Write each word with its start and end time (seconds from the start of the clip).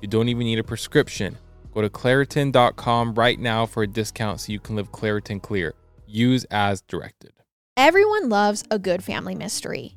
You 0.00 0.08
don't 0.08 0.28
even 0.28 0.44
need 0.44 0.58
a 0.58 0.64
prescription. 0.64 1.38
Go 1.72 1.82
to 1.82 1.88
Claritin.com 1.88 3.14
right 3.14 3.38
now 3.38 3.66
for 3.66 3.82
a 3.82 3.86
discount 3.86 4.40
so 4.40 4.52
you 4.52 4.60
can 4.60 4.76
live 4.76 4.92
Claritin 4.92 5.40
Clear. 5.40 5.74
Use 6.06 6.44
as 6.50 6.82
directed. 6.82 7.32
Everyone 7.76 8.30
loves 8.30 8.64
a 8.70 8.78
good 8.78 9.04
family 9.04 9.34
mystery, 9.34 9.96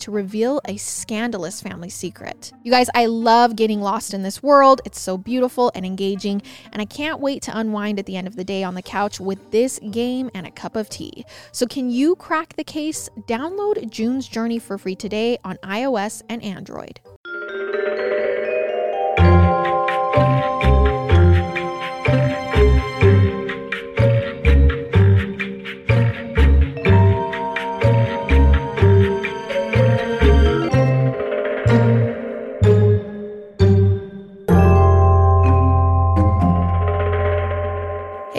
to 0.01 0.11
reveal 0.11 0.61
a 0.65 0.77
scandalous 0.77 1.61
family 1.61 1.89
secret. 1.89 2.51
You 2.63 2.71
guys, 2.71 2.89
I 2.93 3.05
love 3.05 3.55
getting 3.55 3.81
lost 3.81 4.13
in 4.13 4.23
this 4.23 4.43
world. 4.43 4.81
It's 4.85 4.99
so 4.99 5.17
beautiful 5.17 5.71
and 5.73 5.85
engaging, 5.85 6.41
and 6.71 6.81
I 6.81 6.85
can't 6.85 7.19
wait 7.19 7.41
to 7.43 7.57
unwind 7.57 7.99
at 7.99 8.05
the 8.05 8.17
end 8.17 8.27
of 8.27 8.35
the 8.35 8.43
day 8.43 8.63
on 8.63 8.75
the 8.75 8.81
couch 8.81 9.19
with 9.19 9.51
this 9.51 9.79
game 9.91 10.29
and 10.33 10.45
a 10.45 10.51
cup 10.51 10.75
of 10.75 10.89
tea. 10.89 11.25
So, 11.51 11.65
can 11.65 11.89
you 11.89 12.15
crack 12.15 12.55
the 12.55 12.63
case? 12.63 13.09
Download 13.27 13.89
June's 13.89 14.27
Journey 14.27 14.59
for 14.59 14.77
free 14.77 14.95
today 14.95 15.37
on 15.43 15.57
iOS 15.63 16.21
and 16.29 16.43
Android. 16.43 16.99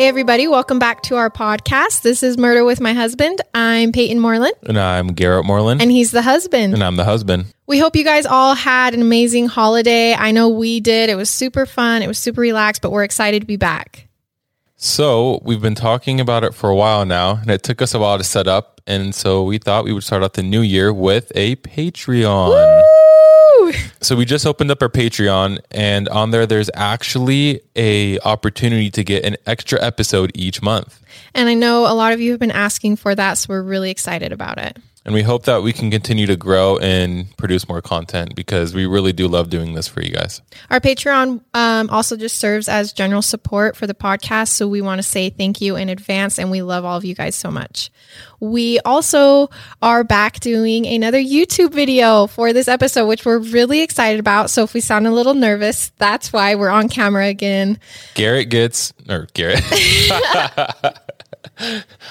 Hey, 0.02 0.08
everybody, 0.08 0.48
welcome 0.48 0.80
back 0.80 1.02
to 1.02 1.14
our 1.14 1.30
podcast. 1.30 2.02
This 2.02 2.24
is 2.24 2.36
Murder 2.36 2.64
with 2.64 2.80
My 2.80 2.92
Husband. 2.92 3.40
I'm 3.54 3.92
Peyton 3.92 4.18
Moreland, 4.18 4.56
And 4.64 4.76
I'm 4.76 5.06
Garrett 5.12 5.44
Moreland. 5.46 5.80
and 5.80 5.92
he's 5.92 6.10
the 6.10 6.22
husband. 6.22 6.74
and 6.74 6.82
I'm 6.82 6.96
the 6.96 7.04
husband. 7.04 7.54
We 7.68 7.78
hope 7.78 7.94
you 7.94 8.02
guys 8.02 8.26
all 8.26 8.56
had 8.56 8.94
an 8.94 9.00
amazing 9.00 9.46
holiday. 9.46 10.12
I 10.12 10.32
know 10.32 10.48
we 10.48 10.80
did. 10.80 11.08
It 11.08 11.14
was 11.14 11.30
super 11.30 11.66
fun, 11.66 12.02
it 12.02 12.08
was 12.08 12.18
super 12.18 12.40
relaxed, 12.40 12.82
but 12.82 12.90
we're 12.90 13.04
excited 13.04 13.42
to 13.42 13.46
be 13.46 13.54
back. 13.54 14.08
So 14.74 15.40
we've 15.44 15.62
been 15.62 15.76
talking 15.76 16.18
about 16.18 16.42
it 16.42 16.52
for 16.52 16.68
a 16.68 16.74
while 16.74 17.04
now, 17.06 17.36
and 17.36 17.48
it 17.48 17.62
took 17.62 17.80
us 17.80 17.94
a 17.94 18.00
while 18.00 18.18
to 18.18 18.24
set 18.24 18.48
up. 18.48 18.80
And 18.88 19.14
so 19.14 19.44
we 19.44 19.58
thought 19.58 19.84
we 19.84 19.92
would 19.92 20.02
start 20.02 20.24
out 20.24 20.32
the 20.34 20.42
new 20.42 20.62
year 20.62 20.92
with 20.92 21.30
a 21.36 21.54
Patreon. 21.54 22.48
Woo! 22.48 23.11
So 24.02 24.16
we 24.16 24.24
just 24.24 24.46
opened 24.46 24.70
up 24.72 24.82
our 24.82 24.88
Patreon, 24.88 25.60
and 25.70 26.08
on 26.08 26.32
there, 26.32 26.44
there's 26.44 26.68
actually 26.74 27.60
a 27.76 28.18
opportunity 28.20 28.90
to 28.90 29.04
get 29.04 29.24
an 29.24 29.36
extra 29.46 29.80
episode 29.80 30.32
each 30.34 30.60
month. 30.60 31.00
And 31.34 31.48
I 31.48 31.54
know 31.54 31.86
a 31.86 31.94
lot 31.94 32.12
of 32.12 32.20
you 32.20 32.32
have 32.32 32.40
been 32.40 32.50
asking 32.50 32.96
for 32.96 33.14
that, 33.14 33.34
so 33.34 33.46
we're 33.50 33.62
really 33.62 33.92
excited 33.92 34.32
about 34.32 34.58
it. 34.58 34.76
And 35.04 35.14
we 35.14 35.22
hope 35.22 35.44
that 35.44 35.64
we 35.64 35.72
can 35.72 35.90
continue 35.90 36.26
to 36.26 36.36
grow 36.36 36.78
and 36.78 37.36
produce 37.36 37.68
more 37.68 37.82
content 37.82 38.36
because 38.36 38.72
we 38.72 38.86
really 38.86 39.12
do 39.12 39.26
love 39.26 39.50
doing 39.50 39.74
this 39.74 39.88
for 39.88 40.00
you 40.00 40.10
guys. 40.12 40.40
Our 40.70 40.78
Patreon 40.78 41.40
um, 41.54 41.90
also 41.90 42.16
just 42.16 42.36
serves 42.38 42.68
as 42.68 42.92
general 42.92 43.20
support 43.20 43.76
for 43.76 43.88
the 43.88 43.94
podcast. 43.94 44.48
So 44.48 44.68
we 44.68 44.80
want 44.80 45.00
to 45.00 45.02
say 45.02 45.28
thank 45.28 45.60
you 45.60 45.74
in 45.74 45.88
advance 45.88 46.38
and 46.38 46.52
we 46.52 46.62
love 46.62 46.84
all 46.84 46.98
of 46.98 47.04
you 47.04 47.16
guys 47.16 47.34
so 47.34 47.50
much. 47.50 47.90
We 48.38 48.78
also 48.80 49.50
are 49.80 50.04
back 50.04 50.38
doing 50.38 50.86
another 50.86 51.18
YouTube 51.18 51.72
video 51.72 52.28
for 52.28 52.52
this 52.52 52.68
episode, 52.68 53.06
which 53.06 53.24
we're 53.24 53.38
really 53.38 53.82
excited 53.82 54.20
about. 54.20 54.50
So 54.50 54.62
if 54.62 54.72
we 54.72 54.80
sound 54.80 55.08
a 55.08 55.10
little 55.12 55.34
nervous, 55.34 55.90
that's 55.98 56.32
why 56.32 56.54
we're 56.54 56.68
on 56.70 56.88
camera 56.88 57.26
again. 57.26 57.80
Garrett 58.14 58.50
gets, 58.50 58.92
or 59.08 59.26
Garrett, 59.34 59.62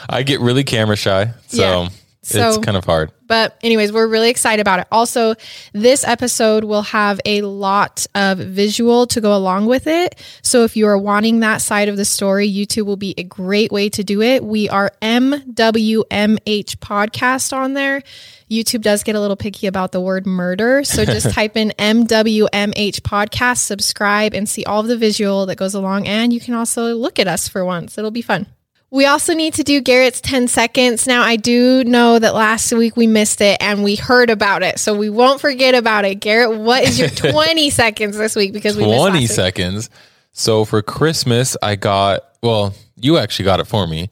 I 0.09 0.24
get 0.24 0.41
really 0.41 0.63
camera 0.66 0.97
shy. 0.97 1.31
So, 1.47 1.84
Yeah. 1.84 1.90
So- 2.24 2.50
it's 2.50 2.58
kind 2.59 2.78
of 2.78 2.86
hard. 2.86 3.12
But, 3.26 3.58
anyways, 3.64 3.94
we're 3.94 4.08
really 4.08 4.30
excited 4.30 4.59
about 4.62 4.80
it. 4.82 4.88
Also, 4.92 5.36
this 5.72 6.04
episode 6.06 6.66
will 6.66 6.82
have 6.82 7.22
a 7.26 7.42
lot 7.44 8.06
of 8.14 8.38
visual 8.40 9.08
to 9.08 9.22
go 9.22 9.34
along 9.36 9.68
with 9.68 9.88
it. 9.88 10.16
So, 10.42 10.66
if 10.66 10.76
you 10.76 10.86
are 10.88 10.98
wanting 10.98 11.40
that 11.40 11.62
side 11.62 11.88
of 11.88 11.96
the 11.96 12.04
story, 12.04 12.52
YouTube 12.52 12.86
will 12.86 12.98
be 12.98 13.14
a 13.18 13.24
great 13.24 13.72
way 13.72 13.88
to 13.90 14.04
do 14.04 14.22
it. 14.22 14.44
We 14.44 14.68
are 14.68 14.92
MWMH 15.02 16.78
podcast 16.80 17.54
on 17.54 17.74
there. 17.74 18.04
YouTube 18.50 18.81
does 18.81 19.04
get 19.04 19.16
a 19.16 19.20
little 19.22 19.38
picky 19.38 19.66
about 19.66 19.94
the 19.94 20.02
word 20.02 20.26
murder. 20.28 20.84
So, 20.84 21.06
just 21.16 21.31
type 21.31 21.56
in 21.56 21.72
MWMH 21.80 23.00
podcast, 23.02 23.60
subscribe, 23.60 24.34
and 24.34 24.48
see 24.48 24.66
all 24.66 24.81
of 24.81 24.88
the 24.88 24.98
visual 24.98 25.46
that 25.46 25.56
goes 25.56 25.74
along. 25.74 26.06
And 26.08 26.34
you 26.34 26.42
can 26.42 26.54
also 26.54 26.94
look 26.96 27.18
at 27.18 27.28
us 27.30 27.48
for 27.48 27.64
once. 27.64 27.98
It'll 27.98 28.12
be 28.12 28.22
fun. 28.22 28.48
We 28.94 29.06
also 29.06 29.34
need 29.34 29.53
to 29.53 29.63
do 29.63 29.79
Garrett's 29.79 30.19
10 30.19 30.50
seconds. 30.50 31.07
Now, 31.07 31.24
I 31.24 31.38
do 31.38 31.81
know 31.85 32.19
that 32.19 32.35
last 32.35 32.74
week 32.74 32.97
we 32.97 33.07
missed 33.07 33.40
it 33.40 33.57
and 33.62 33.85
we 33.85 33.96
heard 33.96 34.29
about 34.29 34.63
it. 34.63 34.79
So 34.79 34.94
we 34.94 35.09
won't 35.09 35.40
forget 35.40 35.75
about 35.75 36.03
it. 36.03 36.16
Garrett, 36.16 36.59
what 36.59 36.84
is 36.84 37.00
your 37.00 37.09
20 37.31 37.69
seconds 37.69 38.18
this 38.18 38.35
week? 38.35 38.51
Because 38.51 38.75
we 38.75 38.84
missed 38.84 38.97
20 38.97 39.12
last 39.13 39.22
week. 39.22 39.30
seconds. 39.30 39.90
So 40.34 40.66
for 40.66 40.81
Christmas, 40.81 41.56
I 41.63 41.78
got, 41.78 42.22
well, 42.44 42.74
you 42.97 43.18
actually 43.18 43.46
got 43.46 43.62
it 43.62 43.66
for 43.68 43.88
me. 43.88 44.09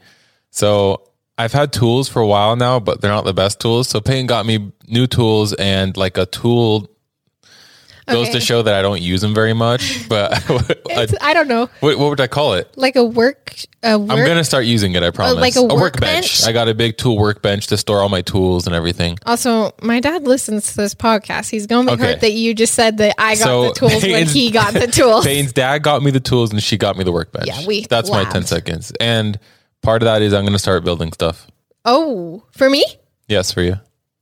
So 0.50 1.04
I've 1.38 1.54
had 1.54 1.74
tools 1.74 2.08
for 2.08 2.22
a 2.22 2.28
while 2.28 2.56
now, 2.56 2.80
but 2.80 3.02
they're 3.02 3.12
not 3.12 3.26
the 3.26 3.34
best 3.34 3.60
tools. 3.60 3.90
So 3.90 4.00
Peyton 4.00 4.28
got 4.28 4.46
me 4.46 4.72
new 4.88 5.08
tools 5.08 5.54
and 5.54 5.96
like 5.98 6.18
a 6.18 6.26
tool 6.26 6.90
goes 8.10 8.30
to 8.30 8.40
show 8.40 8.62
that 8.62 8.74
I 8.76 8.82
don't 8.82 9.02
use 9.02 9.22
them 9.22 9.34
very 9.34 9.54
much. 9.54 10.08
But 10.10 10.32
It's- 10.90 11.14
I 11.22 11.34
don't 11.34 11.48
know. 11.48 11.70
what, 11.80 11.98
what 11.98 12.10
would 12.10 12.20
I 12.22 12.28
call 12.28 12.54
it? 12.56 12.72
Like 12.76 12.96
a 12.96 13.04
work, 13.04 13.56
a 13.84 13.98
work. 13.98 14.10
I'm 14.12 14.26
gonna 14.26 14.44
start 14.44 14.66
using 14.66 14.94
it. 14.96 15.04
I 15.04 15.12
promise. 15.12 15.36
like 15.36 15.56
a 15.56 15.64
workbench? 15.64 16.46
I 16.46 16.52
got 16.52 16.68
a 16.68 16.74
big 16.74 16.98
tool 16.98 17.18
workbench 17.18 17.68
to 17.68 17.78
store 17.78 18.00
all 18.02 18.10
my 18.10 18.22
tools 18.22 18.66
and 18.68 18.76
everything. 18.76 19.18
also, 19.26 19.72
my 19.82 20.00
dad 20.00 20.24
listens 20.28 20.68
to 20.72 20.78
this 20.78 20.94
podcast. 20.96 21.50
He's 21.50 21.68
going 21.68 21.88
to 21.88 21.96
be 21.96 22.02
Okay. 22.02 22.12
hurt 22.14 22.22
that 22.22 22.32
you 22.34 22.54
just 22.54 22.74
said 22.74 22.98
that 22.98 23.16
I 23.18 23.36
got 23.36 23.44
So, 23.44 23.68
the 23.70 23.74
tools 23.76 23.92
when 23.94 24.02
Peyton's- 24.02 24.34
he 24.34 24.52
got 24.52 24.74
the 24.74 24.88
tools. 24.92 25.26
Peyton's 25.26 25.54
dad 25.54 25.84
got 25.84 26.02
me 26.04 26.12
the 26.12 26.20
tools 26.20 26.52
and 26.52 26.62
she 26.62 26.78
got 26.78 26.98
me 26.98 27.04
the 27.04 27.12
workbench. 27.12 27.48
Yeah, 27.48 27.66
we 27.66 27.86
That's 27.88 28.10
my. 28.10 28.24
10 28.26 28.44
seconds. 28.46 28.92
And 29.00 29.40
part 29.82 30.02
of 30.02 30.06
that 30.08 30.22
is 30.22 30.34
I'm 30.34 30.44
gonna 30.46 30.60
start 30.60 30.84
building 30.84 31.12
stuff. 31.14 31.48
Oh, 31.86 32.44
for 32.52 32.70
me? 32.70 32.84
Yes, 33.28 33.52
for 33.52 33.62
you. 33.62 33.80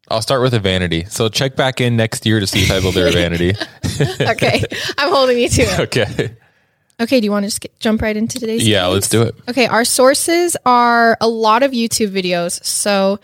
I'll 0.09 0.21
start 0.21 0.41
with 0.41 0.53
a 0.53 0.59
vanity. 0.59 1.05
So 1.09 1.27
check 1.29 1.55
back 1.55 1.81
in 1.81 1.97
next 1.97 2.25
year 2.25 2.39
to 2.39 2.47
see 2.47 2.63
if 2.63 2.71
I 2.71 2.79
build 2.79 2.97
a 2.97 3.11
vanity. 3.11 3.53
Okay. 4.21 4.63
I'm 4.97 5.11
holding 5.11 5.39
you 5.39 5.49
to 5.49 5.61
it. 5.63 5.79
okay. 5.79 6.35
Okay. 6.99 7.19
Do 7.19 7.25
you 7.25 7.31
want 7.31 7.43
to 7.43 7.47
just 7.47 7.61
get, 7.61 7.79
jump 7.79 8.01
right 8.01 8.15
into 8.15 8.39
today's 8.39 8.67
Yeah, 8.67 8.83
case? 8.85 8.93
let's 8.93 9.09
do 9.09 9.21
it. 9.23 9.35
Okay, 9.49 9.65
our 9.65 9.83
sources 9.85 10.55
are 10.65 11.17
a 11.19 11.27
lot 11.27 11.63
of 11.63 11.71
YouTube 11.71 12.09
videos. 12.11 12.63
So 12.63 13.19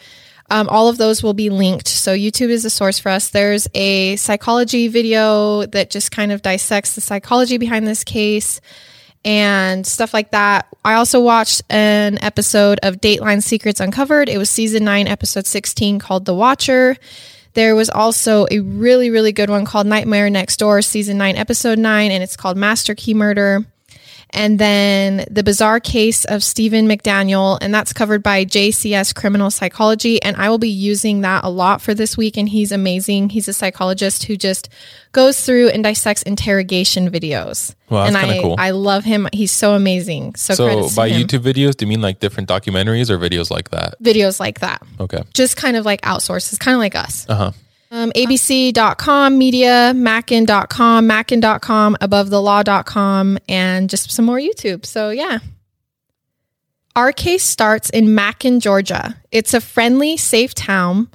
Um, 0.50 0.68
all 0.70 0.88
of 0.90 0.98
those 0.98 1.24
will 1.24 1.34
be 1.34 1.50
linked. 1.50 1.88
So 1.88 2.14
YouTube 2.14 2.50
is 2.50 2.66
a 2.66 2.70
source 2.70 3.00
for 3.00 3.10
us. 3.10 3.30
There's 3.30 3.68
a 3.74 4.16
psychology 4.18 4.88
video 4.88 5.66
that 5.68 5.90
just 5.90 6.12
kind 6.12 6.32
of 6.32 6.42
dissects 6.42 6.96
the 6.96 7.02
psychology 7.02 7.58
behind 7.58 7.88
this 7.88 8.04
case 8.04 8.60
and 9.26 9.86
stuff 9.86 10.14
like 10.14 10.32
that. 10.32 10.68
I 10.84 10.96
also 10.96 11.22
watched 11.22 11.62
an 11.70 12.22
episode 12.22 12.80
of 12.84 13.02
Dateline 13.02 13.42
Secrets 13.42 13.80
Uncovered. 13.80 14.30
It 14.30 14.38
was 14.38 14.50
season 14.50 14.84
9, 14.84 15.08
episode 15.08 15.46
16 15.46 16.00
called 16.00 16.26
The 16.26 16.34
Watcher. 16.34 16.98
There 17.54 17.76
was 17.76 17.90
also 17.90 18.48
a 18.50 18.60
really, 18.60 19.10
really 19.10 19.32
good 19.32 19.50
one 19.50 19.66
called 19.66 19.88
Nightmare 19.88 20.30
Next 20.30 20.58
Door, 20.58 20.82
season 20.82 21.18
9, 21.18 21.36
episode 21.36 21.78
9, 21.78 22.12
and 22.12 22.24
it's 22.24 22.36
called 22.36 22.58
Master 22.58 22.96
Key 22.96 23.14
Murder 23.14 23.66
and 24.34 24.60
then 24.60 25.26
the 25.30 25.44
bizarre 25.44 25.80
case 25.80 26.26
of 26.26 26.44
Stephen 26.44 26.88
McDaniel, 26.88 27.58
and 27.62 27.74
that's 27.74 27.94
covered 27.94 28.24
by 28.24 28.46
JCS 28.46 29.14
Criminal 29.16 29.50
Psychology. 29.52 30.22
And 30.22 30.36
I 30.38 30.50
will 30.50 30.58
be 30.58 30.70
using 30.70 31.22
that 31.22 31.44
a 31.44 31.50
lot 31.50 31.82
for 31.82 31.94
this 31.94 32.18
week. 32.18 32.38
And 32.38 32.50
he's 32.50 32.72
amazing. 32.72 33.30
He's 33.30 33.48
a 33.48 33.54
psychologist 33.54 34.24
who 34.26 34.36
just 34.36 34.70
goes 35.12 35.46
through 35.46 35.70
and 35.70 35.84
dissects 35.84 36.24
interrogation 36.24 37.10
videos. 37.12 37.76
Wow, 37.90 38.06
that's 38.06 38.16
and 38.16 38.32
I, 38.32 38.42
cool. 38.42 38.56
I 38.58 38.72
love 38.72 39.04
him. 39.04 39.28
He's 39.32 39.52
so 39.52 39.76
amazing. 39.76 40.36
So, 40.36 40.54
So 40.56 40.90
by. 40.96 41.10
YouTube 41.12 41.40
videos, 41.42 41.76
do 41.78 41.86
you 41.86 41.90
mean 41.90 42.02
like 42.02 42.20
different 42.20 42.50
documentaries 42.50 43.10
or 43.10 43.18
videos 43.20 43.52
like 43.52 43.70
that? 43.70 44.02
videos 44.02 44.40
like 44.40 44.60
that, 44.62 44.82
Okay. 45.00 45.22
just 45.34 45.56
kind 45.58 45.78
of 45.78 45.86
like 45.86 46.02
outsources, 46.02 46.60
kind 46.60 46.74
of 46.76 46.80
like 46.80 46.96
us. 46.96 47.26
Uh 47.30 47.36
huh. 47.36 47.52
Um, 47.94 48.12
ABC.com, 48.14 49.38
media, 49.38 49.94
Macon.com, 49.96 51.06
Macon.com, 51.06 51.96
abovethelaw.com, 52.02 53.38
and 53.48 53.88
just 53.88 54.12
some 54.12 54.26
more 54.26 54.40
YouTube. 54.40 54.84
So, 54.84 55.12
yeah. 55.12 55.38
Our 56.96 57.12
case 57.12 57.44
starts 57.44 57.92
in 57.92 58.16
Mackin, 58.16 58.60
Georgia. 58.60 59.22
It's 59.32 59.54
a 59.54 59.62
friendly, 59.62 60.18
safe 60.18 60.56
town 60.56 61.08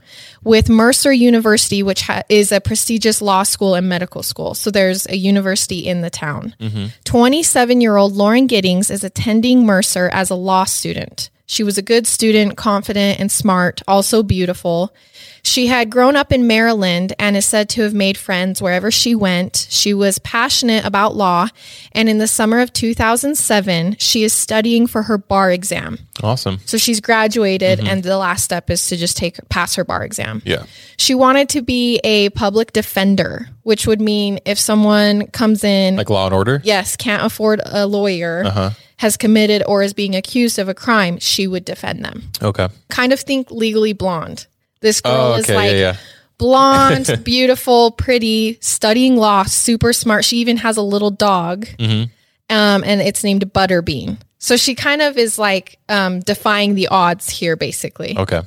with 0.45 0.69
Mercer 0.69 1.13
University, 1.13 1.83
which 1.83 2.03
ha- 2.03 2.23
is 2.29 2.53
a 2.53 2.61
prestigious 2.61 3.21
law 3.21 3.43
school 3.43 3.75
and 3.75 3.89
medical 3.89 4.23
school. 4.23 4.55
So, 4.55 4.71
there's 4.71 5.05
a 5.09 5.17
university 5.17 5.81
in 5.81 6.03
the 6.03 6.11
town. 6.11 6.55
27 7.03 7.81
year 7.81 7.97
old 7.97 8.13
Lauren 8.15 8.47
Giddings 8.47 8.89
is 8.89 9.03
attending 9.03 9.67
Mercer 9.67 10.09
as 10.13 10.31
a 10.31 10.37
law 10.37 10.63
student. 10.63 11.31
She 11.51 11.65
was 11.65 11.79
a 11.79 11.83
good 11.83 12.07
student, 12.07 12.59
confident 12.59 13.19
and 13.19 13.33
smart, 13.33 13.81
also 13.89 14.23
beautiful. 14.23 14.95
She 15.43 15.67
had 15.69 15.89
grown 15.89 16.15
up 16.15 16.31
in 16.31 16.47
Maryland 16.47 17.15
and 17.19 17.35
is 17.39 17.47
said 17.47 17.71
to 17.71 17.83
have 17.83 17.95
made 17.95 18.19
friends 18.19 18.61
wherever 18.61 18.91
she 18.91 19.15
went. 19.15 19.67
She 19.71 19.95
was 19.95 20.19
passionate 20.19 20.85
about 20.85 21.17
law, 21.17 21.49
and 21.93 22.07
in 22.07 22.19
the 22.19 22.29
summer 22.29 22.61
of 22.61 22.71
2007, 22.75 23.97
she 23.99 24.25
is 24.25 24.35
studying 24.35 24.87
for 24.87 25.05
her 25.05 25.17
bar 25.17 25.51
exam. 25.51 25.99
Awesome. 26.23 26.59
So 26.67 26.77
she's 26.77 27.01
graduated, 27.01 27.81
and 27.81 28.03
the 28.03 28.19
last 28.19 28.45
step 28.45 28.69
is 28.69 28.87
to 28.89 28.97
just 28.99 29.17
take 29.17 29.39
pass 29.49 29.75
her 29.77 29.85
bar 29.85 30.05
exam. 30.05 30.43
Yeah. 30.45 30.65
She 30.99 31.15
wanted 31.15 31.49
to 31.51 31.63
be 31.63 31.99
a 32.05 32.29
public 32.31 32.73
defender, 32.75 33.49
which 33.63 33.87
would 33.87 34.03
mean 34.03 34.41
if 34.45 34.59
someone 34.59 35.29
comes 35.29 35.65
in, 35.65 35.97
Like 35.97 36.11
Law 36.11 36.27
and 36.27 36.35
Order. 36.35 36.61
yes, 36.63 36.95
can't 36.97 37.25
afford 37.25 37.63
a 37.65 37.87
lawyer, 37.87 38.43
Uh-huh. 38.45 38.71
Has 38.99 39.17
committed 39.17 39.63
or 39.67 39.83
is 39.83 39.95
being 39.95 40.15
accused 40.15 40.59
of 40.59 40.69
a 40.69 40.75
crime, 40.75 41.19
she 41.19 41.47
would 41.47 41.65
defend 41.65 42.05
them. 42.05 42.23
Okay. 42.43 42.69
Kind 42.89 43.13
of 43.13 43.21
think 43.21 43.51
legally 43.51 43.93
blonde. 43.93 44.47
This 44.81 45.01
girl 45.01 45.33
Oh, 45.33 45.35
is 45.35 45.49
like 45.49 45.73
yeah, 45.73 45.77
yeah. 45.79 45.97
blonde, 46.39 47.21
beautiful, 47.25 47.91
pretty, 47.93 48.59
studying 48.61 49.17
law, 49.17 49.45
super 49.45 49.93
smart. 49.93 50.25
She 50.25 50.39
even 50.39 50.57
has 50.59 50.77
a 50.77 50.83
little 50.83 51.11
dog, 51.11 51.67
Mm-hmm. 51.79 52.05
um, 52.55 52.85
and 52.85 53.01
it's 53.01 53.25
named 53.25 53.53
Butterbean. 53.53 54.19
So 54.39 54.57
she 54.57 54.75
kind 54.77 55.03
of 55.03 55.19
is 55.19 55.39
like 55.39 55.79
um, 55.89 56.21
defying 56.21 56.75
the 56.77 56.89
odds 56.89 57.29
here, 57.29 57.57
basically. 57.57 58.17
Okay. 58.17 58.43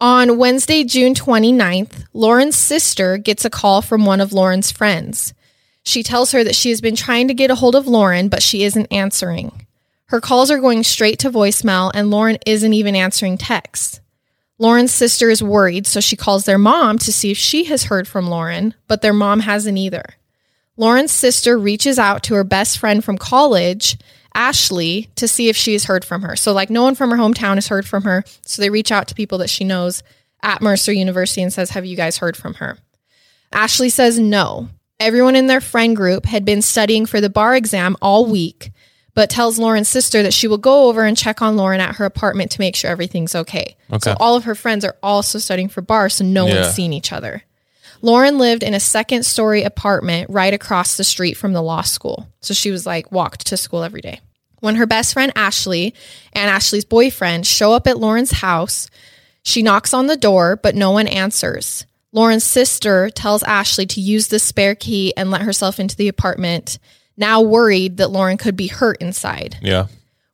On 0.00 0.36
Wednesday, 0.38 0.84
June 0.84 1.14
29th, 1.14 2.04
Lauren's 2.12 2.56
sister 2.56 3.16
gets 3.16 3.44
a 3.46 3.50
call 3.50 3.80
from 3.80 4.04
one 4.04 4.20
of 4.20 4.32
Lauren's 4.34 4.70
friends. 4.70 5.32
She 5.82 6.02
tells 6.02 6.32
her 6.32 6.44
that 6.44 6.54
she 6.54 6.70
has 6.70 6.80
been 6.80 6.96
trying 6.96 7.28
to 7.28 7.34
get 7.34 7.50
a 7.50 7.54
hold 7.54 7.74
of 7.74 7.86
Lauren, 7.86 8.28
but 8.28 8.42
she 8.42 8.64
isn't 8.64 8.86
answering. 8.90 9.66
Her 10.06 10.20
calls 10.20 10.50
are 10.50 10.60
going 10.60 10.82
straight 10.82 11.18
to 11.20 11.30
voicemail, 11.30 11.90
and 11.94 12.10
Lauren 12.10 12.38
isn't 12.46 12.72
even 12.72 12.94
answering 12.94 13.38
texts. 13.38 14.00
Lauren's 14.58 14.92
sister 14.92 15.30
is 15.30 15.42
worried, 15.42 15.86
so 15.86 16.00
she 16.00 16.16
calls 16.16 16.44
their 16.44 16.58
mom 16.58 16.98
to 16.98 17.12
see 17.12 17.30
if 17.30 17.38
she 17.38 17.64
has 17.64 17.84
heard 17.84 18.06
from 18.06 18.28
Lauren, 18.28 18.74
but 18.86 19.02
their 19.02 19.12
mom 19.12 19.40
hasn't 19.40 19.78
either. 19.78 20.04
Lauren's 20.76 21.12
sister 21.12 21.58
reaches 21.58 21.98
out 21.98 22.22
to 22.24 22.34
her 22.34 22.44
best 22.44 22.78
friend 22.78 23.04
from 23.04 23.18
college, 23.18 23.96
Ashley, 24.34 25.08
to 25.16 25.28
see 25.28 25.48
if 25.48 25.56
she 25.56 25.72
has 25.72 25.84
heard 25.84 26.04
from 26.04 26.22
her. 26.22 26.36
So, 26.36 26.52
like, 26.52 26.70
no 26.70 26.82
one 26.82 26.94
from 26.94 27.10
her 27.10 27.16
hometown 27.16 27.54
has 27.54 27.68
heard 27.68 27.86
from 27.86 28.04
her. 28.04 28.24
So, 28.42 28.60
they 28.60 28.70
reach 28.70 28.92
out 28.92 29.08
to 29.08 29.14
people 29.14 29.38
that 29.38 29.50
she 29.50 29.64
knows 29.64 30.02
at 30.42 30.62
Mercer 30.62 30.92
University 30.92 31.42
and 31.42 31.52
says, 31.52 31.70
Have 31.70 31.84
you 31.84 31.96
guys 31.96 32.18
heard 32.18 32.36
from 32.36 32.54
her? 32.54 32.78
Ashley 33.52 33.88
says 33.88 34.18
no. 34.18 34.68
Everyone 35.00 35.36
in 35.36 35.46
their 35.46 35.60
friend 35.60 35.96
group 35.96 36.26
had 36.26 36.44
been 36.44 36.62
studying 36.62 37.06
for 37.06 37.20
the 37.20 37.30
bar 37.30 37.54
exam 37.54 37.96
all 38.02 38.26
week, 38.26 38.70
but 39.14 39.30
tells 39.30 39.58
Lauren's 39.58 39.88
sister 39.88 40.22
that 40.22 40.34
she 40.34 40.48
will 40.48 40.58
go 40.58 40.88
over 40.88 41.04
and 41.04 41.16
check 41.16 41.40
on 41.40 41.56
Lauren 41.56 41.80
at 41.80 41.96
her 41.96 42.04
apartment 42.04 42.50
to 42.52 42.60
make 42.60 42.74
sure 42.76 42.90
everything's 42.90 43.34
okay. 43.34 43.76
Okay. 43.92 44.10
So 44.10 44.16
all 44.18 44.36
of 44.36 44.44
her 44.44 44.54
friends 44.54 44.84
are 44.84 44.96
also 45.02 45.38
studying 45.38 45.68
for 45.68 45.80
bar, 45.82 46.08
so 46.08 46.24
no 46.24 46.46
Yeah. 46.46 46.62
one's 46.62 46.74
seen 46.74 46.92
each 46.92 47.12
other. 47.12 47.42
Lauren 48.02 48.36
lived 48.38 48.62
in 48.62 48.74
a 48.74 48.80
second 48.80 49.24
story 49.24 49.62
apartment 49.62 50.28
right 50.28 50.52
across 50.52 50.96
the 50.96 51.04
street 51.04 51.34
from 51.36 51.52
the 51.52 51.62
law 51.62 51.82
school. 51.82 52.28
So 52.40 52.52
she 52.52 52.70
was 52.70 52.84
like 52.84 53.10
walked 53.10 53.46
to 53.46 53.56
school 53.56 53.82
every 53.82 54.00
day. 54.02 54.20
When 54.60 54.76
her 54.76 54.86
best 54.86 55.12
friend 55.14 55.32
Ashley 55.36 55.94
and 56.32 56.50
Ashley's 56.50 56.84
boyfriend 56.84 57.46
show 57.46 57.72
up 57.72 57.86
at 57.86 57.98
Lauren's 57.98 58.30
house, 58.32 58.88
she 59.42 59.62
knocks 59.62 59.94
on 59.94 60.06
the 60.06 60.16
door, 60.16 60.56
but 60.56 60.74
no 60.74 60.90
one 60.90 61.06
answers. 61.06 61.86
Lauren's 62.12 62.44
sister 62.44 63.10
tells 63.10 63.42
Ashley 63.42 63.86
to 63.86 64.00
use 64.00 64.28
the 64.28 64.38
spare 64.38 64.74
key 64.74 65.12
and 65.16 65.30
let 65.30 65.42
herself 65.42 65.78
into 65.80 65.96
the 65.96 66.08
apartment, 66.08 66.78
now 67.16 67.40
worried 67.40 67.98
that 67.98 68.10
Lauren 68.10 68.36
could 68.36 68.56
be 68.56 68.66
hurt 68.66 68.98
inside. 69.00 69.56
Yeah. 69.62 69.86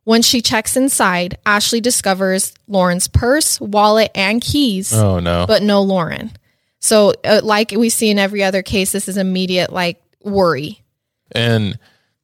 When 0.05 0.23
she 0.23 0.41
checks 0.41 0.77
inside, 0.77 1.37
Ashley 1.45 1.81
discovers 1.81 2.53
Lauren's 2.67 3.07
purse, 3.07 3.61
wallet, 3.61 4.11
and 4.15 4.41
keys, 4.41 4.93
Oh 4.93 5.21
no. 5.21 5.45
but 5.47 5.63
no 5.63 5.83
Lauren. 5.83 6.33
So, 6.81 7.13
uh, 7.25 7.41
like 7.45 7.73
we 7.77 7.91
see 7.91 8.09
in 8.11 8.19
every 8.19 8.43
other 8.43 8.63
case, 8.63 8.93
this 8.93 9.09
is 9.09 9.17
immediate 9.19 9.73
like 9.73 10.03
worry. 10.23 10.81
And 11.33 11.79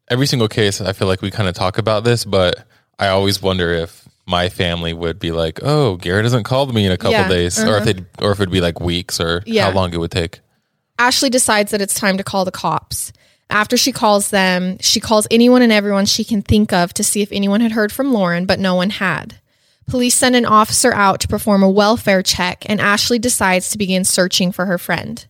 every 0.09 0.27
single 0.27 0.49
case, 0.49 0.81
I 0.81 0.95
feel 0.95 1.07
like 1.07 1.21
we 1.21 1.31
kind 1.31 1.49
of 1.49 1.55
talk 1.55 1.77
about 1.79 2.05
this, 2.05 2.25
but 2.25 2.67
I 2.99 3.09
always 3.09 3.43
wonder 3.43 3.71
if 3.73 4.09
my 4.27 4.49
family 4.49 4.93
would 4.95 5.19
be 5.21 5.31
like, 5.31 5.61
"Oh, 5.63 5.97
Garrett 5.97 6.25
hasn't 6.25 6.47
called 6.47 6.75
me 6.75 6.87
in 6.87 6.91
a 6.93 6.97
couple 6.97 7.13
Yeah, 7.13 7.29
days," 7.29 7.63
or 7.63 7.77
if 7.77 7.85
they, 7.85 7.95
or 8.25 8.33
if 8.33 8.41
it'd 8.41 8.51
be 8.51 8.61
like 8.63 8.81
weeks, 8.81 9.21
or 9.21 9.43
Yeah. 9.47 9.67
how 9.67 9.73
long 9.73 9.93
it 9.93 9.99
would 9.99 10.11
take. 10.11 10.41
Ashley 10.99 11.29
decides 11.31 11.71
that 11.73 11.83
it's 11.83 11.95
time 11.95 12.17
to 12.17 12.25
call 12.25 12.45
the 12.47 12.51
cops. 12.51 13.13
After 13.49 13.77
she 13.77 13.93
calls 13.93 14.31
them, 14.31 14.77
she 14.81 15.01
calls 15.01 15.27
anyone 15.31 15.63
and 15.63 15.73
everyone 15.73 16.07
she 16.07 16.25
can 16.25 16.43
think 16.43 16.73
of 16.73 16.93
to 16.95 17.05
see 17.05 17.23
if 17.23 17.31
anyone 17.33 17.61
had 17.61 17.73
heard 17.73 17.93
from 17.93 18.13
Lauren, 18.13 18.45
but 18.45 18.59
no 18.59 18.75
one 18.75 18.91
had. 18.91 19.37
Police 19.89 20.17
send 20.17 20.35
an 20.35 20.45
officer 20.45 20.93
out 20.93 21.21
to 21.21 21.29
perform 21.29 21.63
a 21.63 21.71
welfare 21.71 22.23
check, 22.23 22.65
and 22.69 22.81
Ashley 22.81 23.19
decides 23.21 23.71
to 23.71 23.79
begin 23.79 24.05
searching 24.05 24.51
for 24.51 24.67
her 24.67 24.79
friend. 24.79 25.25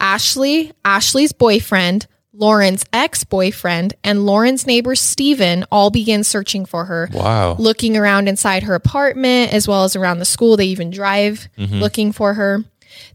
Ashley, 0.00 0.72
Ashley's 0.84 1.32
boyfriend, 1.32 2.06
Lauren's 2.32 2.84
ex 2.92 3.24
boyfriend, 3.24 3.94
and 4.04 4.24
Lauren's 4.24 4.66
neighbor 4.66 4.94
Steven 4.94 5.64
all 5.70 5.90
begin 5.90 6.24
searching 6.24 6.64
for 6.64 6.84
her 6.84 7.10
Wow. 7.12 7.56
looking 7.58 7.96
around 7.96 8.28
inside 8.28 8.62
her 8.62 8.74
apartment 8.74 9.52
as 9.52 9.66
well 9.66 9.84
as 9.84 9.96
around 9.96 10.20
the 10.20 10.24
school. 10.24 10.56
They 10.56 10.66
even 10.66 10.90
drive 10.90 11.48
mm-hmm. 11.58 11.74
looking 11.80 12.12
for 12.12 12.34
her. 12.34 12.64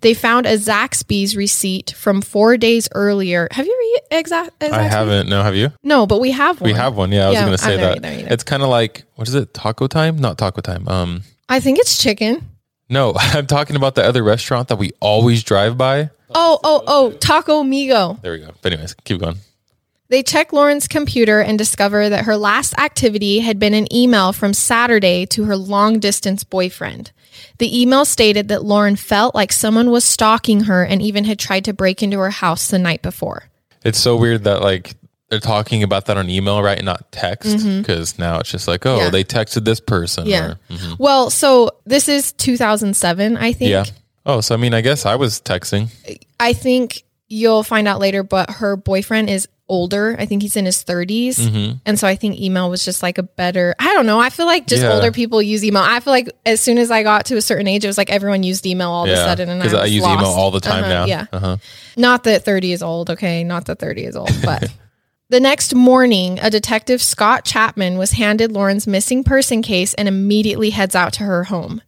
They 0.01 0.13
found 0.13 0.45
a 0.45 0.57
Zaxby's 0.57 1.35
receipt 1.35 1.93
from 1.97 2.21
four 2.21 2.57
days 2.57 2.89
earlier. 2.93 3.47
Have 3.51 3.65
you 3.65 3.97
ever 4.11 4.19
exact? 4.19 4.63
I 4.63 4.83
haven't. 4.83 5.29
No, 5.29 5.43
have 5.43 5.55
you? 5.55 5.71
No, 5.83 6.05
but 6.05 6.19
we 6.19 6.31
have 6.31 6.61
one. 6.61 6.69
We 6.69 6.75
have 6.75 6.95
one. 6.95 7.11
Yeah, 7.11 7.27
I 7.27 7.29
was 7.29 7.39
gonna 7.39 7.57
say 7.57 7.77
that. 7.77 7.97
either, 7.97 8.07
either. 8.07 8.27
It's 8.33 8.43
kind 8.43 8.63
of 8.63 8.69
like 8.69 9.03
what 9.15 9.27
is 9.27 9.35
it? 9.35 9.53
Taco 9.53 9.87
time? 9.87 10.17
Not 10.17 10.37
taco 10.37 10.61
time. 10.61 10.87
Um, 10.87 11.23
I 11.49 11.59
think 11.59 11.79
it's 11.79 11.97
chicken. 11.97 12.49
no, 12.89 13.13
I'm 13.17 13.47
talking 13.47 13.75
about 13.75 13.95
the 13.95 14.03
other 14.03 14.23
restaurant 14.23 14.67
that 14.69 14.77
we 14.77 14.91
always 14.99 15.43
drive 15.43 15.77
by. 15.77 16.09
Oh, 16.35 16.59
oh, 16.63 16.83
oh, 16.87 17.11
Taco 17.11 17.61
Migo. 17.63 18.19
There 18.21 18.31
we 18.31 18.39
go. 18.39 18.49
But 18.61 18.73
anyways, 18.73 18.95
keep 19.03 19.19
going. 19.19 19.37
They 20.09 20.23
check 20.23 20.51
Lauren's 20.51 20.87
computer 20.87 21.39
and 21.39 21.57
discover 21.57 22.09
that 22.09 22.25
her 22.25 22.37
last 22.37 22.77
activity 22.77 23.39
had 23.39 23.57
been 23.59 23.73
an 23.73 23.91
email 23.93 24.33
from 24.33 24.53
Saturday 24.53 25.25
to 25.27 25.45
her 25.45 25.55
long 25.55 25.99
distance 25.99 26.43
boyfriend. 26.43 27.11
The 27.57 27.81
email 27.81 28.05
stated 28.05 28.47
that 28.49 28.63
Lauren 28.63 28.95
felt 28.95 29.35
like 29.35 29.51
someone 29.51 29.89
was 29.91 30.03
stalking 30.05 30.61
her 30.61 30.83
and 30.83 31.01
even 31.01 31.23
had 31.23 31.39
tried 31.39 31.65
to 31.65 31.73
break 31.73 32.01
into 32.03 32.17
her 32.19 32.29
house 32.29 32.67
the 32.69 32.79
night 32.79 33.01
before. 33.01 33.45
It's 33.83 33.99
so 33.99 34.15
weird 34.15 34.43
that 34.45 34.61
like 34.61 34.95
they're 35.29 35.39
talking 35.39 35.81
about 35.83 36.05
that 36.05 36.17
on 36.17 36.29
email, 36.29 36.61
right? 36.61 36.77
And 36.77 36.85
not 36.85 37.11
text. 37.11 37.65
Because 37.65 38.19
now 38.19 38.39
it's 38.39 38.51
just 38.51 38.67
like, 38.67 38.85
oh, 38.85 38.89
Mm-hmm. 38.97 39.03
Yeah. 39.05 39.09
they 39.09 39.23
texted 39.23 39.65
this 39.65 39.79
person. 39.79 40.27
Yeah. 40.27 40.45
Or, 40.51 40.59
mhm. 40.69 40.99
Well, 40.99 41.29
so 41.29 41.71
this 41.85 42.07
is 42.07 42.33
2007, 42.33 43.37
I 43.37 43.51
think. 43.53 43.71
Yeah. 43.71 43.85
Oh, 44.25 44.41
so 44.41 44.53
I 44.53 44.57
mean, 44.57 44.73
I 44.73 44.81
guess 44.81 45.05
I 45.05 45.15
was 45.15 45.41
texting. 45.41 45.89
I 46.39 46.53
think 46.53 47.03
you'll 47.33 47.63
find 47.63 47.87
out 47.87 47.99
later, 47.99 48.23
but 48.23 48.49
her 48.51 48.75
boyfriend 48.75 49.29
is 49.29 49.47
older. 49.69 50.15
I 50.19 50.25
think 50.25 50.41
he's 50.41 50.55
in 50.55 50.65
his 50.65 50.83
30s. 50.83 51.35
Mm-hmm. 51.39 51.77
And 51.85 51.97
so 51.97 52.05
I 52.07 52.15
think 52.15 52.37
email 52.39 52.69
was 52.69 52.83
just 52.85 53.01
like 53.01 53.17
a 53.17 53.23
better, 53.23 53.73
I 53.79 53.93
don't 53.93 54.05
know. 54.05 54.19
I 54.19 54.29
feel 54.29 54.45
like 54.45 54.67
just 54.67 54.83
Yeah. 54.83 54.93
older 54.93 55.11
people 55.11 55.41
use 55.41 55.63
email. 55.63 55.81
I 55.81 55.99
feel 55.99 56.11
like 56.11 56.29
as 56.45 56.59
soon 56.61 56.77
as 56.77 56.91
I 56.91 57.01
got 57.01 57.25
to 57.27 57.37
a 57.37 57.41
certain 57.41 57.67
age, 57.67 57.83
it 57.83 57.87
was 57.87 57.97
like 57.97 58.11
everyone 58.11 58.43
used 58.43 58.65
email 58.65 58.89
all 58.91 59.05
of 59.05 59.09
a 59.09 59.15
sudden. 59.15 59.49
And 59.49 59.61
because 59.61 59.73
I, 59.73 59.83
I, 59.83 59.85
use 59.85 60.03
lost. 60.03 60.19
email 60.19 60.31
all 60.31 60.51
the 60.51 60.59
time 60.59 60.83
Uh-huh, 60.83 60.93
now. 60.93 61.05
Yeah. 61.05 61.25
Uh-huh. 61.31 61.57
Not 61.97 62.23
that 62.25 62.43
30 62.45 62.73
is 62.73 62.83
old, 62.83 63.09
okay? 63.11 63.43
Not 63.43 63.65
that 63.65 63.79
30 63.79 64.05
is 64.05 64.15
old, 64.15 64.31
but 64.43 64.69
the 65.29 65.39
next 65.39 65.73
morning, 65.73 66.39
a 66.41 66.49
detective, 66.49 67.01
Scott 67.01 67.45
Chapman, 67.45 67.97
was 67.97 68.11
handed 68.11 68.51
Lauren's 68.51 68.85
missing 68.85 69.23
person 69.23 69.61
case 69.61 69.93
and 69.95 70.07
immediately 70.07 70.71
heads 70.71 70.93
out 70.95 71.13
to 71.13 71.23
her 71.23 71.45
home. 71.45 71.81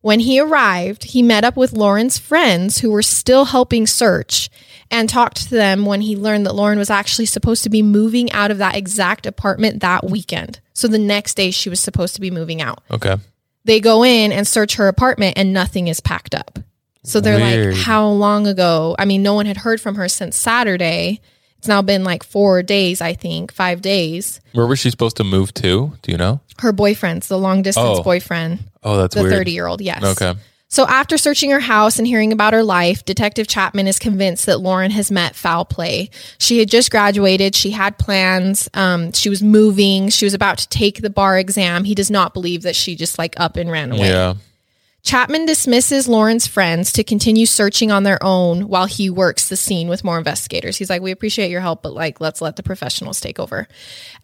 When 0.00 0.20
he 0.20 0.38
arrived, 0.38 1.02
he 1.04 1.22
met 1.22 1.42
up 1.42 1.56
with 1.56 1.72
Lauren's 1.72 2.18
friends 2.18 2.78
who 2.78 2.92
were 2.92 3.02
still 3.02 3.46
helping 3.46 3.86
search 3.88 4.48
and 4.90 5.08
talked 5.08 5.36
to 5.48 5.50
them 5.50 5.84
when 5.86 6.00
he 6.00 6.16
learned 6.16 6.46
that 6.46 6.54
Lauren 6.54 6.78
was 6.78 6.90
actually 6.90 7.26
supposed 7.26 7.62
to 7.64 7.70
be 7.70 7.82
moving 7.82 8.30
out 8.32 8.50
of 8.50 8.58
that 8.58 8.76
exact 8.76 9.26
apartment 9.26 9.80
that 9.80 10.04
weekend. 10.04 10.60
So 10.74 10.88
the 10.88 10.98
next 10.98 11.34
day, 11.36 11.50
she 11.50 11.68
was 11.68 11.80
supposed 11.80 12.14
to 12.16 12.20
be 12.20 12.30
moving 12.30 12.60
out 12.62 12.82
Okay. 12.90 13.16
they 13.64 13.80
go 13.80 14.04
in 14.04 14.30
and 14.32 14.46
search 14.46 14.76
her 14.76 14.88
apartment 14.88 15.36
and 15.36 15.52
nothing 15.52 15.88
is 15.88 16.00
packed 16.00 16.34
up. 16.34 16.58
So 17.02 17.20
they're 17.20 17.38
Weird. 17.38 17.74
like, 17.74 17.84
how 17.84 18.08
long 18.08 18.46
ago? 18.46 18.94
I 18.98 19.04
mean, 19.04 19.22
no 19.22 19.34
one 19.34 19.46
had 19.46 19.56
heard 19.56 19.80
from 19.80 19.94
her 19.94 20.08
since 20.08 20.36
Saturday. 20.36 21.20
It's 21.58 21.68
now 21.68 21.80
been 21.82 22.04
like 22.04 22.22
four 22.24 22.62
days, 22.62 23.00
I 23.00 23.14
think, 23.14 23.52
five 23.52 23.80
days. 23.80 24.40
Where 24.52 24.66
was 24.66 24.78
she 24.78 24.90
supposed 24.90 25.16
to 25.18 25.24
move 25.24 25.54
to? 25.54 25.92
Do 26.02 26.12
you 26.12 26.18
know? 26.18 26.40
Her 26.58 26.72
boyfriend's 26.72 27.28
the 27.28 27.38
long 27.38 27.62
distance 27.62 27.98
Oh. 28.00 28.02
boyfriend, 28.02 28.58
Oh, 28.82 28.96
that's 28.98 29.14
the 29.14 29.22
weird. 29.22 29.34
30 29.34 29.50
year 29.52 29.66
old, 29.66 29.80
yes. 29.80 30.02
Okay. 30.02 30.34
So 30.68 30.86
after 30.86 31.16
searching 31.16 31.50
her 31.52 31.60
house 31.60 31.98
and 31.98 32.06
hearing 32.06 32.32
about 32.32 32.52
her 32.52 32.64
life, 32.64 33.04
Detective 33.04 33.46
Chapman 33.46 33.86
is 33.86 33.98
convinced 33.98 34.46
that 34.46 34.60
Lauren 34.60 34.90
has 34.90 35.10
met 35.10 35.36
foul 35.36 35.64
play. 35.64 36.10
She 36.38 36.58
had 36.58 36.68
just 36.68 36.90
graduated. 36.90 37.54
She 37.54 37.70
had 37.70 37.98
plans. 37.98 38.68
Um, 38.74 39.12
she 39.12 39.28
was 39.28 39.42
moving. 39.42 40.08
She 40.08 40.24
was 40.24 40.34
about 40.34 40.58
to 40.58 40.68
take 40.68 41.02
the 41.02 41.10
bar 41.10 41.38
exam. 41.38 41.84
He 41.84 41.94
does 41.94 42.10
not 42.10 42.34
believe 42.34 42.62
that 42.62 42.74
she 42.74 42.96
just 42.96 43.18
like 43.18 43.38
up 43.38 43.56
and 43.56 43.70
ran 43.70 43.92
away. 43.92 44.08
Yeah. 44.08 44.34
Chapman 45.06 45.46
dismisses 45.46 46.08
Lauren's 46.08 46.48
friends 46.48 46.90
to 46.94 47.04
continue 47.04 47.46
searching 47.46 47.92
on 47.92 48.02
their 48.02 48.18
own 48.22 48.66
while 48.66 48.86
he 48.86 49.08
works 49.08 49.48
the 49.48 49.56
scene 49.56 49.88
with 49.88 50.02
more 50.02 50.18
investigators. 50.18 50.76
He's 50.76 50.90
like, 50.90 51.00
We 51.00 51.12
appreciate 51.12 51.48
your 51.48 51.60
help, 51.60 51.80
but 51.84 51.94
like, 51.94 52.20
let's 52.20 52.40
let 52.40 52.56
the 52.56 52.64
professionals 52.64 53.20
take 53.20 53.38
over. 53.38 53.68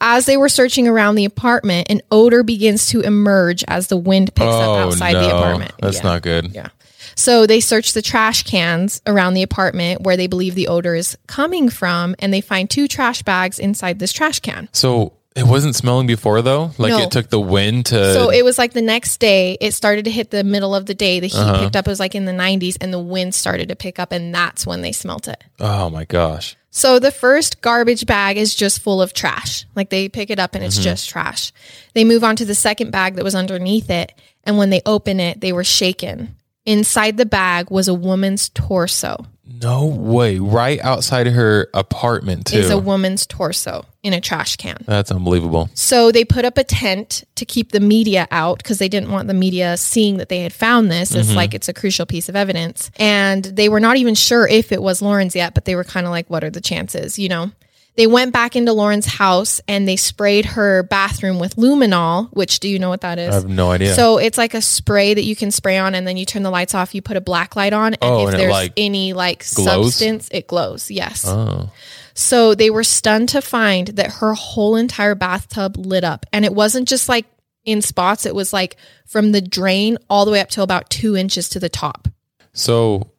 As 0.01 0.27
they 0.27 0.37
were 0.37 0.49
searching 0.49 0.89
around 0.89 1.15
the 1.15 1.25
apartment, 1.25 1.89
an 1.89 2.01
odor 2.11 2.43
begins 2.43 2.89
to 2.89 3.01
emerge 3.01 3.63
as 3.69 3.87
the 3.87 3.97
wind 3.97 4.35
picks 4.35 4.49
up 4.49 4.69
Oh 4.71 4.75
outside 4.89 5.13
no, 5.13 5.21
the 5.21 5.29
apartment. 5.37 5.73
that's 5.81 5.99
Yeah. 5.99 6.03
not 6.03 6.23
good. 6.23 6.51
Yeah. 6.53 6.67
So 7.15 7.47
they 7.47 7.61
search 7.61 7.93
the 7.93 8.03
trash 8.03 8.43
cans 8.43 9.03
around 9.07 9.35
the 9.35 9.45
apartment 9.45 10.01
where 10.03 10.17
they 10.17 10.27
believe 10.27 10.57
the 10.57 10.67
odor 10.67 10.97
is 10.97 11.17
coming 11.29 11.69
from, 11.69 12.17
and 12.19 12.35
they 12.35 12.41
find 12.41 12.69
two 12.69 12.89
trash 12.89 13.23
bags 13.23 13.61
inside 13.61 14.01
this 14.01 14.13
trash 14.13 14.41
can. 14.41 14.69
So 14.73 15.13
it 15.37 15.47
wasn't 15.47 15.75
smelling 15.75 16.07
before 16.07 16.43
though. 16.43 16.71
Like 16.79 16.91
No. 16.91 16.99
it 17.03 17.11
took 17.11 17.29
the 17.31 17.41
wind 17.41 17.87
to. 17.87 18.15
So 18.15 18.31
it 18.31 18.45
was 18.45 18.59
like 18.59 18.73
the 18.73 18.83
next 18.83 19.19
day, 19.19 19.57
it 19.61 19.73
started 19.73 20.05
to 20.07 20.11
hit 20.11 20.31
the 20.31 20.45
middle 20.45 20.75
of 20.75 20.87
the 20.87 20.95
day. 20.95 21.21
The 21.21 21.29
heat 21.29 21.39
Uh-huh. 21.39 21.65
picked 21.65 21.77
up. 21.77 21.87
It 21.87 21.91
was 21.91 22.01
like 22.01 22.15
in 22.15 22.25
the 22.25 22.33
90s, 22.33 22.77
and 22.81 22.93
the 22.93 22.99
wind 22.99 23.35
started 23.35 23.69
to 23.69 23.77
pick 23.77 23.99
up, 23.99 24.13
and 24.13 24.35
that's 24.35 24.67
when 24.67 24.83
they 24.83 24.93
smelt 24.93 25.29
it. 25.29 25.43
oh 25.61 25.89
my 25.91 26.05
gosh. 26.05 26.57
So 26.75 26.99
the 26.99 27.11
first 27.11 27.61
garbage 27.61 28.07
bag 28.07 28.39
is 28.39 28.55
just 28.55 28.81
full 28.81 29.03
of 29.03 29.13
trash. 29.13 29.67
Like 29.77 29.91
they 29.91 30.09
pick 30.09 30.31
it 30.31 30.39
up 30.39 30.55
and 30.55 30.65
it's 30.65 30.79
just 30.79 31.07
trash. 31.11 31.53
They 31.93 32.03
move 32.03 32.25
on 32.25 32.35
to 32.37 32.47
the 32.47 32.55
second 32.55 32.91
bag 32.91 33.17
that 33.17 33.25
was 33.25 33.35
underneath 33.35 33.91
it. 33.91 34.13
And 34.45 34.57
when 34.57 34.71
they 34.71 34.81
open 34.87 35.21
it, 35.21 35.43
they 35.43 35.53
were 35.53 35.65
shaken. 35.65 36.35
Inside 36.65 37.19
the 37.19 37.27
bag 37.27 37.71
was 37.71 37.89
a 37.89 37.95
woman's 37.95 38.49
torso. 38.49 39.27
No 39.45 39.87
way. 39.87 40.39
Right 40.39 40.79
outside 40.81 41.27
her 41.27 41.69
apartment 41.75 42.47
too. 42.47 42.59
Is 42.59 42.71
a 42.71 42.79
woman's 42.79 43.27
torso 43.27 43.85
in 44.03 44.13
a 44.13 44.21
trash 44.21 44.57
can. 44.57 44.77
that's 44.87 45.13
unbelievable. 45.13 45.71
So 45.75 46.11
they 46.11 46.25
put 46.25 46.45
up 46.45 46.59
a 46.59 46.65
tent 46.65 47.25
to 47.37 47.45
keep 47.45 47.71
the 47.73 47.81
media 47.81 48.27
out 48.31 48.59
because 48.59 48.79
they 48.79 48.89
didn't 48.89 49.11
want 49.11 49.29
the 49.29 49.35
media 49.35 49.77
seeing 49.77 50.17
that 50.17 50.29
they 50.29 50.41
had 50.41 50.53
found 50.53 50.91
this. 50.91 51.15
It's 51.15 51.29
mm-hmm. 51.29 51.37
like 51.37 51.55
it's 51.55 51.69
a 51.69 51.73
crucial 51.73 52.07
piece 52.07 52.29
of 52.29 52.37
evidence. 52.37 52.91
And 52.97 53.45
they 53.45 53.69
were 53.69 53.81
not 53.81 53.97
even 53.97 54.15
sure 54.15 54.47
if 54.47 54.73
it 54.73 54.83
was 54.83 55.03
Lauren's 55.03 55.37
yet, 55.37 55.55
but 55.55 55.65
they 55.65 55.77
were 55.77 55.85
kind 55.85 56.07
of 56.07 56.11
like, 56.11 56.29
what 56.31 56.43
are 56.43 56.51
the 56.51 56.61
chances, 56.61 57.19
you 57.19 57.29
know? 57.29 57.53
They 57.95 58.07
went 58.07 58.33
back 58.33 58.57
into 58.57 58.73
Lauren's 58.73 59.05
house 59.05 59.61
and 59.69 59.87
they 59.87 59.97
sprayed 59.97 60.47
her 60.47 60.83
bathroom 60.83 61.39
with 61.39 61.57
luminol, 61.57 62.31
which 62.33 62.59
do 62.61 62.69
you 62.69 62.79
know 62.79 62.89
what 62.89 63.03
that 63.03 63.19
is? 63.19 63.31
I 63.31 63.35
have 63.35 63.49
no 63.49 63.71
idea. 63.71 63.95
So 63.95 64.17
it's 64.17 64.39
like 64.39 64.55
a 64.55 64.63
spray 64.63 65.13
that 65.13 65.25
you 65.25 65.37
can 65.37 65.51
spray 65.51 65.77
on, 65.77 65.95
and 65.95 66.07
then 66.07 66.17
you 66.17 66.25
turn 66.25 66.43
the 66.43 66.51
lights 66.51 66.75
off. 66.75 66.95
You 66.95 67.03
put 67.03 67.19
a 67.19 67.21
black 67.21 67.55
light 67.55 67.75
on, 67.75 67.89
and 67.95 67.99
Oh, 68.01 68.27
if 68.27 68.33
and 68.35 68.41
there's 68.41 68.51
like, 68.51 68.73
any 68.79 69.13
like 69.13 69.41
glows? 69.55 69.95
substance, 69.97 70.29
it 70.33 70.47
glows. 70.47 70.91
Yes. 70.91 71.25
oh. 71.27 71.71
So 72.15 72.55
they 72.55 72.71
were 72.71 72.85
stunned 72.85 73.29
to 73.31 73.41
find 73.43 73.89
that 73.89 74.13
her 74.15 74.33
whole 74.35 74.77
entire 74.77 75.15
bathtub 75.15 75.77
lit 75.77 76.05
up. 76.05 76.25
And 76.33 76.45
it 76.45 76.55
wasn't 76.55 76.89
just 76.89 77.09
like 77.11 77.27
in 77.65 77.81
spots, 77.83 78.25
it 78.27 78.35
was 78.35 78.53
like 78.55 78.77
from 79.07 79.33
the 79.33 79.41
drain 79.41 79.97
all 80.11 80.25
the 80.25 80.31
way 80.31 80.41
up 80.41 80.49
to 80.51 80.63
about 80.63 80.89
two 80.91 81.15
inches 81.17 81.49
to 81.51 81.61
the 81.61 81.69
top. 81.69 82.09
So, 82.55 83.12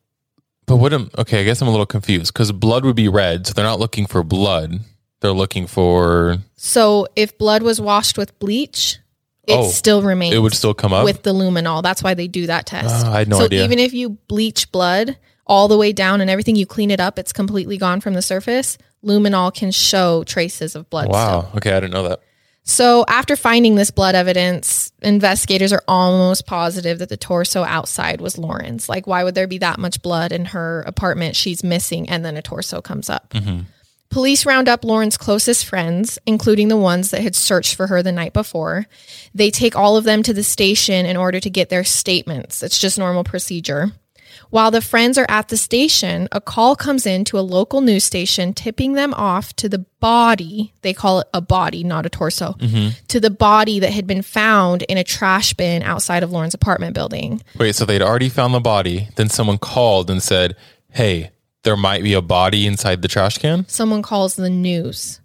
but 0.66 0.78
what 0.78 0.94
am 0.94 1.10
okay? 1.18 1.42
I 1.42 1.44
guess 1.44 1.62
I'm 1.62 1.68
a 1.68 1.72
little 1.72 1.86
confused 1.86 2.34
because 2.34 2.52
blood 2.52 2.86
would 2.86 2.96
be 2.96 3.08
red, 3.08 3.48
so 3.48 3.54
they're 3.54 3.66
not 3.66 3.80
looking 3.80 4.06
for 4.06 4.24
blood. 4.24 4.80
They're 5.22 5.32
looking 5.32 5.68
for 5.68 6.38
So 6.56 7.08
if 7.16 7.38
blood 7.38 7.64
was 7.64 7.80
washed 7.80 8.18
with 8.18 8.38
bleach, 8.40 9.00
it 9.48 9.54
Oh, 9.54 9.70
still 9.70 10.02
remains 10.02 10.36
it 10.36 10.40
would 10.40 10.54
still 10.54 10.74
come 10.74 10.92
up. 10.94 11.06
with 11.06 11.24
the 11.24 11.34
luminol. 11.34 11.82
That's 11.82 12.04
why 12.04 12.14
they 12.14 12.28
do 12.28 12.48
that 12.48 12.66
test. 12.66 13.06
Oh, 13.06 13.12
I 13.12 13.20
had 13.20 13.28
no 13.30 13.40
so 13.40 13.46
idea. 13.46 13.64
even 13.64 13.80
if 13.80 13.94
you 13.94 14.12
bleach 14.28 14.72
blood 14.72 15.18
all 15.48 15.68
the 15.68 15.78
way 15.78 15.92
down 15.94 16.20
and 16.22 16.30
everything, 16.30 16.56
you 16.56 16.66
clean 16.66 16.92
it 16.92 17.00
up, 17.00 17.18
it's 17.20 17.32
completely 17.34 17.78
gone 17.78 18.02
from 18.02 18.14
the 18.14 18.22
surface. 18.22 18.78
Luminol 19.04 19.54
can 19.54 19.72
show 19.72 20.24
traces 20.24 20.76
of 20.76 20.90
blood. 20.90 21.06
still. 21.06 21.14
wow. 21.14 21.50
Okay, 21.56 21.72
I 21.72 21.80
didn't 21.80 21.92
know 21.94 22.08
that. 22.10 22.22
So, 22.66 23.04
after 23.10 23.36
finding 23.36 23.76
this 23.76 23.92
blood 23.92 24.16
evidence, 24.16 24.94
investigators 25.02 25.74
are 25.74 25.84
almost 25.86 26.46
positive 26.46 27.00
that 27.00 27.10
the 27.10 27.18
torso 27.18 27.64
outside 27.64 28.22
was 28.22 28.38
Lauren's. 28.38 28.88
Like, 28.88 29.06
why 29.06 29.26
would 29.26 29.36
there 29.36 29.48
be 29.48 29.58
that 29.58 29.80
much 29.80 30.02
blood 30.02 30.32
in 30.32 30.46
her 30.46 30.82
apartment? 30.88 31.36
She's 31.36 31.62
missing, 31.62 32.10
and 32.10 32.24
then 32.24 32.38
a 32.38 32.42
torso 32.42 32.82
comes 32.82 33.10
up. 33.10 33.32
Mm-hmm. 33.32 33.64
Police 34.10 34.46
round 34.46 34.70
up 34.70 34.86
Lauren's 34.86 35.18
closest 35.18 35.66
friends, 35.66 36.20
including 36.26 36.68
the 36.68 36.78
ones 36.78 37.10
that 37.12 37.22
had 37.22 37.36
searched 37.36 37.76
for 37.76 37.88
her 37.88 38.02
the 38.02 38.12
night 38.12 38.32
before. 38.32 38.86
They 39.34 39.50
take 39.50 39.76
all 39.76 39.98
of 39.98 40.04
them 40.04 40.24
to 40.24 40.34
the 40.34 40.44
station 40.44 41.06
in 41.06 41.18
order 41.18 41.40
to 41.40 41.50
get 41.50 41.70
their 41.70 41.84
statements. 41.84 42.64
It's 42.64 42.80
just 42.80 43.00
normal 43.00 43.24
procedure. 43.24 43.92
While 44.54 44.70
the 44.70 44.82
friends 44.82 45.18
are 45.18 45.26
at 45.30 45.48
the 45.48 45.58
station, 45.58 46.28
a 46.32 46.40
call 46.40 46.76
comes 46.76 47.08
in 47.08 47.26
to 47.26 47.40
a 47.40 47.42
local 47.42 47.82
news 47.82 48.04
station 48.04 48.54
tipping 48.54 48.94
them 48.94 49.12
off 49.16 49.56
to 49.56 49.68
the 49.68 49.80
body. 50.00 50.76
They 50.84 50.94
call 50.94 51.22
it 51.22 51.28
a 51.34 51.42
body, 51.42 51.84
not 51.84 52.06
a 52.06 52.10
torso, 52.10 52.54
to 53.08 53.20
the 53.20 53.32
body 53.32 53.80
that 53.80 53.92
had 53.92 54.06
been 54.06 54.22
found 54.22 54.84
in 54.84 55.00
a 55.00 55.04
trash 55.04 55.56
bin 55.56 55.82
outside 55.82 56.22
of 56.22 56.32
Lauren's 56.32 56.54
apartment 56.54 56.94
building. 56.94 57.42
Wait, 57.58 57.74
so 57.74 57.84
they'd 57.84 58.04
already 58.04 58.30
found 58.30 58.54
the 58.54 58.60
body. 58.60 59.08
Then 59.16 59.28
someone 59.28 59.58
called 59.58 60.12
and 60.12 60.22
said, 60.22 60.56
"Hey, 60.92 61.32
there 61.64 61.76
might 61.76 62.04
be 62.04 62.14
a 62.14 62.22
body 62.22 62.68
inside 62.68 63.02
the 63.02 63.08
trash 63.08 63.40
can." 63.40 63.68
Someone 63.68 64.04
calls 64.04 64.36
the 64.36 64.52
news 64.52 65.20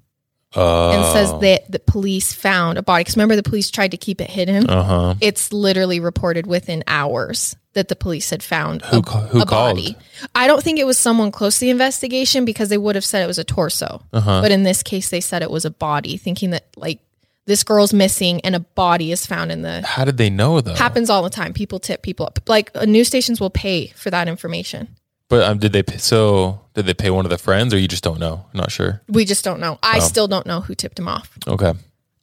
Uh, 0.57 0.89
and 0.93 1.05
says 1.13 1.39
that 1.43 1.71
the 1.71 1.79
police 1.81 2.33
found 2.33 2.79
a 2.79 2.83
body. 2.83 3.03
Because 3.05 3.17
remember, 3.17 3.37
the 3.37 3.43
police 3.43 3.71
tried 3.71 3.91
to 3.91 3.99
keep 3.99 4.23
it 4.23 4.31
hidden. 4.31 4.71
uh 4.71 4.83
huh. 4.83 5.15
It's 5.21 5.53
literally 5.53 6.01
reported 6.01 6.47
within 6.47 6.83
hours 6.87 7.55
that 7.79 7.89
the 7.89 7.97
police 7.97 8.29
had 8.31 8.43
found 8.43 8.83
Who 8.83 8.99
a, 8.99 9.03
who 9.03 9.41
a 9.41 9.47
called? 9.47 9.77
body. 9.77 9.97
I 10.35 10.47
don't 10.47 10.63
think 10.63 10.79
it 10.79 10.85
was 10.87 10.99
someone 10.99 11.31
close 11.31 11.55
to 11.59 11.61
the 11.61 11.71
investigation 11.71 12.45
because 12.45 12.69
they 12.69 12.77
would 12.79 12.97
have 12.97 13.05
said 13.05 13.23
it 13.23 13.27
was 13.29 13.39
a 13.39 13.45
torso. 13.45 14.03
Uh-huh. 14.13 14.41
But 14.43 14.51
in 14.51 14.65
this 14.65 14.83
case, 14.83 15.11
they 15.11 15.21
said 15.21 15.43
it 15.43 15.51
was 15.51 15.65
a 15.65 15.71
body, 15.71 16.17
thinking 16.17 16.51
that 16.51 16.67
like 16.77 16.99
this 17.47 17.63
girl's 17.65 17.93
missing 17.95 18.41
and 18.43 18.55
a 18.55 18.61
body 18.61 19.13
is 19.13 19.25
found 19.25 19.51
in 19.53 19.63
the. 19.63 19.81
How 19.87 20.05
did 20.05 20.17
they 20.19 20.29
know 20.29 20.61
though? 20.61 20.75
Happens 20.75 21.09
all 21.09 21.23
the 21.23 21.31
time. 21.31 21.53
People 21.55 21.79
tip 21.79 22.03
people 22.03 22.27
up. 22.27 22.41
Like 22.49 22.71
uh, 22.75 22.85
news 22.85 23.07
stations 23.07 23.41
will 23.41 23.49
pay 23.51 23.87
for 23.97 24.11
that 24.11 24.29
information. 24.29 24.89
But 25.29 25.43
um, 25.45 25.59
did 25.59 25.73
they? 25.73 25.83
Pay, 25.83 25.99
so 25.99 26.61
did 26.75 26.87
they 26.87 26.95
pay 26.95 27.11
one 27.11 27.25
of 27.27 27.31
the 27.31 27.39
friends, 27.39 27.73
or 27.73 27.79
you 27.79 27.87
just 27.87 28.03
don't 28.03 28.19
know? 28.19 28.45
I'm 28.53 28.59
not 28.59 28.71
sure. 28.73 29.03
We 29.09 29.25
just 29.25 29.45
don't 29.45 29.61
know. 29.61 29.79
I 29.83 29.99
Oh. 29.99 30.01
still 30.01 30.27
don't 30.27 30.47
know 30.47 30.61
who 30.63 30.75
tipped 30.75 30.99
him 30.99 31.07
off. 31.07 31.31
Okay. 31.47 31.75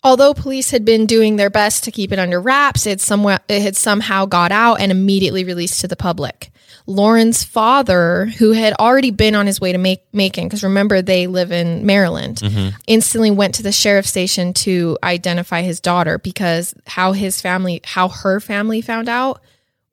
Although 0.06 0.36
police 0.36 0.70
had 0.70 0.86
been 0.86 1.08
doing 1.08 1.36
their 1.36 1.50
best 1.50 1.84
to 1.86 1.92
keep 1.92 2.12
it 2.12 2.20
under 2.20 2.40
wraps, 2.40 2.86
it, 2.86 3.02
somewhat, 3.02 3.42
it 3.50 3.64
had 3.64 3.76
somehow 3.76 4.28
got 4.28 4.52
out 4.52 4.76
and 4.76 4.92
immediately 4.92 5.44
released 5.44 5.82
to 5.82 5.88
the 5.88 5.96
public. 5.96 6.52
Lauren's 6.86 7.44
father, 7.44 8.28
who 8.38 8.52
had 8.52 8.74
already 8.74 9.10
been 9.10 9.34
on 9.34 9.48
his 9.48 9.60
way 9.60 9.72
to 9.72 9.80
make, 9.80 10.04
Macon, 10.14 10.44
because 10.44 10.64
remember 10.64 11.02
they 11.02 11.26
live 11.26 11.52
in 11.52 11.88
Maryland, 11.88 12.38
mm-hmm. 12.38 12.76
instantly 12.86 13.32
went 13.32 13.56
to 13.56 13.64
the 13.64 13.72
sheriff's 13.72 14.10
station 14.10 14.54
to 14.54 14.96
identify 15.04 15.64
his 15.64 15.80
daughter 15.80 16.20
because 16.20 16.76
how 16.86 17.12
his 17.14 17.42
family, 17.42 17.82
how 17.84 18.08
her 18.10 18.40
family 18.40 18.82
found 18.82 19.10
out 19.10 19.42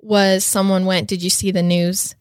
was 0.01 0.45
someone 0.45 0.85
went, 0.85 1.09
Did 1.09 1.23
you 1.23 1.31
see 1.31 1.53
the 1.53 1.63
news? 1.63 2.15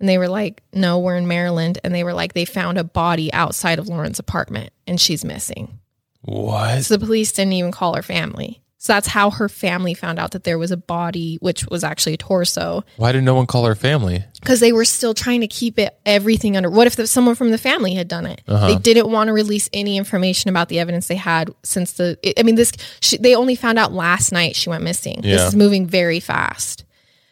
And 0.00 0.08
they 0.08 0.18
were 0.18 0.28
like, 0.28 0.64
No, 0.72 0.98
we're 0.98 1.16
in 1.16 1.28
Maryland. 1.28 1.78
And 1.84 1.94
they 1.94 2.02
were 2.02 2.14
like, 2.14 2.32
They 2.32 2.44
found 2.44 2.76
a 2.76 2.82
body 2.82 3.32
outside 3.32 3.78
of 3.78 3.86
Lauren's 3.86 4.18
apartment 4.18 4.72
and 4.88 5.00
she's 5.00 5.24
missing. 5.24 5.78
What? 6.26 6.82
So 6.84 6.96
the 6.96 7.04
police 7.06 7.32
didn't 7.32 7.54
even 7.54 7.72
call 7.72 7.94
her 7.94 8.02
family. 8.02 8.62
So 8.78 8.92
that's 8.92 9.08
how 9.08 9.30
her 9.30 9.48
family 9.48 9.94
found 9.94 10.18
out 10.20 10.30
that 10.32 10.44
there 10.44 10.58
was 10.58 10.70
a 10.70 10.76
body, 10.76 11.38
which 11.40 11.66
was 11.66 11.82
actually 11.82 12.14
a 12.14 12.18
torso, 12.18 12.84
Why 12.98 13.10
did 13.10 13.24
no 13.24 13.34
one 13.34 13.46
call 13.46 13.64
her 13.64 13.74
family? 13.74 14.22
because 14.40 14.60
they 14.60 14.70
were 14.72 14.84
still 14.84 15.12
trying 15.14 15.40
to 15.40 15.48
keep 15.48 15.76
it 15.78 15.98
everything 16.06 16.56
under. 16.56 16.70
What 16.70 16.86
if 16.86 16.94
the, 16.94 17.06
someone 17.08 17.34
from 17.34 17.50
the 17.50 17.58
family 17.58 17.94
had 17.94 18.06
done 18.06 18.26
it? 18.26 18.42
Uh-huh. 18.46 18.68
They 18.68 18.76
didn't 18.76 19.10
want 19.10 19.26
to 19.26 19.32
release 19.32 19.68
any 19.72 19.96
information 19.96 20.50
about 20.50 20.68
the 20.68 20.78
evidence 20.78 21.08
they 21.08 21.16
had 21.16 21.52
since 21.64 21.94
the. 21.94 22.16
I 22.38 22.44
mean, 22.44 22.54
this 22.54 22.70
she, 23.00 23.16
they 23.16 23.34
only 23.34 23.56
found 23.56 23.78
out 23.78 23.92
last 23.92 24.30
night 24.30 24.54
she 24.54 24.68
went 24.68 24.84
missing. 24.84 25.20
This 25.22 25.40
is 25.40 25.56
moving 25.56 25.86
very 25.86 26.20
fast. 26.20 26.84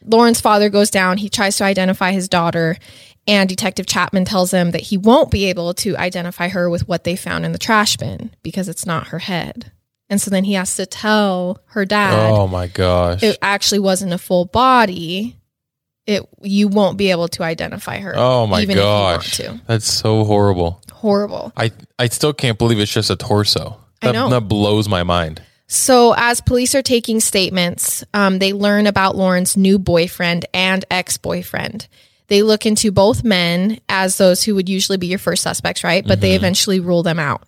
Lauren's 0.04 0.40
father 0.40 0.68
goes 0.70 0.90
down. 0.90 1.18
He 1.18 1.28
tries 1.28 1.56
to 1.58 1.64
identify 1.64 2.10
his 2.12 2.28
daughter, 2.28 2.76
and 3.26 3.48
Detective 3.48 3.86
Chapman 3.86 4.24
tells 4.24 4.52
him 4.52 4.72
that 4.72 4.82
he 4.82 4.96
won't 4.96 5.30
be 5.30 5.46
able 5.46 5.72
to 5.74 5.96
identify 5.96 6.48
her 6.48 6.68
with 6.68 6.86
what 6.88 7.04
they 7.04 7.16
found 7.16 7.44
in 7.44 7.52
the 7.52 7.58
trash 7.58 7.96
bin 7.96 8.30
because 8.42 8.68
it's 8.68 8.86
not 8.86 9.08
her 9.08 9.20
head. 9.20 9.72
And 10.10 10.20
so 10.20 10.30
then 10.30 10.44
he 10.44 10.52
has 10.52 10.76
to 10.76 10.84
tell 10.86 11.62
her 11.68 11.84
dad 11.86 12.30
Oh 12.30 12.46
my 12.46 12.66
gosh. 12.66 13.22
it 13.22 13.38
actually 13.40 13.78
wasn't 13.78 14.12
a 14.12 14.18
full 14.18 14.44
body. 14.44 15.38
It 16.06 16.28
you 16.42 16.68
won't 16.68 16.98
be 16.98 17.10
able 17.10 17.28
to 17.28 17.42
identify 17.42 17.98
her. 18.00 18.12
oh 18.14 18.46
my 18.46 18.60
even 18.60 18.76
if 18.76 18.82
you 18.82 18.88
want 18.88 19.22
gosh. 19.22 19.40
That's 19.66 19.90
so 19.90 20.24
horrible. 20.24 20.82
Horrible. 20.92 21.52
I 21.56 21.72
I 21.98 22.08
still 22.08 22.34
can't 22.34 22.58
believe 22.58 22.78
it's 22.78 22.92
just 22.92 23.08
a 23.10 23.16
torso. 23.16 23.80
I 24.02 24.12
know. 24.12 24.28
that 24.28 24.42
blows 24.42 24.88
my 24.88 25.02
mind. 25.02 25.40
So, 25.66 26.14
as 26.16 26.42
police 26.42 26.74
are 26.74 26.82
taking 26.82 27.20
statements, 27.20 28.04
um, 28.12 28.38
they 28.38 28.52
learn 28.52 28.86
about 28.86 29.16
Lauren's 29.16 29.56
new 29.56 29.78
boyfriend 29.78 30.44
and 30.52 30.84
ex 30.90 31.16
boyfriend. 31.16 31.88
They 32.28 32.42
look 32.42 32.66
into 32.66 32.90
both 32.90 33.24
men 33.24 33.80
as 33.88 34.16
those 34.16 34.42
who 34.42 34.54
would 34.54 34.68
usually 34.68 34.98
be 34.98 35.08
your 35.08 35.18
first 35.18 35.42
suspects, 35.42 35.84
right? 35.84 36.06
But 36.06 36.20
they 36.20 36.30
mm-hmm. 36.30 36.36
eventually 36.36 36.80
rule 36.80 37.02
them 37.02 37.18
out. 37.18 37.42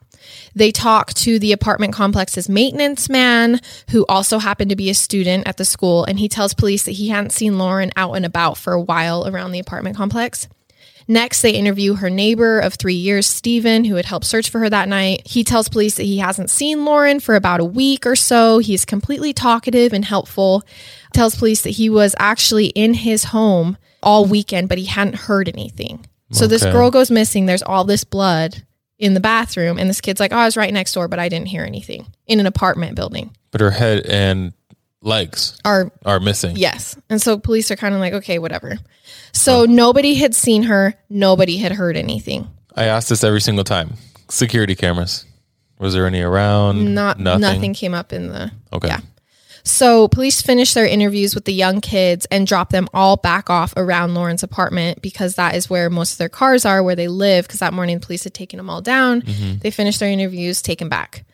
They 0.54 0.72
talk 0.72 1.12
to 1.14 1.38
the 1.38 1.52
apartment 1.52 1.94
complex's 1.94 2.48
maintenance 2.48 3.08
man, 3.08 3.60
who 3.90 4.04
also 4.06 4.38
happened 4.38 4.70
to 4.70 4.76
be 4.76 4.90
a 4.90 4.94
student 4.94 5.46
at 5.46 5.56
the 5.56 5.64
school, 5.64 6.04
and 6.04 6.18
he 6.18 6.28
tells 6.28 6.54
police 6.54 6.84
that 6.84 6.92
he 6.92 7.08
hadn't 7.08 7.30
seen 7.30 7.58
Lauren 7.58 7.92
out 7.96 8.14
and 8.14 8.26
about 8.26 8.58
for 8.58 8.72
a 8.72 8.80
while 8.80 9.26
around 9.26 9.52
the 9.52 9.60
apartment 9.60 9.96
complex. 9.96 10.48
Next, 11.08 11.42
they 11.42 11.52
interview 11.52 11.94
her 11.94 12.10
neighbor 12.10 12.58
of 12.58 12.74
three 12.74 12.94
years, 12.94 13.28
Steven, 13.28 13.84
who 13.84 13.94
had 13.94 14.06
helped 14.06 14.26
search 14.26 14.50
for 14.50 14.58
her 14.58 14.68
that 14.68 14.88
night. 14.88 15.24
He 15.24 15.44
tells 15.44 15.68
police 15.68 15.94
that 15.96 16.02
he 16.02 16.18
hasn't 16.18 16.50
seen 16.50 16.84
Lauren 16.84 17.20
for 17.20 17.36
about 17.36 17.60
a 17.60 17.64
week 17.64 18.04
or 18.06 18.16
so. 18.16 18.58
He's 18.58 18.84
completely 18.84 19.32
talkative 19.32 19.92
and 19.92 20.04
helpful. 20.04 20.64
Tells 21.12 21.36
police 21.36 21.62
that 21.62 21.70
he 21.70 21.88
was 21.88 22.16
actually 22.18 22.66
in 22.66 22.94
his 22.94 23.24
home 23.24 23.76
all 24.06 24.24
weekend, 24.24 24.68
but 24.70 24.78
he 24.78 24.84
hadn't 24.86 25.16
heard 25.16 25.48
anything. 25.48 26.06
So 26.32 26.46
this 26.46 26.62
girl 26.64 26.90
goes 26.90 27.10
missing. 27.10 27.46
There's 27.46 27.62
all 27.62 27.84
this 27.84 28.04
blood 28.04 28.62
in 28.98 29.14
the 29.14 29.20
bathroom, 29.20 29.78
and 29.78 29.88
this 29.88 30.00
kid's 30.00 30.18
like, 30.18 30.32
"Oh, 30.32 30.36
I 30.36 30.44
was 30.44 30.56
right 30.56 30.72
next 30.72 30.92
door, 30.94 31.06
but 31.08 31.18
I 31.18 31.28
didn't 31.28 31.46
hear 31.48 31.64
anything." 31.64 32.06
In 32.26 32.40
an 32.40 32.46
apartment 32.46 32.96
building, 32.96 33.30
But 33.52 33.60
her 33.60 33.70
head 33.70 34.06
and 34.06 34.52
legs 35.02 35.58
are 35.64 35.92
are 36.04 36.18
missing. 36.20 36.56
Yes. 36.56 36.96
And 37.08 37.20
so 37.22 37.38
police 37.38 37.70
are 37.70 37.76
kind 37.76 37.94
of 37.94 38.00
like, 38.00 38.12
okay, 38.14 38.38
whatever. 38.38 38.78
So 39.32 39.64
nobody 39.64 40.14
had 40.14 40.34
seen 40.34 40.64
her. 40.64 40.94
Nobody 41.08 41.58
had 41.58 41.72
heard 41.72 41.96
anything. 41.96 42.48
I 42.74 42.84
ask 42.84 43.08
this 43.08 43.22
every 43.22 43.40
single 43.40 43.64
time. 43.64 43.94
Security 44.28 44.74
cameras. 44.74 45.24
Was 45.78 45.94
there 45.94 46.06
any 46.06 46.20
around? 46.22 46.94
Not 46.94 47.20
nothing, 47.20 47.74
came 47.74 47.94
up 47.94 48.12
in 48.12 48.28
the. 48.28 48.50
Okay. 48.72 48.88
Yeah. 48.88 49.00
So 49.66 50.06
police 50.06 50.40
finish 50.40 50.74
their 50.74 50.86
interviews 50.86 51.34
with 51.34 51.44
the 51.44 51.52
young 51.52 51.80
kids 51.80 52.24
and 52.30 52.46
drop 52.46 52.70
them 52.70 52.88
all 52.94 53.16
back 53.16 53.50
off 53.50 53.74
around 53.76 54.14
Lauren's 54.14 54.44
apartment 54.44 55.02
because 55.02 55.34
that 55.34 55.56
is 55.56 55.68
where 55.68 55.90
most 55.90 56.12
of 56.12 56.18
their 56.18 56.28
cars 56.28 56.64
are, 56.64 56.84
where 56.84 56.94
they 56.94 57.08
live. 57.08 57.46
Because 57.46 57.58
that 57.60 57.74
morning 57.74 57.98
the 57.98 58.06
police 58.06 58.22
had 58.22 58.32
taken 58.32 58.58
them 58.58 58.70
all 58.70 58.80
down. 58.80 59.22
Mm-hmm. 59.22 59.58
They 59.58 59.72
finished 59.72 59.98
their 59.98 60.08
interviews, 60.08 60.62
taken 60.62 60.88
back. 60.88 61.24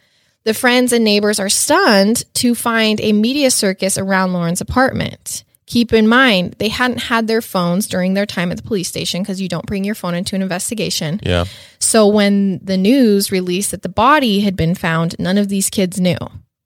The 0.45 0.55
friends 0.55 0.95
and 0.95 1.05
neighbors 1.05 1.39
are 1.39 1.51
stunned 1.51 2.25
to 2.37 2.55
find 2.55 3.01
a 3.03 3.13
media 3.13 3.51
circus 3.51 3.99
around 3.99 4.33
Lauren's 4.33 4.63
apartment. 4.63 5.45
Keep 5.67 5.93
in 5.93 6.09
mind, 6.09 6.55
they 6.59 6.69
hadn't 6.69 6.99
had 6.99 7.27
their 7.27 7.43
phones 7.43 7.87
during 7.87 8.15
their 8.15 8.27
time 8.27 8.51
at 8.51 8.57
the 8.57 8.63
police 8.63 8.89
station 8.89 9.23
because 9.23 9.43
you 9.43 9.49
don't 9.49 9.67
bring 9.67 9.85
your 9.85 9.95
phone 9.95 10.15
into 10.15 10.35
an 10.35 10.43
investigation. 10.43 11.21
Yeah. 11.23 11.45
So 11.79 12.07
when 12.07 12.61
the 12.65 12.79
news 12.79 13.31
released 13.31 13.73
that 13.73 13.83
the 13.83 13.89
body 13.91 14.41
had 14.41 14.57
been 14.57 14.75
found, 14.75 15.17
none 15.19 15.37
of 15.37 15.49
these 15.49 15.69
kids 15.69 16.01
knew. 16.01 16.17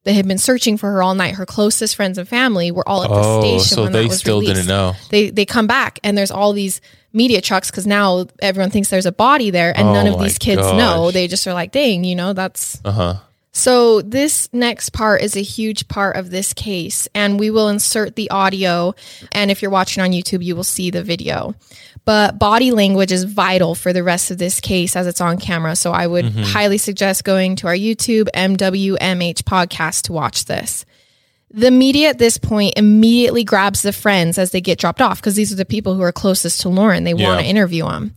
They 0.06 0.14
had 0.14 0.26
been 0.26 0.38
searching 0.38 0.78
for 0.78 0.90
her 0.92 1.02
all 1.02 1.14
night. 1.14 1.34
Her 1.34 1.44
closest 1.44 1.96
friends 1.96 2.16
and 2.16 2.26
family 2.26 2.70
were 2.70 2.88
all 2.88 3.02
at 3.02 3.10
the 3.10 3.16
Oh, 3.16 3.40
station 3.40 3.76
so 3.76 3.82
when 3.82 3.92
they 3.92 4.02
that 4.04 4.08
was 4.08 4.18
still 4.20 4.40
released. 4.40 4.54
didn't 4.54 4.68
know. 4.68 4.94
They 5.10 5.28
they 5.30 5.44
come 5.44 5.66
back 5.66 5.98
and 6.04 6.16
there's 6.16 6.30
all 6.30 6.52
these 6.54 6.80
media 7.12 7.40
trucks 7.40 7.70
because 7.70 7.86
now 7.86 8.26
everyone 8.40 8.70
thinks 8.70 8.88
there's 8.88 9.04
a 9.06 9.12
body 9.12 9.50
there, 9.50 9.76
and 9.76 9.88
Oh 9.88 9.92
none 9.92 10.06
of 10.06 10.16
my 10.16 10.22
these 10.24 10.38
kids 10.38 10.62
know. 10.62 11.06
gosh. 11.06 11.12
They 11.14 11.26
just 11.28 11.46
are 11.46 11.52
like, 11.54 11.72
"Dang, 11.72 12.04
you 12.04 12.14
know, 12.14 12.32
that's 12.34 12.80
Uh 12.84 12.92
huh. 12.92 13.14
so, 13.52 14.00
this 14.02 14.48
next 14.52 14.90
part 14.92 15.22
is 15.22 15.34
a 15.36 15.40
huge 15.42 15.88
part 15.88 16.14
of 16.16 16.30
this 16.30 16.52
case, 16.52 17.08
and 17.14 17.40
we 17.40 17.50
will 17.50 17.68
insert 17.68 18.14
the 18.16 18.30
audio. 18.30 18.94
And 19.32 19.50
if 19.50 19.60
you're 19.60 19.70
watching 19.70 20.02
on 20.04 20.10
YouTube, 20.12 20.44
you 20.44 20.54
will 20.54 20.62
see 20.64 20.90
the 20.90 21.02
video. 21.02 21.54
But 22.06 22.38
body 22.38 22.70
language 22.70 23.12
is 23.12 23.24
vital 23.24 23.74
for 23.74 23.92
the 23.92 24.02
rest 24.02 24.30
of 24.30 24.38
this 24.38 24.60
case 24.60 24.96
as 24.96 25.06
it's 25.06 25.20
on 25.20 25.36
camera. 25.38 25.76
So, 25.76 25.92
I 25.92 26.06
would 26.06 26.24
mm-hmm. 26.24 26.42
highly 26.42 26.78
suggest 26.78 27.24
going 27.24 27.56
to 27.56 27.66
our 27.66 27.74
YouTube 27.74 28.28
MWMH 28.34 29.42
podcast 29.42 30.02
to 30.02 30.14
watch 30.14 30.46
this. 30.46 30.86
The 31.50 31.70
media 31.70 32.08
at 32.08 32.18
this 32.18 32.38
point 32.38 32.74
immediately 32.76 33.44
grabs 33.44 33.82
the 33.82 33.92
friends 33.92 34.36
as 34.36 34.50
they 34.50 34.60
get 34.60 34.78
dropped 34.78 35.00
off 35.00 35.20
because 35.20 35.36
these 35.36 35.52
are 35.52 35.56
the 35.56 35.64
people 35.64 35.94
who 35.94 36.02
are 36.02 36.12
closest 36.12 36.60
to 36.62 36.68
Lauren. 36.68 37.04
They 37.04 37.14
want 37.14 37.40
to 37.40 37.46
interview 37.46 37.84
them. 37.84 38.14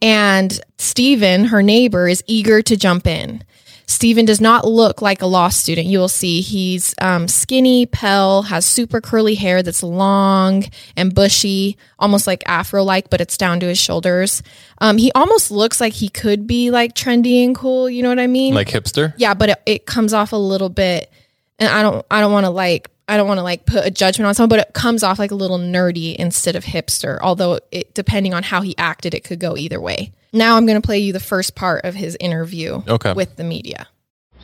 And 0.00 0.58
Steven, 0.78 1.46
her 1.46 1.62
neighbor, 1.62 2.08
is 2.08 2.24
eager 2.26 2.62
to 2.62 2.76
jump 2.76 3.06
in. 3.06 3.44
Steven 3.90 4.24
does 4.24 4.40
not 4.40 4.64
look 4.64 5.02
like 5.02 5.20
a 5.20 5.26
law 5.26 5.48
student. 5.48 5.88
You 5.88 5.98
will 5.98 6.08
see 6.08 6.42
he's 6.42 6.94
um, 7.00 7.26
skinny, 7.26 7.86
pale, 7.86 8.42
has 8.42 8.64
super 8.64 9.00
curly 9.00 9.34
hair 9.34 9.64
that's 9.64 9.82
long 9.82 10.62
and 10.96 11.12
bushy, 11.12 11.76
almost 11.98 12.24
like 12.24 12.44
afro 12.46 12.84
like, 12.84 13.10
but 13.10 13.20
it's 13.20 13.36
down 13.36 13.58
to 13.58 13.66
his 13.66 13.80
shoulders. 13.80 14.44
Um, 14.78 14.96
he 14.96 15.10
almost 15.16 15.50
looks 15.50 15.80
like 15.80 15.92
he 15.92 16.08
could 16.08 16.46
be 16.46 16.70
like 16.70 16.94
trendy 16.94 17.44
and 17.44 17.52
cool. 17.52 17.90
You 17.90 18.04
know 18.04 18.10
what 18.10 18.20
I 18.20 18.28
mean? 18.28 18.54
Like 18.54 18.68
hipster? 18.68 19.12
yeah, 19.16 19.34
but 19.34 19.50
it, 19.50 19.62
it 19.66 19.86
comes 19.86 20.14
off 20.14 20.30
a 20.30 20.36
little 20.36 20.68
bit, 20.68 21.10
and 21.58 21.68
I 21.68 21.82
don't, 21.82 22.06
I 22.12 22.20
don't 22.20 22.30
want 22.30 22.46
to 22.46 22.50
like, 22.50 22.92
I 23.08 23.16
don't 23.16 23.26
want 23.26 23.38
to 23.38 23.42
like 23.42 23.66
put 23.66 23.84
a 23.84 23.90
judgment 23.90 24.28
on 24.28 24.36
someone, 24.36 24.50
but 24.50 24.60
it 24.60 24.72
comes 24.72 25.02
off 25.02 25.18
like 25.18 25.32
a 25.32 25.34
little 25.34 25.58
nerdy 25.58 26.14
instead 26.14 26.54
of 26.54 26.64
hipster. 26.64 27.18
Although 27.22 27.58
it, 27.72 27.92
depending 27.92 28.34
on 28.34 28.44
how 28.44 28.60
he 28.60 28.78
acted, 28.78 29.14
it 29.14 29.24
could 29.24 29.40
go 29.40 29.56
either 29.56 29.80
way. 29.80 30.12
Now 30.32 30.56
I'm 30.56 30.66
going 30.66 30.80
to 30.80 30.86
play 30.86 30.98
you 30.98 31.12
the 31.12 31.20
first 31.20 31.54
part 31.54 31.84
of 31.84 31.94
his 31.94 32.16
interview 32.20 32.82
Okay. 32.86 33.12
with 33.14 33.36
the 33.36 33.44
media. 33.44 33.88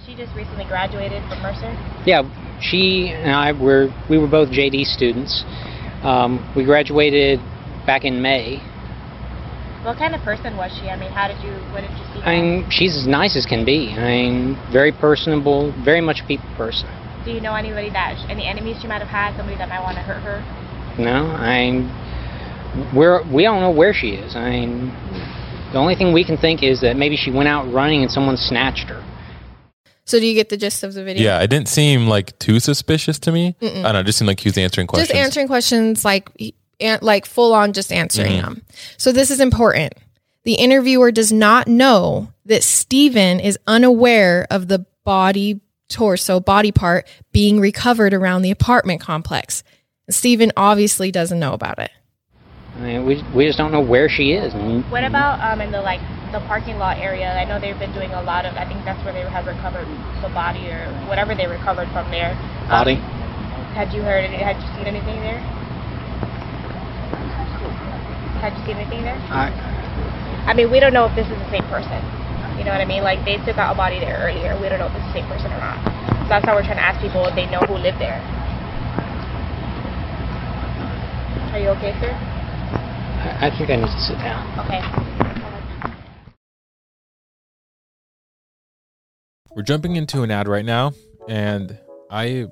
She 0.04 0.14
just 0.16 0.34
recently 0.34 0.64
graduated 0.64 1.22
from 1.28 1.42
Mercer. 1.42 1.70
Yeah, 2.06 2.22
she 2.60 3.08
and 3.08 3.32
I 3.32 3.52
were 3.52 3.88
we 4.10 4.18
were 4.18 4.28
both 4.28 4.50
JD 4.50 4.84
students. 4.86 5.44
Um, 6.02 6.52
we 6.56 6.64
graduated 6.64 7.40
back 7.86 8.04
in 8.04 8.22
May. 8.22 8.58
What 9.82 9.98
kind 9.98 10.14
of 10.14 10.20
person 10.22 10.56
was 10.56 10.72
she? 10.80 10.88
I 10.88 10.96
mean, 10.98 11.10
how 11.12 11.28
did 11.28 11.38
you, 11.44 11.52
what 11.72 11.80
did 11.82 11.90
you 11.90 12.04
see? 12.14 12.20
I 12.22 12.40
mean, 12.40 12.70
she's 12.70 12.96
as 12.96 13.06
nice 13.06 13.36
as 13.36 13.46
can 13.46 13.64
be. 13.64 13.90
I 13.96 14.02
mean, 14.26 14.58
very 14.72 14.90
personable, 14.90 15.72
very 15.84 16.00
much 16.00 16.20
a 16.22 16.26
people 16.26 16.48
person. 16.56 16.88
Do 17.24 17.30
you 17.30 17.40
know 17.40 17.54
anybody 17.54 17.90
that, 17.90 18.14
any 18.28 18.46
enemies 18.46 18.78
she 18.80 18.88
might 18.88 18.98
have 19.00 19.08
had? 19.08 19.36
Somebody 19.36 19.56
that 19.58 19.68
might 19.68 19.82
want 19.82 19.96
to 19.96 20.02
hurt 20.02 20.22
her? 20.22 20.42
No, 21.02 21.26
I 21.30 21.70
mean, 21.70 22.94
we're 22.94 23.22
we 23.32 23.42
don't 23.44 23.60
know 23.60 23.70
where 23.70 23.94
she 23.94 24.10
is. 24.10 24.34
I 24.36 24.50
mean, 24.50 24.90
the 25.76 25.80
only 25.82 25.94
thing 25.94 26.14
we 26.14 26.24
can 26.24 26.38
think 26.38 26.62
is 26.62 26.80
that 26.80 26.96
maybe 26.96 27.16
she 27.16 27.30
went 27.30 27.48
out 27.48 27.70
running 27.70 28.00
and 28.02 28.10
someone 28.10 28.38
snatched 28.38 28.88
her. 28.88 29.04
So 30.06 30.18
do 30.18 30.26
you 30.26 30.32
get 30.34 30.48
the 30.48 30.56
gist 30.56 30.82
of 30.82 30.94
the 30.94 31.04
video? 31.04 31.22
Yeah, 31.22 31.42
it 31.42 31.48
didn't 31.48 31.68
seem 31.68 32.06
like 32.06 32.38
too 32.38 32.60
suspicious 32.60 33.18
to 33.20 33.32
me. 33.32 33.56
I 33.60 33.66
don't 33.66 33.82
know. 33.92 34.00
It 34.00 34.04
just 34.04 34.18
seemed 34.18 34.28
like 34.28 34.40
he 34.40 34.48
was 34.48 34.56
answering 34.56 34.86
questions. 34.86 35.08
Just 35.08 35.20
answering 35.20 35.46
questions 35.48 36.02
like 36.02 36.30
like 37.02 37.26
full 37.26 37.52
on 37.52 37.74
just 37.74 37.92
answering 37.92 38.32
Mm-hmm. 38.32 38.40
them. 38.54 38.62
So 38.96 39.12
this 39.12 39.30
is 39.30 39.38
important. 39.40 39.92
The 40.44 40.54
interviewer 40.54 41.10
does 41.10 41.30
not 41.32 41.68
know 41.68 42.32
that 42.46 42.62
Steven 42.62 43.38
is 43.40 43.58
unaware 43.66 44.46
of 44.50 44.68
the 44.68 44.86
body 45.04 45.60
torso 45.90 46.40
body 46.40 46.72
part 46.72 47.06
being 47.32 47.60
recovered 47.60 48.14
around 48.14 48.42
the 48.42 48.50
apartment 48.50 49.02
complex. 49.02 49.62
Steven 50.08 50.52
obviously 50.56 51.10
doesn't 51.12 51.38
know 51.38 51.52
about 51.52 51.78
it. 51.80 51.90
I 52.76 52.80
mean, 52.84 53.06
we 53.08 53.24
we 53.32 53.46
just 53.48 53.56
don't 53.56 53.72
know 53.72 53.80
where 53.80 54.08
she 54.08 54.36
is. 54.36 54.52
What 54.92 55.00
about 55.00 55.40
um 55.40 55.64
in 55.64 55.72
the 55.72 55.80
like 55.80 56.00
the 56.28 56.44
parking 56.44 56.76
lot 56.76 57.00
area? 57.00 57.32
I 57.32 57.48
know 57.48 57.56
they've 57.56 57.78
been 57.78 57.92
doing 57.96 58.12
a 58.12 58.20
lot 58.20 58.44
of. 58.44 58.52
I 58.52 58.68
think 58.68 58.84
that's 58.84 59.00
where 59.00 59.16
they 59.16 59.24
have 59.24 59.48
recovered 59.48 59.88
the 60.20 60.28
body 60.36 60.68
or 60.68 60.92
whatever 61.08 61.32
they 61.32 61.48
recovered 61.48 61.88
from 61.96 62.04
there. 62.12 62.36
Um, 62.68 62.84
body? 62.84 62.96
Had 63.72 63.96
you 63.96 64.04
heard? 64.04 64.28
Had 64.28 64.60
you 64.60 64.68
seen 64.76 64.84
anything 64.84 65.24
there? 65.24 65.40
Had 68.44 68.52
you 68.52 68.62
seen 68.68 68.76
anything 68.76 69.08
there? 69.08 69.16
I, 69.32 69.48
I 70.44 70.52
mean, 70.52 70.68
we 70.70 70.76
don't 70.76 70.92
know 70.92 71.08
if 71.08 71.16
this 71.16 71.24
is 71.32 71.38
the 71.40 71.48
same 71.48 71.64
person. 71.72 71.96
You 72.60 72.68
know 72.68 72.76
what 72.76 72.84
I 72.84 72.88
mean? 72.88 73.00
Like 73.00 73.24
they 73.24 73.40
took 73.48 73.56
out 73.56 73.72
a 73.72 73.76
body 73.76 74.00
there 74.00 74.20
earlier. 74.20 74.52
We 74.60 74.68
don't 74.68 74.84
know 74.84 74.92
if 74.92 74.96
it's 75.00 75.08
the 75.16 75.24
same 75.24 75.28
person 75.32 75.48
or 75.48 75.60
not. 75.64 75.80
So 76.28 76.28
that's 76.28 76.44
how 76.44 76.52
we're 76.52 76.68
trying 76.68 76.76
to 76.76 76.84
ask 76.84 77.00
people 77.00 77.24
if 77.24 77.32
they 77.32 77.48
know 77.48 77.64
who 77.64 77.80
lived 77.80 77.96
there. 78.04 78.20
Are 81.56 81.60
you 81.60 81.72
okay, 81.80 81.96
sir? 82.04 82.35
I 83.26 83.46
I 83.46 83.50
think 83.58 83.70
I 83.70 83.76
need 83.76 83.86
to 83.86 84.00
sit 84.00 84.18
down. 84.18 84.58
Okay. 84.60 84.80
We're 89.54 89.62
jumping 89.62 89.96
into 89.96 90.22
an 90.22 90.30
ad 90.30 90.48
right 90.48 90.64
now, 90.64 90.92
and 91.28 91.78
I 92.10 92.46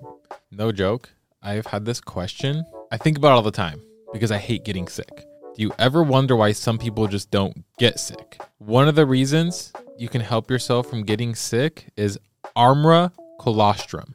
No 0.50 0.72
joke. 0.72 1.10
I've 1.42 1.66
had 1.66 1.84
this 1.84 2.00
question. 2.00 2.64
I 2.90 2.96
think 2.96 3.18
about 3.18 3.28
it 3.28 3.32
all 3.32 3.42
the 3.42 3.50
time 3.50 3.82
because 4.12 4.30
I 4.30 4.38
hate 4.38 4.64
getting 4.64 4.88
sick. 4.88 5.26
Do 5.54 5.62
you 5.62 5.72
ever 5.78 6.02
wonder 6.02 6.36
why 6.36 6.52
some 6.52 6.78
people 6.78 7.06
just 7.08 7.30
don't 7.30 7.64
get 7.78 8.00
sick? 8.00 8.40
One 8.58 8.88
of 8.88 8.94
the 8.94 9.06
reasons 9.06 9.72
you 9.98 10.08
can 10.08 10.20
help 10.20 10.50
yourself 10.50 10.88
from 10.88 11.02
getting 11.02 11.34
sick 11.34 11.86
is 11.96 12.18
Armra 12.56 13.12
colostrum. 13.40 14.14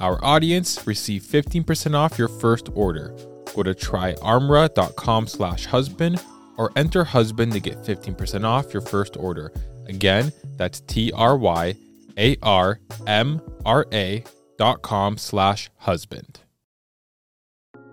our 0.00 0.22
audience, 0.24 0.86
receive 0.86 1.22
15% 1.22 1.94
off 1.94 2.18
your 2.18 2.28
first 2.28 2.68
order. 2.74 3.14
Go 3.54 3.62
to 3.62 3.74
tryarmra.com 3.74 5.26
slash 5.26 5.66
husband 5.66 6.22
or 6.56 6.72
enter 6.76 7.04
husband 7.04 7.52
to 7.52 7.60
get 7.60 7.82
15% 7.82 8.44
off 8.44 8.72
your 8.72 8.82
first 8.82 9.16
order. 9.16 9.52
Again, 9.86 10.32
that's 10.56 10.80
T-R-Y-A-R-M-R-A 10.82 11.74
dot 14.58 14.82
com 14.82 15.16
slash 15.16 15.70
husband. 15.76 16.40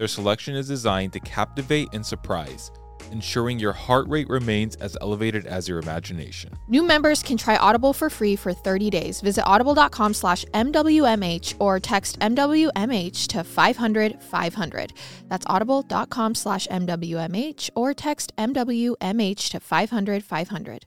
Their 0.00 0.08
selection 0.08 0.56
is 0.56 0.66
designed 0.66 1.12
to 1.12 1.20
captivate 1.20 1.90
and 1.92 2.06
surprise, 2.06 2.70
ensuring 3.12 3.58
your 3.58 3.74
heart 3.74 4.08
rate 4.08 4.30
remains 4.30 4.74
as 4.76 4.96
elevated 5.02 5.44
as 5.44 5.68
your 5.68 5.78
imagination. 5.78 6.54
New 6.68 6.82
members 6.82 7.22
can 7.22 7.36
try 7.36 7.58
Audible 7.58 7.92
for 7.92 8.08
free 8.08 8.34
for 8.34 8.54
30 8.54 8.88
days. 8.88 9.20
Visit 9.20 9.44
audible.com 9.44 10.14
slash 10.14 10.46
MWMH 10.54 11.56
or 11.58 11.78
text 11.78 12.18
MWMH 12.20 13.26
to 13.26 13.44
500 13.44 14.22
500. 14.22 14.92
That's 15.28 15.44
audible.com 15.46 16.34
slash 16.34 16.66
MWMH 16.68 17.68
or 17.74 17.92
text 17.92 18.34
MWMH 18.38 19.50
to 19.50 19.60
500 19.60 20.24
500. 20.24 20.86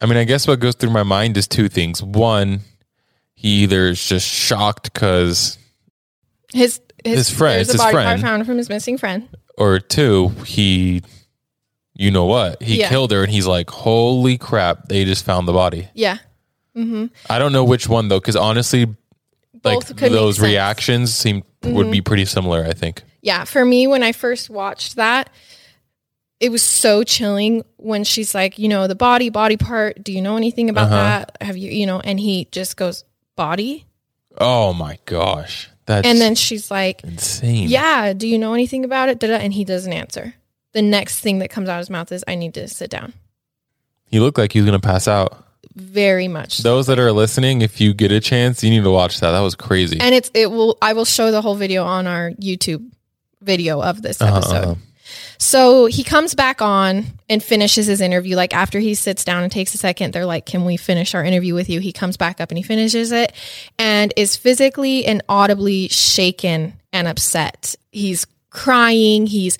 I 0.00 0.06
mean, 0.06 0.16
I 0.16 0.24
guess 0.24 0.46
what 0.46 0.60
goes 0.60 0.74
through 0.74 0.90
my 0.90 1.02
mind 1.02 1.36
is 1.36 1.48
two 1.48 1.68
things. 1.68 2.02
One, 2.02 2.60
he 3.34 3.62
either 3.64 3.88
is 3.88 4.06
just 4.06 4.26
shocked 4.26 4.92
because, 4.92 5.58
His 6.52 6.80
his, 7.04 7.28
His 7.28 7.30
friend, 7.30 7.56
There's 7.58 7.68
a 7.70 7.72
his 7.72 7.80
body 7.80 7.92
friend. 7.92 8.06
part 8.08 8.20
found 8.20 8.46
from 8.46 8.58
his 8.58 8.68
missing 8.68 8.98
friend. 8.98 9.28
or 9.58 9.78
two, 9.78 10.28
he, 10.44 11.02
you 11.94 12.10
know 12.10 12.24
what, 12.26 12.62
he 12.62 12.80
Yeah. 12.80 12.88
killed 12.88 13.10
her, 13.12 13.22
and 13.22 13.32
he's 13.32 13.46
like, 13.46 13.70
"Holy 13.70 14.36
crap! 14.38 14.88
They 14.88 15.04
just 15.04 15.24
found 15.24 15.46
the 15.48 15.52
body." 15.52 15.88
Yeah. 15.94 16.18
Mm-hmm. 16.76 17.06
I 17.30 17.38
don't 17.38 17.52
know 17.52 17.64
which 17.64 17.88
one 17.88 18.08
though, 18.08 18.20
because 18.20 18.36
honestly, 18.36 18.84
like 19.64 19.80
Both 19.80 19.86
could 19.96 20.00
make 20.02 20.12
those 20.12 20.36
sense. 20.36 20.44
Mm-hmm. 20.44 20.52
reactions 20.52 21.14
seem 21.14 21.42
would 21.62 21.90
be 21.90 22.00
pretty 22.02 22.24
similar. 22.26 22.64
I 22.66 22.72
think. 22.74 23.02
Yeah. 23.22 23.44
For 23.44 23.64
me, 23.64 23.86
when 23.86 24.02
I 24.02 24.12
first 24.12 24.50
watched 24.50 24.96
that, 24.96 25.30
it 26.40 26.50
was 26.50 26.62
so 26.62 27.02
chilling 27.02 27.64
when 27.76 28.04
she's 28.04 28.34
like, 28.34 28.58
you 28.58 28.68
know, 28.68 28.86
the 28.86 28.94
body, 28.94 29.30
body 29.30 29.56
part. 29.56 30.02
Do 30.02 30.12
you 30.12 30.20
know 30.20 30.36
anything 30.36 30.68
about 30.70 30.86
Uh-huh. 30.92 30.96
that? 30.96 31.36
Have 31.40 31.56
you, 31.56 31.70
you 31.70 31.86
know, 31.86 32.00
and 32.00 32.20
he 32.20 32.46
just 32.52 32.76
goes, 32.76 33.04
body? 33.36 33.86
Oh 34.38 34.72
my 34.74 34.98
gosh. 35.06 35.70
That's 35.86 36.06
and 36.06 36.20
then 36.20 36.34
she's 36.34 36.70
like, 36.70 37.02
insane. 37.04 37.68
Yeah, 37.68 38.12
do 38.12 38.26
you 38.26 38.38
know 38.38 38.54
anything 38.54 38.84
about 38.84 39.08
it? 39.08 39.22
And 39.22 39.52
he 39.54 39.64
doesn't 39.64 39.92
answer. 39.92 40.34
The 40.72 40.82
next 40.82 41.20
thing 41.20 41.38
that 41.38 41.48
comes 41.48 41.68
out 41.68 41.74
of 41.76 41.78
his 41.78 41.90
mouth 41.90 42.10
is, 42.12 42.24
I 42.28 42.34
need 42.34 42.54
to 42.54 42.66
sit 42.68 42.90
down. 42.90 43.14
He 44.04 44.20
looked 44.20 44.36
like 44.36 44.52
he 44.52 44.58
was 44.60 44.66
gonna 44.66 44.78
pass 44.80 45.08
out. 45.08 45.42
Very 45.74 46.26
much. 46.28 46.58
Those 46.58 46.86
that 46.88 46.98
are 46.98 47.12
listening, 47.12 47.60
if 47.62 47.80
you 47.80 47.94
get 47.94 48.10
a 48.12 48.20
chance, 48.20 48.62
you 48.64 48.70
need 48.70 48.82
to 48.84 48.90
watch 48.90 49.20
that. 49.20 49.30
That 49.32 49.40
was 49.40 49.54
crazy. 49.54 49.98
And 50.00 50.14
it's 50.14 50.30
it 50.34 50.50
will 50.50 50.76
I 50.82 50.92
will 50.92 51.04
show 51.04 51.30
the 51.30 51.40
whole 51.40 51.54
video 51.54 51.84
on 51.84 52.06
our 52.06 52.30
YouTube 52.32 52.90
video 53.42 53.80
of 53.82 54.02
this 54.02 54.20
Uh-huh, 54.20 54.36
episode. 54.38 54.54
uh-huh. 54.56 54.74
So 55.38 55.86
he 55.86 56.02
comes 56.04 56.34
back 56.34 56.62
on 56.62 57.06
and 57.28 57.42
finishes 57.42 57.86
his 57.86 58.00
interview. 58.00 58.36
Like 58.36 58.54
after 58.54 58.78
he 58.78 58.94
sits 58.94 59.24
down 59.24 59.42
and 59.42 59.52
takes 59.52 59.74
a 59.74 59.78
second, 59.78 60.12
they're 60.14 60.26
like, 60.26 60.46
Can 60.46 60.64
we 60.64 60.76
finish 60.76 61.14
our 61.14 61.24
interview 61.24 61.54
with 61.54 61.68
you? 61.68 61.80
He 61.80 61.92
comes 61.92 62.16
back 62.16 62.40
up 62.40 62.50
and 62.50 62.58
he 62.58 62.62
finishes 62.62 63.12
it 63.12 63.32
and 63.78 64.12
is 64.16 64.36
physically 64.36 65.04
and 65.06 65.22
audibly 65.28 65.88
shaken 65.88 66.74
and 66.92 67.06
upset. 67.06 67.74
He's 67.92 68.26
crying. 68.50 69.26
He's 69.26 69.58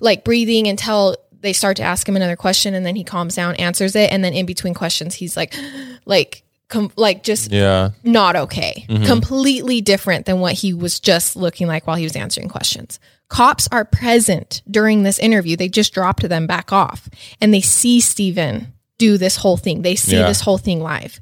like 0.00 0.24
breathing 0.24 0.66
until 0.68 1.16
they 1.40 1.52
start 1.52 1.76
to 1.78 1.82
ask 1.82 2.08
him 2.08 2.16
another 2.16 2.36
question 2.36 2.74
and 2.74 2.84
then 2.86 2.96
he 2.96 3.04
calms 3.04 3.34
down, 3.34 3.54
answers 3.56 3.94
it. 3.96 4.12
And 4.12 4.22
then 4.24 4.32
in 4.32 4.46
between 4.46 4.74
questions, 4.74 5.14
he's 5.14 5.36
like, 5.36 5.54
like, 6.04 6.42
com- 6.68 6.92
like 6.96 7.22
just 7.22 7.50
Yeah. 7.50 7.90
not 8.04 8.36
okay. 8.36 8.84
Mm-hmm. 8.88 9.04
Completely 9.04 9.80
different 9.80 10.26
than 10.26 10.40
what 10.40 10.52
he 10.54 10.72
was 10.74 11.00
just 11.00 11.36
looking 11.36 11.66
like 11.66 11.86
while 11.86 11.96
he 11.96 12.04
was 12.04 12.16
answering 12.16 12.48
questions. 12.48 12.98
Cops 13.28 13.68
are 13.70 13.84
present 13.84 14.62
during 14.70 15.02
this 15.02 15.18
interview. 15.18 15.56
They 15.56 15.68
just 15.68 15.92
dropped 15.92 16.26
them 16.28 16.46
back 16.46 16.72
off 16.72 17.08
and 17.40 17.52
they 17.52 17.60
see 17.60 18.00
Steven 18.00 18.72
do 18.96 19.16
this 19.16 19.36
whole 19.36 19.56
thing. 19.56 19.82
They 19.82 19.94
see 19.96 20.16
Yeah. 20.16 20.26
this 20.26 20.40
whole 20.40 20.58
thing 20.58 20.80
live. 20.82 21.20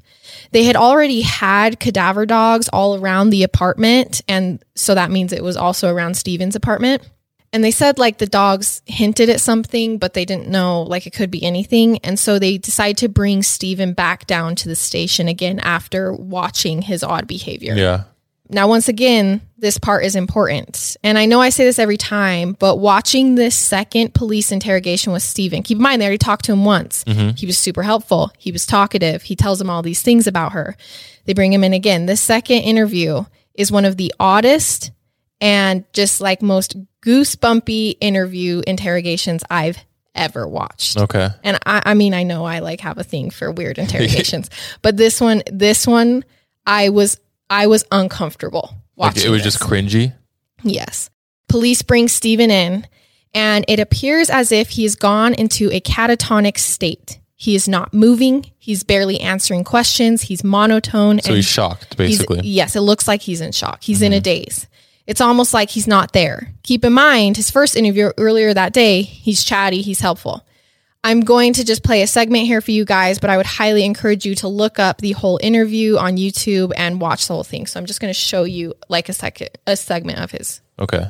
They 0.51 0.63
had 0.63 0.75
already 0.75 1.21
had 1.21 1.79
cadaver 1.79 2.25
dogs 2.25 2.69
all 2.69 2.95
around 2.95 3.29
the 3.29 3.43
apartment. 3.43 4.21
And 4.27 4.63
so 4.75 4.95
that 4.95 5.11
means 5.11 5.31
it 5.33 5.43
was 5.43 5.57
also 5.57 5.89
around 5.93 6.15
Steven's 6.17 6.55
apartment. 6.55 7.03
And 7.53 7.63
they 7.63 7.71
said 7.71 7.97
like 7.97 8.17
the 8.17 8.25
dogs 8.25 8.81
hinted 8.85 9.29
at 9.29 9.39
something, 9.41 9.97
but 9.97 10.13
they 10.13 10.25
didn't 10.25 10.49
know 10.49 10.81
like 10.83 11.07
it 11.07 11.13
could 11.13 11.31
be 11.31 11.43
anything. 11.43 11.97
And 11.99 12.19
so 12.19 12.39
they 12.39 12.57
decide 12.57 12.97
to 12.97 13.09
bring 13.09 13.41
Steven 13.43 13.93
back 13.93 14.27
down 14.27 14.55
to 14.55 14.67
the 14.69 14.75
station 14.75 15.27
again 15.27 15.59
after 15.59 16.11
watching 16.13 16.81
his 16.81 17.03
odd 17.03 17.27
behavior. 17.27 17.75
Yeah. 17.75 18.03
Now, 18.49 18.67
once 18.67 18.87
again, 18.87 19.41
this 19.57 19.77
part 19.77 20.05
is 20.05 20.15
important. 20.15 20.95
And 21.03 21.17
I 21.17 21.25
know 21.25 21.41
I 21.41 21.49
say 21.49 21.65
this 21.65 21.79
every 21.79 21.97
time, 21.97 22.55
but 22.59 22.77
watching 22.77 23.35
this 23.35 23.55
second 23.55 24.13
police 24.13 24.51
interrogation 24.51 25.11
with 25.11 25.23
Steven, 25.23 25.63
keep 25.63 25.77
in 25.77 25.81
mind 25.81 26.01
they 26.01 26.05
already 26.05 26.17
talked 26.17 26.45
to 26.45 26.53
him 26.53 26.63
once. 26.63 27.03
Mm-hmm. 27.03 27.35
He 27.35 27.45
was 27.45 27.57
super 27.57 27.83
helpful. 27.83 28.31
He 28.37 28.51
was 28.51 28.65
talkative. 28.65 29.23
He 29.23 29.35
tells 29.35 29.59
them 29.59 29.69
all 29.69 29.81
these 29.81 30.01
things 30.01 30.27
about 30.27 30.53
her. 30.53 30.75
They 31.25 31.33
bring 31.33 31.51
him 31.51 31.63
in 31.63 31.73
again. 31.73 32.05
This 32.05 32.21
second 32.21 32.59
interview 32.59 33.25
is 33.53 33.71
one 33.71 33.85
of 33.85 33.97
the 33.97 34.13
oddest 34.19 34.91
and 35.41 35.83
just 35.93 36.21
like 36.21 36.41
most 36.41 36.77
goosebumpy 37.01 37.97
interview 37.99 38.61
interrogations 38.65 39.43
I've 39.49 39.83
ever 40.15 40.47
watched. 40.47 40.97
Okay. 40.97 41.29
And 41.43 41.57
I, 41.65 41.81
I 41.85 41.93
mean, 41.93 42.13
I 42.13 42.23
know 42.23 42.45
I 42.45 42.59
like 42.59 42.81
have 42.81 42.97
a 42.97 43.03
thing 43.03 43.29
for 43.29 43.51
weird 43.51 43.77
interrogations, 43.77 44.49
but 44.81 44.97
this 44.97 45.21
one, 45.21 45.43
this 45.51 45.85
one, 45.85 46.23
I 46.65 46.89
was, 46.89 47.19
I 47.49 47.67
was 47.67 47.85
uncomfortable 47.91 48.75
Like 48.95 49.15
watching. 49.15 49.27
it 49.27 49.29
was 49.31 49.43
this. 49.43 49.53
just 49.57 49.63
cringy. 49.63 50.13
yes. 50.63 51.09
Police 51.49 51.81
bring 51.81 52.07
Stephen 52.09 52.51
in, 52.51 52.85
and 53.33 53.63
it 53.69 53.79
appears 53.79 54.29
as 54.29 54.51
if 54.51 54.69
he 54.71 54.83
has 54.83 54.95
gone 54.95 55.33
into 55.33 55.69
a 55.71 55.79
catatonic 55.79 56.57
state. 56.57 57.19
He 57.35 57.55
is 57.55 57.67
not 57.69 57.93
moving. 57.93 58.51
He's 58.57 58.83
barely 58.83 59.19
answering 59.21 59.63
questions. 59.63 60.23
He's 60.23 60.43
monotone. 60.43 61.21
So 61.21 61.33
he's 61.35 61.45
shocked, 61.45 61.95
basically. 61.95 62.39
Mm-hmm. 62.39 62.47
yes, 62.47 62.75
it 62.75 62.81
looks 62.81 63.07
like 63.07 63.21
he's 63.21 63.39
in 63.41 63.51
shock. 63.53 63.83
He's 63.83 64.01
in 64.01 64.11
a 64.11 64.19
daze. 64.19 64.67
It's 65.05 65.21
almost 65.21 65.53
like 65.53 65.69
he's 65.69 65.87
not 65.87 66.11
there. 66.11 66.51
Keep 66.63 66.83
in 66.83 66.91
mind, 66.93 67.37
his 67.37 67.49
first 67.49 67.77
interview 67.77 68.11
earlier 68.17 68.53
that 68.53 68.73
day, 68.73 69.03
he's 69.03 69.43
chatty, 69.43 69.81
he's 69.81 70.01
helpful. 70.01 70.45
I'm 71.07 71.21
going 71.21 71.53
to 71.53 71.63
just 71.63 71.83
play 71.83 72.01
a 72.01 72.07
segment 72.07 72.47
here 72.47 72.59
for 72.59 72.71
you 72.71 72.83
guys, 72.83 73.17
but 73.17 73.29
I 73.29 73.37
would 73.37 73.45
highly 73.45 73.85
encourage 73.85 74.25
you 74.25 74.35
to 74.35 74.49
look 74.49 74.77
up 74.77 74.97
the 74.97 75.13
whole 75.13 75.39
interview 75.41 75.95
on 75.95 76.17
YouTube 76.17 76.73
and 76.75 76.99
watch 76.99 77.29
the 77.29 77.33
whole 77.33 77.45
thing. 77.45 77.65
So 77.65 77.79
I'm 77.79 77.85
just 77.85 78.01
going 78.01 78.09
to 78.09 78.19
show 78.19 78.43
you 78.43 78.73
like 78.89 79.07
a 79.07 79.13
second, 79.13 79.51
a 79.65 79.77
segment 79.77 80.19
of 80.19 80.31
his. 80.31 80.59
Okay. 80.77 81.09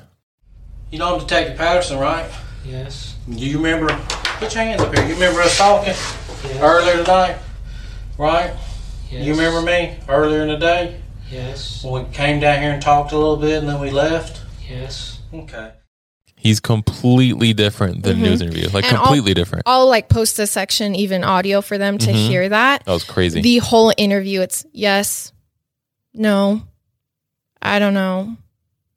You 0.91 0.99
know 0.99 1.15
I'm 1.15 1.21
Detective 1.21 1.57
Patterson, 1.57 1.97
right? 1.97 2.29
Yes. 2.63 3.15
Do 3.27 3.43
you 3.43 3.57
remember? 3.57 3.87
Put 4.37 4.53
your 4.53 4.65
hands 4.65 4.83
up 4.83 4.93
here. 4.93 5.03
You 5.03 5.15
remember 5.15 5.41
us 5.41 5.57
talking 5.57 5.95
earlier 6.61 7.03
tonight, 7.03 7.39
right? 8.19 8.53
Yes. 9.09 9.25
You 9.25 9.31
remember 9.33 9.63
me 9.63 9.97
earlier 10.07 10.43
in 10.43 10.49
the 10.49 10.57
day? 10.57 11.01
Yes. 11.31 11.83
When 11.83 12.05
we 12.05 12.13
came 12.13 12.39
down 12.39 12.61
here 12.61 12.71
and 12.71 12.83
talked 12.83 13.13
a 13.13 13.17
little 13.17 13.37
bit 13.37 13.57
and 13.63 13.67
then 13.67 13.81
we 13.81 13.89
left? 13.89 14.43
Yes. 14.69 15.21
Okay. 15.33 15.71
He's 16.39 16.59
completely 16.59 17.53
different 17.53 18.03
than 18.03 18.21
news 18.21 18.41
interview. 18.41 18.69
Like 18.69 18.85
Mm-hmm. 18.85 18.95
And 18.95 19.03
completely 19.03 19.33
different. 19.33 19.63
I'll 19.65 19.87
like 19.87 20.07
post 20.07 20.39
a 20.39 20.47
section, 20.47 20.95
even 20.95 21.23
audio 21.23 21.61
for 21.61 21.77
them 21.77 21.97
to 21.97 22.11
Mhm. 22.11 22.27
hear 22.27 22.49
that. 22.49 22.85
That 22.85 22.91
was 22.93 23.03
crazy. 23.03 23.41
The 23.41 23.57
whole 23.57 23.91
interview, 23.97 24.41
it's 24.41 24.65
yes, 24.71 25.33
no, 26.13 26.61
I 27.61 27.79
don't 27.79 27.93
know, 27.95 28.37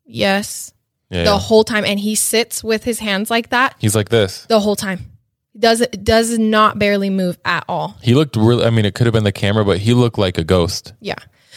yes, 0.04 0.72
yeah, 1.10 1.24
the 1.24 1.30
yeah. 1.30 1.38
whole 1.38 1.64
time. 1.64 1.84
And 1.84 1.98
he 1.98 2.14
sits 2.14 2.62
with 2.62 2.84
his 2.84 2.98
hands 2.98 3.30
like 3.30 3.50
that 3.50 3.74
He's 3.78 3.94
like 3.96 4.10
this. 4.10 4.44
the 4.48 4.60
whole 4.60 4.76
time. 4.76 5.06
Does 5.58 5.80
it 5.80 6.04
does 6.04 6.38
not 6.38 6.78
barely 6.78 7.10
move 7.10 7.38
at 7.44 7.64
all. 7.68 7.96
He 8.02 8.14
looked 8.14 8.36
really. 8.36 8.64
I 8.64 8.70
mean, 8.70 8.84
it 8.84 8.94
could 8.94 9.06
have 9.06 9.12
been 9.14 9.24
the 9.24 9.32
camera, 9.32 9.64
but 9.64 9.78
he 9.78 9.94
looked 9.94 10.16
like 10.18 10.38
a 10.38 10.44
ghost. 10.44 10.92
Yeah. 11.00 11.16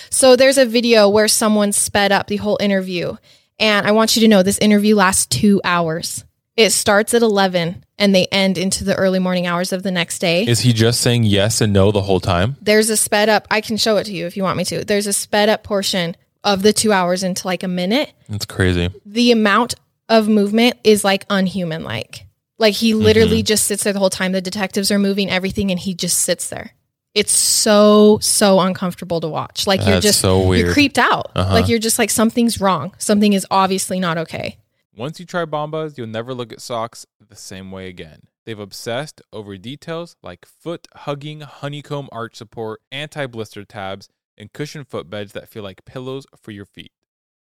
So 0.10 0.36
there's 0.36 0.58
a 0.58 0.66
video 0.66 1.08
where 1.10 1.28
someone 1.28 1.72
sped 1.72 2.12
up 2.12 2.28
the 2.28 2.38
whole 2.38 2.58
interview. 2.60 3.18
And 3.60 3.86
I 3.88 3.92
want 3.92 4.16
you 4.16 4.22
to 4.22 4.28
know 4.28 4.44
this 4.44 4.58
interview 4.60 4.96
lasts 4.96 5.26
two 5.26 5.62
hours. 5.64 6.24
It 6.56 6.70
starts 6.72 7.14
at 7.14 7.22
11 7.22 7.84
and 7.98 8.14
they 8.14 8.28
end 8.28 8.58
into 8.58 8.84
the 8.84 8.96
early 8.96 9.20
morning 9.20 9.48
hours 9.48 9.72
of 9.74 9.82
the 9.84 9.92
next 9.92 10.20
day. 10.20 10.46
Is 10.46 10.60
he 10.60 10.74
just 10.74 11.02
saying 11.02 11.24
yes 11.24 11.62
and 11.62 11.74
no 11.74 11.92
the 11.92 12.02
whole 12.02 12.20
time? 12.20 12.58
There's 12.62 12.90
a 12.90 12.98
sped 12.98 13.30
up, 13.30 13.48
I 13.50 13.62
can 13.62 13.78
show 13.78 13.98
it 13.98 14.04
to 14.06 14.14
you 14.14 14.26
if 14.28 14.38
you 14.38 14.44
want 14.44 14.58
me 14.58 14.66
to. 14.66 14.86
There's 14.86 15.08
a 15.08 15.14
sped 15.14 15.50
up 15.50 15.64
portion 15.64 16.16
of 16.44 16.62
the 16.62 16.74
two 16.74 16.92
hours 16.92 17.24
into 17.24 17.48
like 17.48 17.64
a 17.64 17.68
minute. 17.68 18.12
That's 18.30 18.46
crazy. 18.46 18.90
The 19.06 19.32
amount 19.32 19.76
of 20.10 20.28
movement 20.28 20.76
is 20.84 21.04
like 21.04 21.26
unhuman 21.30 21.84
like. 21.84 22.26
Like 22.60 22.76
he 22.76 22.94
literally 22.94 23.40
Mm-hmm. 23.40 23.46
just 23.46 23.66
sits 23.66 23.84
there 23.84 23.94
the 23.94 24.00
whole 24.00 24.10
time. 24.12 24.32
The 24.32 24.42
detectives 24.42 24.92
are 24.92 25.00
moving 25.00 25.30
everything 25.30 25.72
and 25.72 25.80
he 25.80 25.94
just 25.96 26.20
sits 26.20 26.50
there. 26.50 26.72
It's 27.14 27.32
so, 27.32 28.18
so 28.22 28.60
uncomfortable 28.60 29.20
to 29.22 29.28
watch. 29.28 29.68
Like 29.68 29.82
you're 29.82 29.92
That's 29.92 30.06
just 30.06 30.20
so 30.20 30.48
weird. 30.48 30.66
you're 30.66 30.74
creeped 30.74 30.98
out. 30.98 31.32
Uh-huh. 31.36 31.54
Like 31.54 31.68
you're 31.68 31.80
just 31.80 32.00
like 32.00 32.10
something's 32.10 32.60
wrong. 32.60 32.94
Something 32.98 33.34
is 33.34 33.46
obviously 33.52 34.00
not 34.00 34.18
okay. 34.18 34.58
Once 34.96 35.20
you 35.20 35.26
try 35.26 35.46
Bombas, 35.46 35.98
you'll 35.98 36.08
never 36.08 36.34
look 36.34 36.52
at 36.52 36.62
socks 36.62 37.06
the 37.28 37.36
same 37.36 37.72
way 37.72 37.88
again. 37.88 38.22
They've 38.46 38.60
obsessed 38.60 39.22
over 39.32 39.58
details 39.58 40.16
like 40.22 40.46
foot 40.46 40.88
hugging 40.96 41.42
honeycomb 41.42 42.10
arch 42.12 42.36
support, 42.36 42.82
anti 42.92 43.26
blister 43.28 43.64
tabs, 43.64 44.10
and 44.38 44.52
cushioned 44.52 44.90
footbeds 44.90 45.32
that 45.32 45.50
feel 45.50 45.64
like 45.64 45.86
pillows 45.86 46.26
for 46.36 46.52
your 46.52 46.66
feet. 46.66 46.92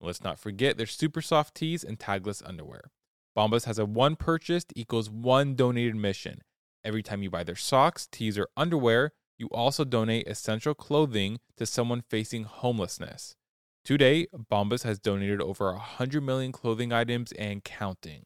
Let's 0.02 0.24
not 0.24 0.40
forget 0.40 0.78
their 0.78 0.88
super 0.88 1.22
soft 1.22 1.56
tees 1.56 1.84
and 1.84 2.00
tagless 2.00 2.42
underwear. 2.48 2.92
Bombas 3.38 3.66
has 3.66 3.78
a 3.80 3.86
one 3.86 4.16
purchased 4.16 4.74
equals 4.76 5.10
one 5.10 5.56
donated 5.56 5.96
mission. 5.96 6.42
Every 6.84 7.04
time 7.04 7.22
you 7.22 7.30
buy 7.30 7.44
their 7.44 7.56
socks, 7.56 8.08
tees, 8.12 8.38
or 8.38 8.48
underwear, 8.58 9.12
you 9.40 9.48
also 9.48 9.84
donate 9.84 10.28
essential 10.28 10.76
clothing 10.76 11.40
to 11.58 11.66
someone 11.66 12.04
facing 12.10 12.44
homelessness. 12.44 13.36
Today, 13.84 14.28
Bombas 14.36 14.84
has 14.84 15.00
donated 15.00 15.42
over 15.42 15.72
100 15.72 16.22
million 16.22 16.52
clothing 16.52 16.94
items 16.94 17.32
and 17.32 17.64
counting. 17.64 18.26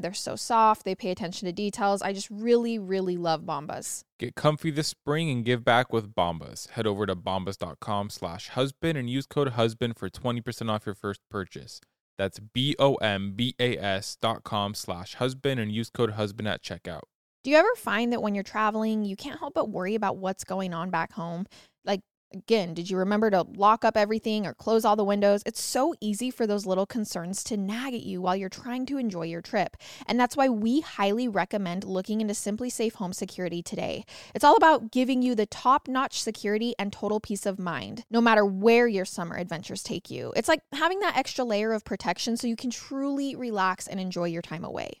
They're 0.00 0.12
so 0.12 0.36
soft, 0.36 0.84
they 0.84 0.94
pay 0.94 1.10
attention 1.10 1.46
to 1.46 1.52
details. 1.52 2.02
I 2.02 2.12
just 2.12 2.28
really, 2.30 2.78
really 2.78 3.16
love 3.16 3.42
Bombas. 3.42 4.02
Get 4.18 4.34
comfy 4.34 4.70
this 4.70 4.88
spring 4.88 5.30
and 5.30 5.44
give 5.44 5.64
back 5.64 5.92
with 5.92 6.14
Bombas. 6.14 6.70
Head 6.70 6.86
over 6.86 7.06
to 7.06 7.16
bombas.com 7.16 8.10
slash 8.10 8.48
husband 8.48 8.98
and 8.98 9.08
use 9.08 9.26
code 9.26 9.50
husband 9.50 9.96
for 9.96 10.08
20% 10.08 10.70
off 10.70 10.86
your 10.86 10.94
first 10.94 11.20
purchase. 11.30 11.80
That's 12.18 12.40
B-O-M-B-A-S 12.40 14.16
dot 14.20 14.42
com 14.42 14.74
slash 14.74 15.14
husband 15.14 15.60
and 15.60 15.72
use 15.72 15.88
code 15.88 16.12
husband 16.12 16.48
at 16.48 16.62
checkout. 16.62 17.02
Do 17.44 17.50
you 17.50 17.56
ever 17.56 17.74
find 17.76 18.12
that 18.12 18.20
when 18.20 18.34
you're 18.34 18.44
traveling, 18.44 19.04
you 19.04 19.16
can't 19.16 19.38
help 19.38 19.54
but 19.54 19.70
worry 19.70 19.94
about 19.94 20.16
what's 20.18 20.44
going 20.44 20.74
on 20.74 20.90
back 20.90 21.12
home? 21.12 21.46
Like, 21.84 22.00
Again, 22.34 22.74
did 22.74 22.90
you 22.90 22.98
remember 22.98 23.30
to 23.30 23.46
lock 23.56 23.86
up 23.86 23.96
everything 23.96 24.46
or 24.46 24.52
close 24.52 24.84
all 24.84 24.96
the 24.96 25.04
windows? 25.04 25.42
It's 25.46 25.62
so 25.62 25.94
easy 25.98 26.30
for 26.30 26.46
those 26.46 26.66
little 26.66 26.84
concerns 26.84 27.42
to 27.44 27.56
nag 27.56 27.94
at 27.94 28.02
you 28.02 28.20
while 28.20 28.36
you're 28.36 28.50
trying 28.50 28.84
to 28.86 28.98
enjoy 28.98 29.22
your 29.22 29.40
trip. 29.40 29.78
And 30.06 30.20
that's 30.20 30.36
why 30.36 30.50
we 30.50 30.80
highly 30.80 31.26
recommend 31.26 31.84
looking 31.84 32.20
into 32.20 32.34
SimpliSafe 32.34 32.92
Home 32.94 33.14
Security 33.14 33.62
today. 33.62 34.04
It's 34.34 34.44
all 34.44 34.56
about 34.56 34.92
giving 34.92 35.22
you 35.22 35.34
the 35.34 35.46
top 35.46 35.88
notch 35.88 36.20
security 36.20 36.74
and 36.78 36.92
total 36.92 37.18
peace 37.18 37.46
of 37.46 37.58
mind, 37.58 38.04
no 38.10 38.20
matter 38.20 38.44
where 38.44 38.86
your 38.86 39.06
summer 39.06 39.36
adventures 39.36 39.82
take 39.82 40.10
you. 40.10 40.34
It's 40.36 40.48
like 40.48 40.60
having 40.74 41.00
that 41.00 41.16
extra 41.16 41.46
layer 41.46 41.72
of 41.72 41.86
protection 41.86 42.36
so 42.36 42.46
you 42.46 42.56
can 42.56 42.70
truly 42.70 43.36
relax 43.36 43.86
and 43.86 43.98
enjoy 43.98 44.26
your 44.26 44.42
time 44.42 44.64
away. 44.64 45.00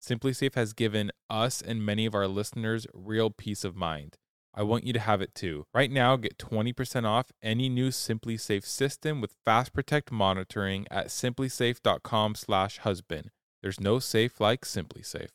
SimpliSafe 0.00 0.54
has 0.54 0.72
given 0.72 1.10
us 1.28 1.60
and 1.60 1.84
many 1.84 2.06
of 2.06 2.14
our 2.14 2.26
listeners 2.26 2.86
real 2.94 3.28
peace 3.30 3.64
of 3.64 3.76
mind. 3.76 4.16
I 4.54 4.62
want 4.62 4.84
you 4.84 4.94
to 4.94 4.98
have 4.98 5.20
it 5.20 5.34
too. 5.34 5.66
Right 5.72 5.90
now, 5.90 6.16
get 6.16 6.38
20% 6.38 7.04
off 7.04 7.30
any 7.42 7.68
new 7.68 7.90
SimpliSafe 7.90 8.64
system 8.64 9.20
with 9.20 9.36
Fast 9.44 9.72
Protect 9.72 10.10
monitoring 10.10 10.86
at 10.90 11.08
simplisafe.com/husband. 11.08 13.30
There's 13.62 13.78
no 13.78 13.98
safe 13.98 14.40
like 14.40 14.64
SimpliSafe. 14.64 15.28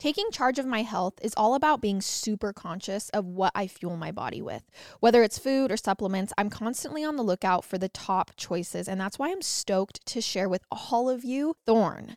Taking 0.00 0.30
charge 0.30 0.58
of 0.58 0.64
my 0.64 0.82
health 0.82 1.18
is 1.20 1.34
all 1.36 1.54
about 1.54 1.82
being 1.82 2.00
super 2.00 2.54
conscious 2.54 3.10
of 3.10 3.26
what 3.26 3.52
I 3.54 3.66
fuel 3.66 3.98
my 3.98 4.10
body 4.10 4.40
with. 4.40 4.62
Whether 4.98 5.22
it's 5.22 5.38
food 5.38 5.70
or 5.70 5.76
supplements, 5.76 6.32
I'm 6.38 6.48
constantly 6.48 7.04
on 7.04 7.16
the 7.16 7.22
lookout 7.22 7.66
for 7.66 7.76
the 7.76 7.90
top 7.90 8.30
choices, 8.36 8.88
and 8.88 8.98
that's 8.98 9.18
why 9.18 9.30
I'm 9.30 9.42
stoked 9.42 10.06
to 10.06 10.22
share 10.22 10.48
with 10.48 10.64
all 10.70 11.10
of 11.10 11.22
you 11.22 11.54
Thorne. 11.66 12.16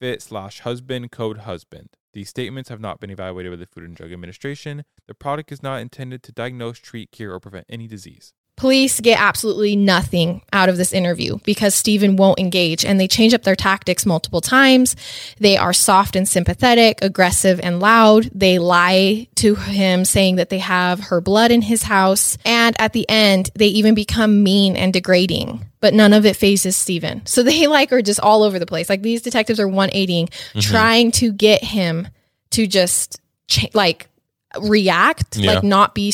fit 0.00 0.20
slash 0.22 0.60
husband 0.60 1.10
code 1.10 1.38
husband. 1.38 1.90
These 2.12 2.28
statements 2.28 2.68
have 2.68 2.80
not 2.80 3.00
been 3.00 3.10
evaluated 3.10 3.52
by 3.52 3.56
the 3.56 3.66
Food 3.66 3.84
and 3.84 3.96
Drug 3.96 4.12
Administration. 4.12 4.84
The 5.06 5.14
product 5.14 5.52
is 5.52 5.62
not 5.62 5.80
intended 5.80 6.22
to 6.24 6.32
diagnose, 6.32 6.78
treat, 6.78 7.10
cure, 7.10 7.32
or 7.32 7.40
prevent 7.40 7.66
any 7.68 7.86
disease. 7.86 8.34
Police 8.62 9.00
get 9.00 9.20
absolutely 9.20 9.74
nothing 9.74 10.40
out 10.52 10.68
of 10.68 10.76
this 10.76 10.92
interview 10.92 11.38
because 11.42 11.74
Stephen 11.74 12.14
won't 12.14 12.38
engage 12.38 12.84
and 12.84 13.00
they 13.00 13.08
change 13.08 13.34
up 13.34 13.42
their 13.42 13.56
tactics 13.56 14.06
multiple 14.06 14.40
times. 14.40 14.94
They 15.40 15.56
are 15.56 15.72
soft 15.72 16.14
and 16.14 16.28
sympathetic, 16.28 17.00
aggressive 17.02 17.58
and 17.60 17.80
loud. 17.80 18.30
They 18.32 18.60
lie 18.60 19.26
to 19.34 19.56
him 19.56 20.04
saying 20.04 20.36
that 20.36 20.48
they 20.48 20.60
have 20.60 21.00
her 21.00 21.20
blood 21.20 21.50
in 21.50 21.60
his 21.60 21.82
house. 21.82 22.38
And 22.44 22.80
at 22.80 22.92
the 22.92 23.04
end, 23.08 23.50
they 23.56 23.66
even 23.66 23.96
become 23.96 24.44
mean 24.44 24.76
and 24.76 24.92
degrading 24.92 25.66
but 25.80 25.92
none 25.92 26.12
of 26.12 26.24
it 26.24 26.36
phases 26.36 26.76
Stephen. 26.76 27.26
So 27.26 27.42
they 27.42 27.66
like 27.66 27.92
are 27.92 28.00
just 28.00 28.20
all 28.20 28.44
over 28.44 28.60
the 28.60 28.66
place. 28.66 28.88
Like 28.88 29.02
these 29.02 29.22
detectives 29.22 29.58
are 29.58 29.66
180 29.66 30.26
mm-hmm. 30.26 30.60
trying 30.60 31.10
to 31.10 31.32
get 31.32 31.64
him 31.64 32.06
to 32.50 32.68
just 32.68 33.20
like 33.74 34.08
react, 34.60 35.36
yeah. 35.36 35.54
like 35.54 35.64
not 35.64 35.96
be 35.96 36.12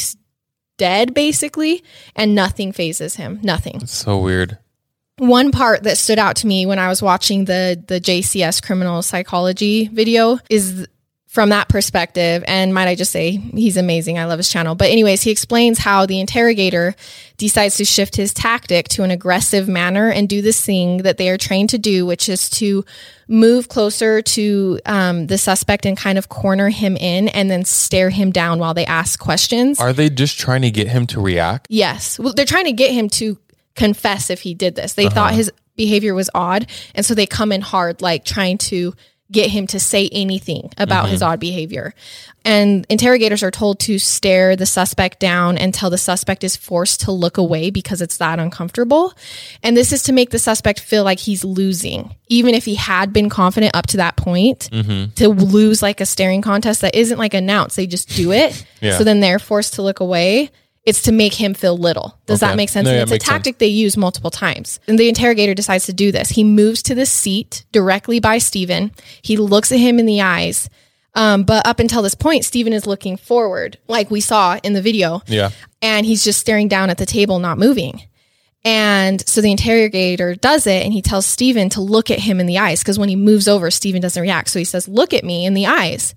dead 0.78 1.12
basically, 1.12 1.84
and 2.16 2.34
nothing 2.34 2.72
phases 2.72 3.16
him. 3.16 3.38
Nothing. 3.42 3.80
It's 3.82 3.92
so 3.92 4.18
weird. 4.18 4.58
One 5.18 5.50
part 5.50 5.82
that 5.82 5.98
stood 5.98 6.18
out 6.18 6.36
to 6.36 6.46
me 6.46 6.64
when 6.64 6.78
I 6.78 6.88
was 6.88 7.02
watching 7.02 7.44
the 7.44 7.82
the 7.86 8.00
JCS 8.00 8.62
criminal 8.62 9.02
psychology 9.02 9.88
video 9.88 10.38
is 10.48 10.88
from 11.28 11.50
that 11.50 11.68
perspective. 11.68 12.42
And 12.48 12.72
might 12.72 12.88
I 12.88 12.94
just 12.94 13.12
say, 13.12 13.32
he's 13.32 13.76
amazing. 13.76 14.18
I 14.18 14.24
love 14.24 14.38
his 14.38 14.48
channel. 14.48 14.74
But, 14.74 14.90
anyways, 14.90 15.22
he 15.22 15.30
explains 15.30 15.78
how 15.78 16.06
the 16.06 16.18
interrogator 16.20 16.96
decides 17.36 17.76
to 17.76 17.84
shift 17.84 18.16
his 18.16 18.32
tactic 18.32 18.88
to 18.88 19.02
an 19.02 19.10
aggressive 19.10 19.68
manner 19.68 20.10
and 20.10 20.26
do 20.26 20.40
this 20.40 20.64
thing 20.64 20.98
that 20.98 21.18
they 21.18 21.28
are 21.28 21.36
trained 21.36 21.68
to 21.70 21.78
do, 21.78 22.06
which 22.06 22.30
is 22.30 22.48
to 22.50 22.82
move 23.28 23.68
closer 23.68 24.22
to 24.22 24.80
um, 24.86 25.26
the 25.26 25.36
suspect 25.36 25.84
and 25.84 25.98
kind 25.98 26.16
of 26.16 26.30
corner 26.30 26.70
him 26.70 26.96
in 26.96 27.28
and 27.28 27.50
then 27.50 27.62
stare 27.62 28.08
him 28.08 28.32
down 28.32 28.58
while 28.58 28.72
they 28.72 28.86
ask 28.86 29.20
questions. 29.20 29.78
Are 29.78 29.92
they 29.92 30.08
just 30.08 30.38
trying 30.38 30.62
to 30.62 30.70
get 30.70 30.88
him 30.88 31.06
to 31.08 31.20
react? 31.20 31.66
Yes. 31.68 32.18
Well, 32.18 32.32
they're 32.32 32.46
trying 32.46 32.64
to 32.64 32.72
get 32.72 32.90
him 32.90 33.10
to 33.10 33.36
confess 33.76 34.30
if 34.30 34.40
he 34.40 34.54
did 34.54 34.76
this. 34.76 34.94
They 34.94 35.04
uh-huh. 35.04 35.14
thought 35.14 35.34
his 35.34 35.52
behavior 35.76 36.14
was 36.14 36.30
odd. 36.34 36.66
And 36.94 37.04
so 37.04 37.14
they 37.14 37.26
come 37.26 37.52
in 37.52 37.60
hard, 37.60 38.00
like 38.00 38.24
trying 38.24 38.56
to 38.58 38.94
get 39.30 39.50
him 39.50 39.66
to 39.68 39.78
say 39.78 40.08
anything 40.10 40.70
about 40.78 41.04
mm-hmm. 41.04 41.12
his 41.12 41.22
odd 41.22 41.38
behavior. 41.40 41.94
And 42.44 42.86
interrogators 42.88 43.42
are 43.42 43.50
told 43.50 43.78
to 43.80 43.98
stare 43.98 44.56
the 44.56 44.64
suspect 44.64 45.20
down 45.20 45.58
until 45.58 45.90
the 45.90 45.98
suspect 45.98 46.44
is 46.44 46.56
forced 46.56 47.02
to 47.02 47.12
look 47.12 47.36
away 47.36 47.70
because 47.70 48.00
it's 48.00 48.16
that 48.18 48.38
uncomfortable. 48.38 49.12
And 49.62 49.76
this 49.76 49.92
is 49.92 50.04
to 50.04 50.12
make 50.12 50.30
the 50.30 50.38
suspect 50.38 50.80
feel 50.80 51.04
like 51.04 51.18
he's 51.18 51.44
losing, 51.44 52.14
even 52.28 52.54
if 52.54 52.64
he 52.64 52.74
had 52.74 53.12
been 53.12 53.28
confident 53.28 53.76
up 53.76 53.86
to 53.88 53.98
that 53.98 54.16
point. 54.16 54.70
Mm-hmm. 54.72 55.12
To 55.16 55.28
lose 55.28 55.82
like 55.82 56.00
a 56.00 56.06
staring 56.06 56.40
contest 56.40 56.80
that 56.80 56.94
isn't 56.94 57.18
like 57.18 57.34
announced, 57.34 57.76
they 57.76 57.86
just 57.86 58.08
do 58.10 58.32
it. 58.32 58.64
yeah. 58.80 58.96
So 58.96 59.04
then 59.04 59.20
they're 59.20 59.38
forced 59.38 59.74
to 59.74 59.82
look 59.82 60.00
away 60.00 60.50
it's 60.84 61.02
to 61.02 61.12
make 61.12 61.34
him 61.34 61.54
feel 61.54 61.76
little. 61.76 62.18
Does 62.26 62.42
okay. 62.42 62.50
that 62.50 62.56
make 62.56 62.68
sense? 62.68 62.86
No, 62.86 62.94
yeah, 62.94 63.02
it's 63.02 63.12
a 63.12 63.18
tactic 63.18 63.54
sense. 63.54 63.58
they 63.58 63.66
use 63.66 63.96
multiple 63.96 64.30
times. 64.30 64.80
And 64.88 64.98
the 64.98 65.08
interrogator 65.08 65.54
decides 65.54 65.86
to 65.86 65.92
do 65.92 66.10
this. 66.10 66.30
He 66.30 66.44
moves 66.44 66.82
to 66.84 66.94
the 66.94 67.06
seat 67.06 67.64
directly 67.72 68.20
by 68.20 68.38
Stephen. 68.38 68.92
He 69.22 69.36
looks 69.36 69.70
at 69.70 69.78
him 69.78 69.98
in 69.98 70.06
the 70.06 70.22
eyes. 70.22 70.70
Um, 71.14 71.42
but 71.42 71.66
up 71.66 71.80
until 71.80 72.02
this 72.02 72.14
point, 72.14 72.44
Stephen 72.44 72.72
is 72.72 72.86
looking 72.86 73.16
forward, 73.16 73.78
like 73.88 74.10
we 74.10 74.20
saw 74.20 74.58
in 74.62 74.72
the 74.72 74.82
video. 74.82 75.22
Yeah. 75.26 75.50
And 75.82 76.06
he's 76.06 76.22
just 76.24 76.38
staring 76.38 76.68
down 76.68 76.90
at 76.90 76.98
the 76.98 77.06
table, 77.06 77.38
not 77.38 77.58
moving. 77.58 78.02
And 78.64 79.26
so 79.26 79.40
the 79.40 79.50
interrogator 79.50 80.34
does 80.34 80.66
it 80.66 80.84
and 80.84 80.92
he 80.92 81.00
tells 81.00 81.24
Stephen 81.26 81.68
to 81.70 81.80
look 81.80 82.10
at 82.10 82.18
him 82.18 82.40
in 82.40 82.46
the 82.46 82.58
eyes 82.58 82.80
because 82.80 82.98
when 82.98 83.08
he 83.08 83.16
moves 83.16 83.46
over, 83.46 83.70
Stephen 83.70 84.02
doesn't 84.02 84.20
react. 84.20 84.48
So 84.48 84.58
he 84.58 84.64
says, 84.64 84.88
Look 84.88 85.14
at 85.14 85.24
me 85.24 85.46
in 85.46 85.54
the 85.54 85.66
eyes. 85.66 86.14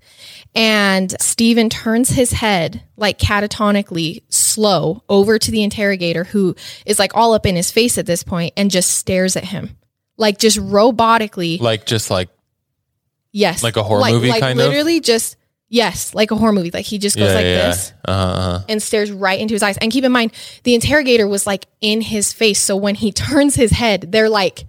And 0.54 1.14
Stephen 1.20 1.70
turns 1.70 2.10
his 2.10 2.32
head 2.32 2.82
like 2.96 3.18
catatonically 3.18 4.22
slow 4.28 5.02
over 5.08 5.38
to 5.38 5.50
the 5.50 5.62
interrogator 5.62 6.24
who 6.24 6.54
is 6.84 6.98
like 6.98 7.12
all 7.14 7.32
up 7.32 7.46
in 7.46 7.56
his 7.56 7.70
face 7.70 7.96
at 7.96 8.06
this 8.06 8.22
point 8.22 8.52
and 8.56 8.70
just 8.70 8.90
stares 8.90 9.36
at 9.36 9.44
him. 9.44 9.78
Like 10.18 10.38
just 10.38 10.58
robotically. 10.58 11.60
Like 11.60 11.86
just 11.86 12.10
like 12.10 12.28
Yes. 13.32 13.62
Like 13.62 13.76
a 13.76 13.82
horror 13.82 14.00
like, 14.00 14.12
movie 14.12 14.28
like 14.28 14.40
kind 14.40 14.58
literally 14.58 14.68
of? 14.68 14.84
Literally 14.84 15.00
just 15.00 15.36
Yes, 15.72 16.14
like 16.14 16.30
a 16.30 16.36
horror 16.36 16.52
movie. 16.52 16.70
Like 16.70 16.84
he 16.84 16.98
just 16.98 17.16
goes 17.16 17.30
yeah, 17.30 17.34
like 17.34 17.44
yeah. 17.46 17.66
this 17.68 17.94
uh-huh, 18.04 18.22
uh-huh. 18.22 18.64
and 18.68 18.82
stares 18.82 19.10
right 19.10 19.40
into 19.40 19.54
his 19.54 19.62
eyes. 19.62 19.78
And 19.78 19.90
keep 19.90 20.04
in 20.04 20.12
mind, 20.12 20.32
the 20.64 20.74
interrogator 20.74 21.26
was 21.26 21.46
like 21.46 21.64
in 21.80 22.02
his 22.02 22.30
face. 22.30 22.60
So 22.60 22.76
when 22.76 22.94
he 22.94 23.10
turns 23.12 23.54
his 23.54 23.70
head, 23.70 24.12
they're 24.12 24.28
like 24.28 24.66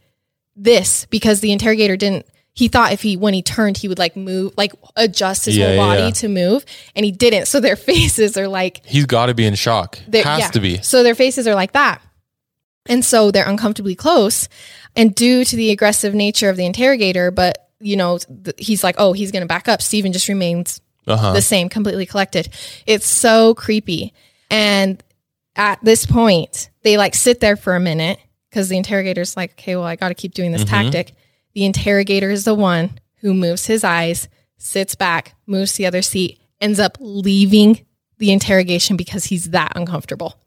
this 0.55 1.05
because 1.07 1.41
the 1.41 1.51
interrogator 1.51 1.97
didn't. 1.97 2.25
He 2.53 2.69
thought 2.69 2.93
if 2.93 3.01
he 3.01 3.17
when 3.17 3.34
he 3.34 3.41
turned, 3.41 3.80
he 3.80 3.89
would 3.89 3.99
like 3.99 4.15
move, 4.15 4.53
like 4.55 4.71
adjust 4.95 5.43
his 5.43 5.57
yeah, 5.57 5.75
whole 5.75 5.88
body 5.88 6.13
to 6.13 6.30
move, 6.30 6.63
and 6.95 7.05
he 7.05 7.11
didn't. 7.11 7.47
So 7.47 7.59
their 7.59 7.75
faces 7.91 8.38
are 8.38 8.47
like 8.47 8.86
he's 8.86 9.05
got 9.05 9.25
to 9.25 9.34
be 9.34 9.45
in 9.45 9.55
shock. 9.55 9.99
Has 10.23 10.51
to 10.51 10.61
be. 10.61 10.82
So 10.84 11.03
their 11.03 11.15
faces 11.15 11.49
are 11.49 11.55
like 11.55 11.73
that. 11.73 12.01
And 12.86 13.03
so 13.03 13.30
they're 13.30 13.49
uncomfortably 13.49 13.95
close. 13.95 14.47
And 14.95 15.13
due 15.13 15.43
to 15.43 15.55
the 15.57 15.71
aggressive 15.71 16.13
nature 16.13 16.49
of 16.49 16.55
the 16.55 16.65
interrogator, 16.65 17.30
but 17.30 17.71
you 17.82 17.97
know, 17.97 18.19
th- 18.19 18.55
he's 18.57 18.86
like, 18.86 18.95
oh, 18.97 19.11
he's 19.11 19.34
going 19.34 19.41
to 19.41 19.47
back 19.47 19.67
up. 19.67 19.82
Steven 19.82 20.13
just 20.13 20.30
remains 20.30 20.80
Uh-huh. 21.08 21.34
the 21.34 21.41
same, 21.41 21.70
completely 21.70 22.06
collected. 22.06 22.49
It's 22.86 23.08
so 23.08 23.54
creepy. 23.56 24.14
And 24.49 25.04
at 25.56 25.80
this 25.84 26.06
point, 26.06 26.70
they 26.84 26.97
like 26.97 27.16
sit 27.16 27.39
there 27.39 27.56
for 27.56 27.76
a 27.76 27.80
minute 27.80 28.20
because 28.49 28.70
the 28.70 28.78
interrogator's 28.78 29.36
like, 29.36 29.51
okay, 29.51 29.76
well, 29.76 29.86
I 29.86 29.95
got 29.95 30.10
to 30.10 30.14
keep 30.16 30.34
doing 30.34 30.51
this 30.51 30.64
tactic. 30.66 31.14
The 31.54 31.66
interrogator 31.66 32.30
is 32.30 32.45
the 32.45 32.56
one 32.56 32.99
who 33.18 33.34
moves 33.34 33.66
his 33.66 33.84
eyes, 33.84 34.28
sits 34.58 34.95
back, 34.95 35.36
moves 35.45 35.74
to 35.74 35.78
the 35.80 35.86
other 35.88 36.01
seat, 36.01 36.39
ends 36.62 36.80
up 36.80 36.97
leaving 36.99 37.86
the 38.18 38.32
interrogation 38.32 38.95
because 38.95 39.26
he's 39.26 39.49
that 39.51 39.74
uncomfortable. 39.76 40.38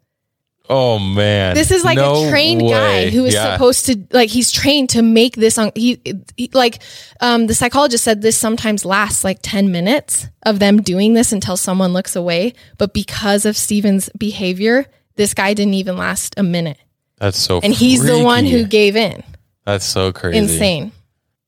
Oh 0.69 0.99
man. 0.99 1.55
This 1.55 1.71
is 1.71 1.85
like 1.85 1.97
No 1.97 2.27
a 2.27 2.31
trained 2.31 2.61
guy 2.63 3.11
who 3.11 3.25
is 3.25 3.35
Yeah. 3.35 3.53
supposed 3.55 3.87
to 3.87 4.07
like 4.11 4.29
he's 4.31 4.51
trained 4.51 4.91
to 4.91 5.03
make 5.03 5.37
this 5.37 5.59
on 5.59 5.71
he, 5.75 6.01
he 6.37 6.51
like 6.53 6.83
um 7.21 7.47
the 7.47 7.55
psychologist 7.55 8.03
said 8.05 8.23
this 8.23 8.37
sometimes 8.37 8.85
lasts 8.85 9.23
like 9.25 9.39
10 9.43 9.71
minutes 9.71 10.27
of 10.45 10.59
them 10.59 10.83
doing 10.83 11.15
this 11.15 11.33
until 11.33 11.57
someone 11.57 11.93
looks 11.93 12.17
away 12.17 12.53
but 12.79 12.93
because 12.93 13.47
of 13.47 13.57
Steven's 13.57 14.09
behavior 14.19 14.87
this 15.17 15.35
guy 15.35 15.55
didn't 15.55 15.75
even 15.75 15.97
last 15.97 16.35
a 16.37 16.43
minute 16.43 16.79
That's 17.19 17.39
so 17.39 17.61
and 17.63 17.73
he's 17.73 18.03
the 18.05 18.23
one 18.23 18.45
who 18.45 18.65
gave 18.67 18.97
in 18.97 19.23
That's 19.65 19.87
so 19.87 20.13
crazy. 20.13 20.39
insane. 20.39 20.93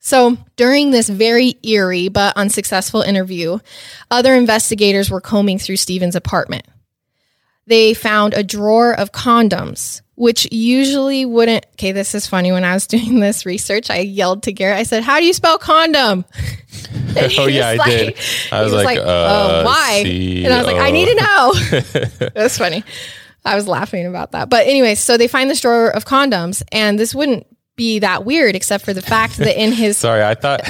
So 0.00 0.38
during 0.56 0.90
this 0.90 1.08
very 1.08 1.58
eerie 1.62 2.08
but 2.08 2.34
unsuccessful 2.36 3.02
interview, 3.02 3.58
other 4.10 4.34
investigators 4.34 5.10
were 5.10 5.20
combing 5.20 5.58
through 5.58 5.76
Steven's 5.76 6.14
apartment. 6.16 6.64
They 7.68 7.92
found 7.94 8.32
a 8.34 8.42
drawer 8.42 8.92
of 8.98 9.12
condoms, 9.12 10.00
which 10.14 10.50
usually 10.50 11.26
wouldn't. 11.26 11.66
Okay, 11.74 11.92
this 11.92 12.14
is 12.14 12.26
funny. 12.26 12.50
When 12.50 12.64
I 12.64 12.72
was 12.74 12.86
doing 12.94 13.20
this 13.20 13.44
research, 13.44 13.90
I 13.90 13.98
yelled 13.98 14.44
to 14.44 14.52
Garrett, 14.52 14.78
I 14.78 14.82
said, 14.84 15.02
How 15.04 15.18
do 15.20 15.26
you 15.26 15.32
spell 15.34 15.58
condom? 15.58 16.24
Oh, 17.38 17.46
yeah, 17.46 17.72
was 17.72 17.80
I 17.80 17.88
did. 17.90 18.16
I 18.52 18.62
was 18.62 18.70
he 18.72 18.76
like, 18.78 18.98
oh, 18.98 19.02
uh, 19.02 19.62
why? 19.64 20.02
C- 20.04 20.44
And 20.44 20.54
I 20.54 20.58
was 20.58 20.66
like, 20.66 20.76
I 20.76 20.90
need 20.92 21.06
to 21.06 21.14
know. 21.14 21.52
it 22.26 22.32
was 22.36 22.56
funny. 22.56 22.84
I 23.44 23.56
was 23.56 23.66
laughing 23.66 24.06
about 24.06 24.32
that. 24.32 24.48
But 24.48 24.66
anyway, 24.68 24.94
so 24.94 25.16
they 25.16 25.26
find 25.26 25.50
this 25.50 25.60
drawer 25.60 25.88
of 25.88 26.04
condoms, 26.04 26.62
and 26.70 26.96
this 26.98 27.14
wouldn't 27.14 27.46
be 27.74 28.00
that 28.00 28.24
weird 28.24 28.54
except 28.54 28.84
for 28.84 28.92
the 28.92 29.02
fact 29.02 29.38
that 29.38 29.60
in 29.60 29.72
his 29.72 29.96
Sorry, 29.96 30.22
I 30.22 30.34
thought 30.34 30.60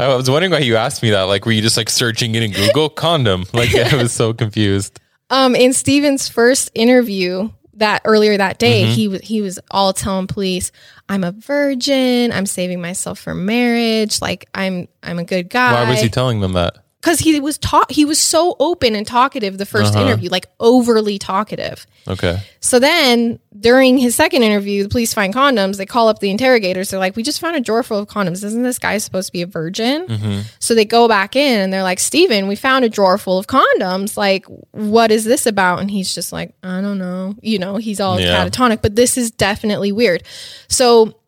I 0.00 0.14
was 0.16 0.28
wondering 0.30 0.50
why 0.50 0.58
you 0.60 0.76
asked 0.76 1.02
me 1.02 1.10
that. 1.10 1.22
Like, 1.22 1.44
were 1.46 1.52
you 1.52 1.62
just 1.62 1.76
like 1.76 1.90
searching 1.90 2.34
it 2.34 2.42
in 2.42 2.50
Google 2.52 2.88
condom? 2.88 3.44
Like, 3.52 3.74
I 3.74 3.94
was 3.96 4.12
so 4.12 4.32
confused. 4.32 4.98
Um 5.32 5.56
in 5.56 5.72
Steven's 5.72 6.28
first 6.28 6.70
interview 6.74 7.50
that 7.74 8.02
earlier 8.04 8.36
that 8.36 8.58
day, 8.58 8.82
Mm-hmm. 8.84 8.92
he 8.92 9.08
was 9.08 9.20
he 9.22 9.40
was 9.40 9.58
all 9.70 9.92
telling 9.92 10.26
police, 10.28 10.70
"I'm 11.08 11.24
a 11.24 11.32
virgin. 11.32 12.30
I'm 12.30 12.46
saving 12.46 12.80
myself 12.80 13.18
for 13.18 13.34
marriage. 13.34 14.20
Like 14.20 14.46
I'm 14.54 14.86
I'm 15.02 15.18
a 15.18 15.24
good 15.24 15.48
guy." 15.50 15.72
Why 15.72 15.88
was 15.90 16.00
he 16.00 16.08
telling 16.08 16.40
them 16.40 16.52
that? 16.52 16.81
Because 17.02 17.18
he 17.18 17.40
was 17.40 17.58
taught 17.58 17.90
he 17.90 18.04
was 18.04 18.20
so 18.20 18.54
open 18.60 18.94
and 18.94 19.04
talkative 19.04 19.58
the 19.58 19.66
1st 19.66 19.90
Uh-huh. 19.96 20.00
interview, 20.06 20.30
like 20.30 20.46
overly 20.60 21.18
talkative. 21.18 21.84
Okay. 22.06 22.38
So 22.60 22.78
then 22.78 23.40
during 23.58 23.98
his 23.98 24.14
second 24.14 24.44
interview, 24.44 24.84
the 24.84 24.88
police 24.88 25.12
find 25.12 25.34
condoms. 25.34 25.76
They 25.78 25.86
call 25.86 26.06
up 26.08 26.20
the 26.20 26.30
interrogators. 26.30 26.90
They're 26.90 27.00
like, 27.00 27.16
We 27.16 27.24
just 27.24 27.40
found 27.40 27.56
a 27.56 27.60
drawer 27.60 27.82
full 27.82 27.98
of 27.98 28.06
condoms. 28.08 28.44
Isn't 28.44 28.62
this 28.62 28.78
guy 28.78 28.98
supposed 28.98 29.26
to 29.28 29.32
be 29.32 29.42
a 29.42 29.46
virgin? 29.46 30.06
Mm-hmm. 30.06 30.40
So 30.60 30.74
they 30.76 30.84
go 30.84 31.08
back 31.08 31.34
in 31.36 31.60
and 31.60 31.72
they're 31.72 31.82
like, 31.82 31.98
Steven, 31.98 32.46
we 32.46 32.54
found 32.56 32.84
a 32.84 32.88
drawer 32.88 33.18
full 33.18 33.38
of 33.38 33.48
condoms. 33.48 34.16
Like, 34.16 34.46
what 34.70 35.10
is 35.10 35.24
this 35.24 35.44
about? 35.46 35.80
And 35.80 35.90
he's 35.90 36.14
just 36.14 36.32
like, 36.32 36.54
I 36.62 36.80
don't 36.80 36.98
know. 36.98 37.34
You 37.42 37.58
know, 37.58 37.76
he's 37.78 37.98
all 38.00 38.18
Yeah. 38.20 38.46
catatonic, 38.48 38.80
but 38.80 38.94
this 38.94 39.18
is 39.18 39.30
definitely 39.32 39.90
weird. 39.92 40.22
So 40.68 41.18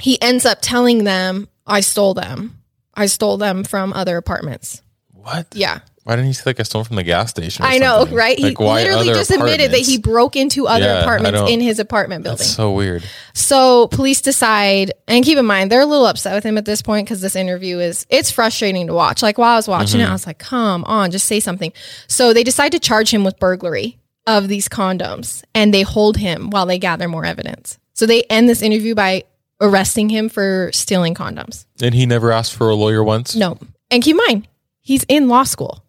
he 0.00 0.20
ends 0.22 0.46
up 0.46 0.58
telling 0.62 1.04
them, 1.04 1.48
I 1.66 1.80
stole 1.80 2.14
them. 2.14 2.58
I 2.94 3.06
stole 3.06 3.36
them 3.36 3.62
from 3.62 3.92
other 3.92 4.16
apartments. 4.16 4.80
What? 5.22 5.46
Yeah. 5.54 5.80
Why 6.04 6.16
didn't 6.16 6.26
he 6.26 6.32
say 6.32 6.42
like 6.46 6.58
I 6.58 6.64
stole 6.64 6.82
from 6.82 6.96
the 6.96 7.04
gas 7.04 7.30
station? 7.30 7.64
I 7.64 7.78
know, 7.78 8.00
something? 8.00 8.16
right? 8.16 8.36
He 8.36 8.46
Like, 8.46 8.58
why 8.58 8.82
literally 8.82 9.06
just 9.06 9.30
admitted 9.30 9.70
that 9.70 9.78
he 9.78 9.98
broke 9.98 10.34
into 10.34 10.66
other 10.66 10.84
Yeah, 10.84 11.02
apartments 11.02 11.48
in 11.48 11.60
his 11.60 11.78
apartment 11.78 12.24
building. 12.24 12.44
So 12.44 12.72
weird. 12.72 13.04
So 13.34 13.86
police 13.86 14.20
decide, 14.20 14.90
and 15.06 15.24
keep 15.24 15.38
in 15.38 15.46
mind, 15.46 15.70
they're 15.70 15.80
a 15.80 15.86
little 15.86 16.06
upset 16.06 16.34
with 16.34 16.42
him 16.42 16.58
at 16.58 16.64
this 16.64 16.82
point 16.82 17.06
because 17.06 17.20
this 17.20 17.36
interview 17.36 17.78
is 17.78 18.04
it's 18.10 18.32
frustrating 18.32 18.88
to 18.88 18.94
watch. 18.94 19.22
Like 19.22 19.38
while 19.38 19.52
I 19.52 19.56
was 19.56 19.68
watching 19.68 20.00
Mm-hmm. 20.00 20.08
it, 20.08 20.10
I 20.10 20.12
was 20.12 20.26
like, 20.26 20.38
"Come 20.38 20.82
on, 20.84 21.12
just 21.12 21.26
say 21.26 21.38
something." 21.38 21.72
So 22.08 22.32
they 22.32 22.42
decide 22.42 22.72
to 22.72 22.80
charge 22.80 23.14
him 23.14 23.22
with 23.22 23.38
burglary 23.38 24.00
of 24.26 24.48
these 24.48 24.68
condoms, 24.68 25.44
and 25.54 25.72
they 25.72 25.82
hold 25.82 26.16
him 26.16 26.50
while 26.50 26.66
they 26.66 26.78
gather 26.80 27.06
more 27.06 27.24
evidence. 27.24 27.78
So 27.94 28.06
they 28.06 28.24
end 28.24 28.48
this 28.48 28.60
interview 28.60 28.96
by 28.96 29.22
arresting 29.60 30.08
him 30.08 30.28
for 30.28 30.70
stealing 30.72 31.14
condoms. 31.14 31.64
And 31.80 31.94
he 31.94 32.06
never 32.06 32.32
asked 32.32 32.54
for 32.54 32.68
a 32.70 32.74
lawyer 32.74 33.04
once. 33.04 33.36
No, 33.36 33.56
and 33.88 34.02
keep 34.02 34.14
in 34.16 34.20
mind, 34.26 34.48
he's 34.82 35.04
in 35.08 35.28
law 35.28 35.44
school 35.44 35.82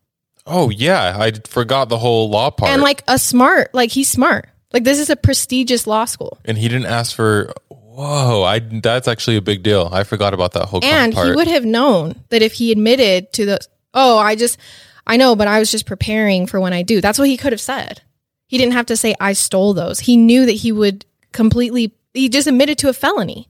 Oh 0.45 0.69
yeah, 0.69 1.15
I 1.17 1.31
forgot 1.47 1.87
the 1.89 1.97
whole 1.97 2.29
law 2.29 2.49
part. 2.51 2.69
and 2.71 2.81
like 2.81 3.01
a 3.07 3.17
smart, 3.17 3.73
like 3.73 3.91
he's 3.91 4.09
smart. 4.09 4.49
Like 4.73 4.83
this 4.83 4.99
is 4.99 5.09
a 5.09 5.15
prestigious 5.15 5.87
law 5.87 6.03
school. 6.05 6.37
and 6.43 6.57
he 6.57 6.67
didn't 6.67 6.87
ask 6.87 7.15
for. 7.15 7.53
Whoa, 7.69 8.43
I 8.43 8.59
that's 8.59 9.07
actually 9.07 9.37
a 9.37 9.41
big 9.41 9.61
deal. 9.63 9.87
I 9.93 10.03
forgot 10.03 10.33
about 10.33 10.51
that 10.53 10.65
whole 10.65 10.83
and 10.83 11.13
part. 11.13 11.27
he 11.27 11.33
would 11.33 11.47
have 11.47 11.63
known 11.63 12.19
that 12.29 12.41
if 12.41 12.53
he 12.53 12.71
admitted 12.71 13.31
to 13.33 13.45
the 13.45 13.59
oh 13.93 14.17
i 14.17 14.35
just 14.35 14.57
i 15.05 15.15
know 15.15 15.35
but 15.35 15.47
i 15.47 15.59
was 15.59 15.69
just 15.69 15.85
preparing 15.85 16.47
for 16.47 16.59
when 16.59 16.73
i 16.73 16.81
do 16.81 16.99
that's 17.01 17.19
what 17.19 17.27
he 17.27 17.37
could 17.37 17.53
have 17.53 17.61
said 17.61 18.01
he 18.47 18.57
didn't 18.57 18.73
have 18.73 18.87
to 18.87 18.97
say 18.97 19.13
i 19.19 19.31
stole 19.33 19.75
those 19.75 19.99
he 19.99 20.17
knew 20.17 20.47
that 20.47 20.53
he 20.53 20.71
would 20.71 21.05
completely 21.31 21.93
he 22.15 22.27
just 22.27 22.47
admitted 22.47 22.79
to 22.79 22.89
a 22.89 22.93
felony 22.93 23.47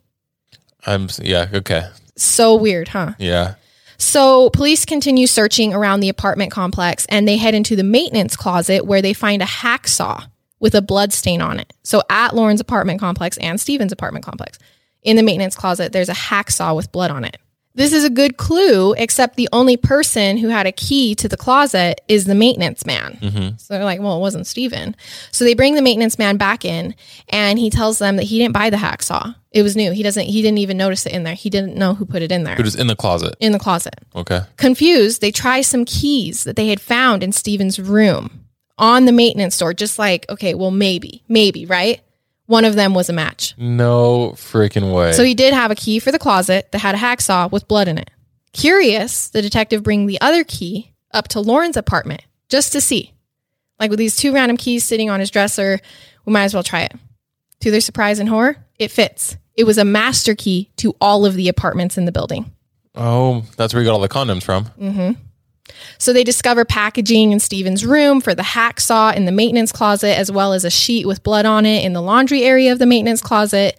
I'm 0.85 1.07
yeah 1.21 1.47
okay 1.53 1.89
so 2.17 2.55
weird 2.55 2.89
huh 2.89 3.13
yeah. 3.17 3.55
So 4.03 4.49
police 4.49 4.85
continue 4.85 5.27
searching 5.27 5.73
around 5.73 6.01
the 6.01 6.09
apartment 6.09 6.51
complex 6.51 7.05
and 7.07 7.27
they 7.27 7.37
head 7.37 7.55
into 7.55 7.75
the 7.75 7.83
maintenance 7.83 8.35
closet 8.35 8.85
where 8.85 9.01
they 9.01 9.13
find 9.13 9.41
a 9.41 9.45
hacksaw 9.45 10.27
with 10.59 10.75
a 10.75 10.81
blood 10.81 11.11
stain 11.11 11.41
on 11.41 11.59
it. 11.59 11.73
So 11.83 12.01
at 12.09 12.35
Lauren's 12.35 12.61
apartment 12.61 12.99
complex 12.99 13.37
and 13.37 13.59
Steven's 13.59 13.91
apartment 13.91 14.25
complex, 14.25 14.59
in 15.01 15.15
the 15.15 15.23
maintenance 15.23 15.55
closet, 15.55 15.91
there's 15.91 16.09
a 16.09 16.13
hacksaw 16.13 16.75
with 16.75 16.91
blood 16.91 17.11
on 17.11 17.25
it. 17.25 17.37
This 17.75 17.91
is 17.91 18.03
a 18.03 18.09
good 18.09 18.37
clue, 18.37 18.93
except 18.93 19.35
the 19.35 19.49
only 19.51 19.77
person 19.77 20.37
who 20.37 20.49
had 20.49 20.67
a 20.67 20.71
key 20.71 21.15
to 21.15 21.27
the 21.27 21.37
closet 21.37 22.01
is 22.07 22.25
the 22.25 22.35
maintenance 22.35 22.85
man. 22.85 23.17
Mm-hmm. 23.19 23.57
So 23.57 23.73
they're 23.73 23.83
like, 23.83 23.99
well, 23.99 24.17
it 24.17 24.21
wasn't 24.21 24.45
Steven. 24.45 24.95
So 25.31 25.43
they 25.43 25.55
bring 25.55 25.73
the 25.73 25.81
maintenance 25.81 26.19
man 26.19 26.37
back 26.37 26.65
in 26.65 26.93
and 27.29 27.57
he 27.57 27.71
tells 27.71 27.97
them 27.97 28.17
that 28.17 28.23
he 28.23 28.37
didn't 28.37 28.53
buy 28.53 28.69
the 28.69 28.77
hacksaw. 28.77 29.35
It 29.51 29.63
was 29.63 29.75
new. 29.75 29.91
He 29.91 30.03
doesn't 30.03 30.25
he 30.25 30.41
didn't 30.41 30.59
even 30.59 30.77
notice 30.77 31.05
it 31.05 31.13
in 31.13 31.23
there. 31.23 31.35
He 31.35 31.49
didn't 31.49 31.75
know 31.75 31.93
who 31.95 32.05
put 32.05 32.21
it 32.21 32.31
in 32.31 32.43
there. 32.43 32.59
It 32.59 32.63
was 32.63 32.75
in 32.75 32.87
the 32.87 32.95
closet. 32.95 33.35
In 33.39 33.51
the 33.51 33.59
closet. 33.59 33.95
Okay. 34.15 34.41
Confused, 34.57 35.21
they 35.21 35.31
try 35.31 35.61
some 35.61 35.85
keys 35.85 36.43
that 36.43 36.55
they 36.55 36.67
had 36.67 36.79
found 36.79 37.23
in 37.23 37.31
Steven's 37.31 37.79
room 37.79 38.45
on 38.77 39.05
the 39.05 39.11
maintenance 39.11 39.55
store, 39.55 39.73
just 39.73 39.99
like, 39.99 40.25
okay, 40.29 40.55
well, 40.55 40.71
maybe, 40.71 41.23
maybe, 41.27 41.65
right? 41.65 42.01
One 42.53 42.65
of 42.65 42.75
them 42.75 42.93
was 42.93 43.09
a 43.09 43.13
match. 43.13 43.55
No 43.57 44.33
freaking 44.35 44.93
way. 44.93 45.13
So 45.13 45.23
he 45.23 45.33
did 45.33 45.55
have 45.55 45.71
a 45.71 45.75
key 45.75 45.97
for 45.97 46.11
the 46.11 46.19
closet 46.19 46.71
that 46.71 46.77
had 46.77 46.93
a 46.93 46.99
hacksaw 46.99 47.51
with 47.51 47.67
blood 47.67 47.87
in 47.87 47.97
it. 47.97 48.11
Curious, 48.51 49.29
the 49.29 49.41
detective 49.41 49.81
bring 49.81 50.05
the 50.05 50.21
other 50.21 50.43
key 50.43 50.93
up 51.15 51.27
to 51.29 51.39
Lauren's 51.39 51.77
apartment 51.77 52.21
just 52.49 52.71
to 52.73 52.79
see. 52.79 53.11
Like 53.79 53.89
with 53.89 53.97
these 53.97 54.15
two 54.15 54.31
random 54.35 54.57
keys 54.57 54.83
sitting 54.83 55.09
on 55.09 55.19
his 55.19 55.31
dresser, 55.31 55.79
we 56.25 56.33
might 56.33 56.43
as 56.43 56.53
well 56.53 56.61
try 56.61 56.81
it. 56.81 56.93
To 57.61 57.71
their 57.71 57.81
surprise 57.81 58.19
and 58.19 58.29
horror, 58.29 58.57
it 58.77 58.91
fits. 58.91 59.35
It 59.55 59.63
was 59.63 59.79
a 59.79 59.83
master 59.83 60.35
key 60.35 60.69
to 60.77 60.95
all 61.01 61.25
of 61.25 61.33
the 61.33 61.49
apartments 61.49 61.97
in 61.97 62.05
the 62.05 62.11
building. 62.11 62.51
oh, 62.93 63.45
that's 63.57 63.73
where 63.73 63.81
you 63.81 63.89
got 63.89 63.95
all 63.95 63.99
the 63.99 64.07
condoms 64.07 64.43
from. 64.43 64.65
Mm-hmm. 64.79 65.13
So 65.97 66.13
they 66.13 66.23
discover 66.23 66.65
packaging 66.65 67.31
in 67.31 67.39
Steven's 67.39 67.85
room 67.85 68.21
for 68.21 68.35
the 68.35 68.43
hacksaw 68.43 69.15
in 69.15 69.25
the 69.25 69.31
maintenance 69.31 69.71
closet, 69.71 70.17
as 70.17 70.31
well 70.31 70.53
as 70.53 70.65
a 70.65 70.69
sheet 70.69 71.05
with 71.07 71.23
blood 71.23 71.45
on 71.45 71.65
it 71.65 71.85
in 71.85 71.93
the 71.93 72.01
laundry 72.01 72.43
area 72.43 72.71
of 72.71 72.79
the 72.79 72.85
maintenance 72.85 73.21
closet. 73.21 73.77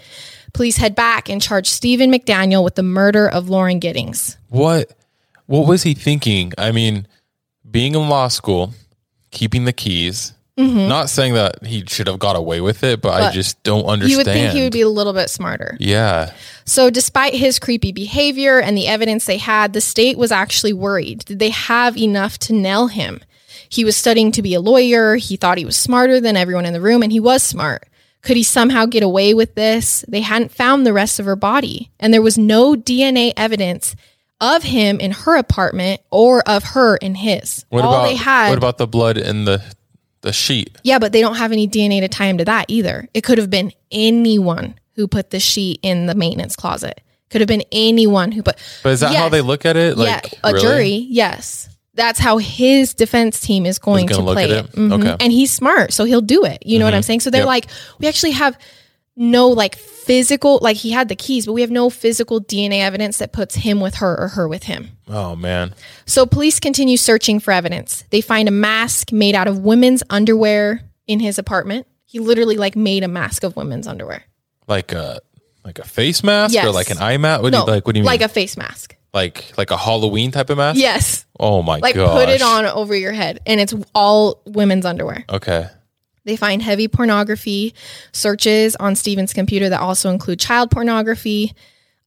Police 0.53 0.77
head 0.77 0.95
back 0.95 1.29
and 1.29 1.43
charge 1.43 1.69
Stephen 1.69 2.13
McDaniel 2.13 2.63
with 2.63 2.77
the 2.77 2.83
murder 2.83 3.29
of 3.29 3.49
Lauren 3.49 3.79
Giddings. 3.79 4.37
What? 4.49 4.93
What 5.47 5.67
was 5.67 5.83
he 5.83 5.95
thinking? 5.95 6.53
I 6.57 6.73
mean, 6.73 7.07
being 7.71 7.95
in 7.95 8.09
law 8.09 8.29
school, 8.29 8.73
keeping 9.31 9.65
the 9.65 9.73
keys. 9.73 10.34
Not 10.57 11.11
saying 11.11 11.35
that 11.35 11.65
he 11.65 11.85
should 11.89 12.07
have 12.07 12.21
got 12.21 12.37
away 12.37 12.61
with 12.61 12.85
it, 12.85 13.01
but, 13.01 13.13
I 13.13 13.21
Mm-hmm. 13.25 13.35
Just 13.35 13.63
don't 13.65 13.87
understand. 13.87 14.11
You 14.11 14.17
would 14.19 14.27
think 14.27 14.53
he 14.53 14.63
would 14.63 14.73
be 14.73 14.83
a 14.83 14.89
little 14.89 15.13
bit 15.13 15.29
smarter. 15.31 15.77
Yeah. 15.81 16.33
So, 16.65 16.91
despite 16.91 17.35
his 17.35 17.59
creepy 17.59 17.91
behavior 17.91 18.61
and 18.61 18.77
the 18.77 18.87
evidence 18.87 19.25
they 19.25 19.39
had, 19.39 19.73
the 19.73 19.81
state 19.81 20.17
was 20.17 20.31
actually 20.31 20.73
worried. 20.73 21.25
Did 21.25 21.39
they 21.39 21.51
have 21.51 21.97
enough 21.97 22.39
to 22.41 22.53
nail 22.53 22.87
him? 22.87 23.21
He 23.69 23.85
was 23.85 23.97
studying 23.97 24.31
to 24.33 24.43
be 24.43 24.55
a 24.55 24.61
lawyer. 24.61 25.17
He 25.17 25.37
thought 25.37 25.59
he 25.59 25.65
was 25.65 25.77
smarter 25.77 26.21
than 26.21 26.37
everyone 26.37 26.67
in 26.67 26.73
the 26.73 26.81
room, 26.81 27.03
and 27.03 27.11
he 27.11 27.19
was 27.19 27.43
smart. 27.43 27.89
Could 28.23 28.37
he 28.37 28.43
somehow 28.43 28.87
get 28.87 29.03
away 29.03 29.35
with 29.35 29.55
this? 29.55 30.05
They 30.07 30.21
hadn't 30.21 30.53
found 30.53 30.87
the 30.87 30.93
rest 30.93 31.19
of 31.19 31.27
her 31.27 31.37
body, 31.37 31.91
and 31.99 32.15
there 32.15 32.23
was 32.23 32.39
no 32.39 32.75
DNA 32.75 33.33
evidence 33.37 33.97
of 34.41 34.63
him 34.63 35.01
in 35.01 35.11
her 35.11 35.37
apartment 35.37 36.01
or 36.11 36.41
of 36.49 36.63
her 36.65 36.97
in 36.97 37.15
his. 37.17 37.65
What 37.69 37.85
All 37.85 37.95
about 37.95 38.07
they 38.07 38.17
had 38.17 38.51
what 38.51 38.59
about 38.59 38.79
the 38.79 38.87
blood 38.87 39.17
in 39.17 39.45
the 39.45 39.63
The 40.25 40.33
sheet. 40.33 40.79
Yeah, 40.83 40.99
but 40.99 41.13
they 41.13 41.21
don't 41.21 41.37
have 41.37 41.53
any 41.53 41.69
DNA 41.69 42.01
to 42.01 42.09
tie 42.09 42.25
him 42.27 42.39
to 42.39 42.47
that 42.47 42.65
either. 42.69 43.07
It 43.13 43.25
could 43.25 43.37
have 43.37 43.51
been 43.51 43.73
anyone 43.93 44.75
who 44.95 45.07
put 45.07 45.29
the 45.29 45.39
sheet 45.39 45.81
in 45.83 46.07
the 46.07 46.15
maintenance 46.15 46.57
closet. 46.57 47.03
Could 47.29 47.43
have 47.43 47.49
been 47.49 47.63
anyone 47.73 48.33
who 48.33 48.43
put. 48.43 48.57
But 48.83 48.93
is 48.93 49.01
that 49.01 49.15
how 49.15 49.29
they 49.29 49.43
look 49.43 49.67
at 49.67 49.77
it? 49.77 49.99
Like 49.99 50.33
yeah, 50.33 50.39
a 50.43 50.53
really? 50.53 50.61
jury. 50.63 51.07
Yes, 51.11 51.69
that's 51.93 52.19
how 52.19 52.39
his 52.39 52.95
defense 52.95 53.39
team 53.41 53.67
is 53.67 53.79
going 53.79 54.07
gonna 54.07 54.33
play 54.33 54.45
it. 54.45 54.51
it? 54.51 54.73
Mhm. 54.73 54.93
Okay. 54.95 55.03
Mm-hmm. 55.09 55.17
and 55.21 55.31
he's 55.33 55.51
smart, 55.53 55.93
so 55.93 56.05
he'll 56.05 56.21
do 56.23 56.45
it. 56.47 56.63
You 56.65 56.79
know 56.79 56.87
what 56.87 56.95
I'm 56.95 57.03
saying? 57.03 57.21
So 57.21 57.29
they're 57.31 57.41
Yep. 57.43 57.47
like, 57.47 57.67
we 57.99 58.09
actually 58.09 58.31
have 58.33 58.57
no 59.17 59.49
like 59.49 59.77
physical, 59.77 60.59
like 60.63 60.77
he 60.77 60.91
had 60.91 61.09
the 61.09 61.17
keys, 61.17 61.47
but 61.47 61.53
we 61.53 61.61
have 61.61 61.71
no 61.71 61.89
physical 61.91 62.41
DNA 62.41 62.81
evidence 62.81 63.19
that 63.19 63.33
puts 63.33 63.55
him 63.55 63.81
with 63.81 63.97
her 63.97 64.19
or 64.19 64.29
her 64.29 64.49
with 64.49 64.65
him. 64.65 64.91
Oh 65.09 65.37
man. 65.37 65.75
So 66.07 66.27
police 66.27 66.61
continue 66.61 66.97
searching 66.97 67.41
for 67.41 67.53
evidence. 67.53 68.05
They 68.11 68.21
find 68.21 68.49
a 68.49 68.53
mask 68.53 69.13
made 69.13 69.35
out 69.35 69.49
of 69.49 69.59
women's 69.59 70.03
underwear 70.11 70.83
in 71.07 71.21
his 71.21 71.39
apartment. 71.39 71.87
He 72.05 72.19
literally 72.19 72.57
like 72.57 72.77
made 72.77 73.03
a 73.03 73.09
mask 73.09 73.45
of 73.45 73.57
women's 73.57 73.87
underwear. 73.87 74.25
Like 74.67 74.93
a 74.93 75.21
like 75.65 75.79
a 75.79 75.85
face 75.85 76.23
mask 76.23 76.55
or 76.57 76.71
like 76.73 76.91
an 76.91 76.99
eye 76.99 77.17
mask? 77.17 77.43
What 77.43 77.51
do 77.53 77.59
no, 77.59 77.65
you 77.65 77.71
like? 77.73 77.87
What 77.87 77.95
do 77.95 77.99
you 77.99 78.03
mean? 78.03 78.07
like 78.07 78.21
a 78.21 78.29
face 78.29 78.57
mask. 78.57 78.97
like 79.15 79.53
like 79.57 79.71
a 79.71 79.77
Halloween 79.77 80.31
type 80.31 80.51
of 80.51 80.59
mask? 80.59 80.79
Yes, 80.79 81.25
Oh 81.41 81.63
my 81.63 81.77
god 81.79 81.83
like 81.83 81.95
gosh. 81.95 82.13
put 82.13 82.29
it 82.29 82.43
on 82.43 82.67
over 82.67 82.95
your 82.95 83.13
head, 83.13 83.41
and 83.47 83.61
it's 83.61 83.75
all 83.95 84.43
women's 84.47 84.85
underwear. 84.85 85.25
Okay. 85.31 85.67
They 86.25 86.37
find 86.37 86.63
heavy 86.63 86.89
pornography 86.89 87.75
searches 88.13 88.77
on 88.77 88.97
Steven's 88.97 89.33
computer 89.33 89.69
that 89.69 89.81
also 89.81 90.11
include 90.11 90.41
child 90.41 90.71
pornography. 90.71 91.55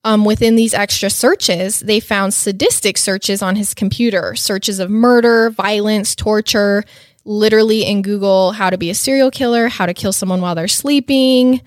Um, 0.03 0.25
within 0.25 0.55
these 0.55 0.73
extra 0.73 1.09
searches, 1.09 1.81
they 1.81 1.99
found 1.99 2.33
sadistic 2.33 2.97
searches 2.97 3.41
on 3.41 3.55
his 3.55 3.73
computer, 3.73 4.35
searches 4.35 4.79
of 4.79 4.89
murder, 4.89 5.49
violence, 5.49 6.15
torture, 6.15 6.83
literally 7.25 7.85
in 7.85 8.01
Google, 8.01 8.53
how 8.53 8.69
to 8.69 8.77
be 8.77 8.89
a 8.89 8.95
serial 8.95 9.29
killer, 9.29 9.67
how 9.67 9.85
to 9.85 9.93
kill 9.93 10.13
someone 10.13 10.39
while 10.39 10.55
they're 10.55 10.67
sleeping, 10.67 11.61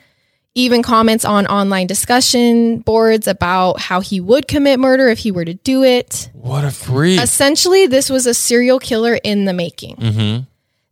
even 0.55 0.83
comments 0.83 1.25
on 1.25 1.47
online 1.47 1.87
discussion 1.87 2.79
boards 2.79 3.29
about 3.29 3.79
how 3.79 4.01
he 4.01 4.21
would 4.21 4.49
commit 4.49 4.81
murder 4.81 5.09
if 5.09 5.19
he 5.19 5.31
were 5.31 5.45
to 5.45 5.55
do 5.55 5.85
it. 5.85 6.31
What 6.33 6.65
a 6.65 6.71
freak. 6.71 7.21
Essentially, 7.21 7.87
this 7.87 8.09
was 8.11 8.27
a 8.27 8.35
serial 8.35 8.79
killer 8.79 9.19
in 9.23 9.45
the 9.45 9.53
making. 9.53 9.97
mm-hmm. 9.97 10.45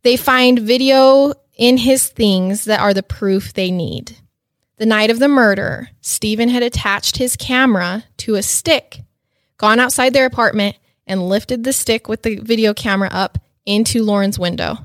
They 0.02 0.16
find 0.16 0.60
video 0.60 1.34
in 1.58 1.76
his 1.76 2.08
things 2.08 2.64
that 2.64 2.80
are 2.80 2.94
the 2.94 3.02
proof 3.02 3.52
they 3.52 3.70
need. 3.70 4.16
The 4.78 4.86
night 4.86 5.10
of 5.10 5.18
the 5.18 5.28
murder, 5.28 5.90
Stephen 6.00 6.48
had 6.48 6.62
attached 6.62 7.18
his 7.18 7.36
camera 7.36 8.04
to 8.18 8.36
a 8.36 8.42
stick, 8.42 9.02
gone 9.58 9.80
outside 9.80 10.12
their 10.14 10.24
apartment, 10.24 10.76
and 11.06 11.28
lifted 11.28 11.64
the 11.64 11.72
stick 11.72 12.08
with 12.08 12.22
the 12.22 12.36
video 12.36 12.72
camera 12.72 13.08
up 13.12 13.38
into 13.66 14.04
Lauren's 14.04 14.38
window. 14.38 14.78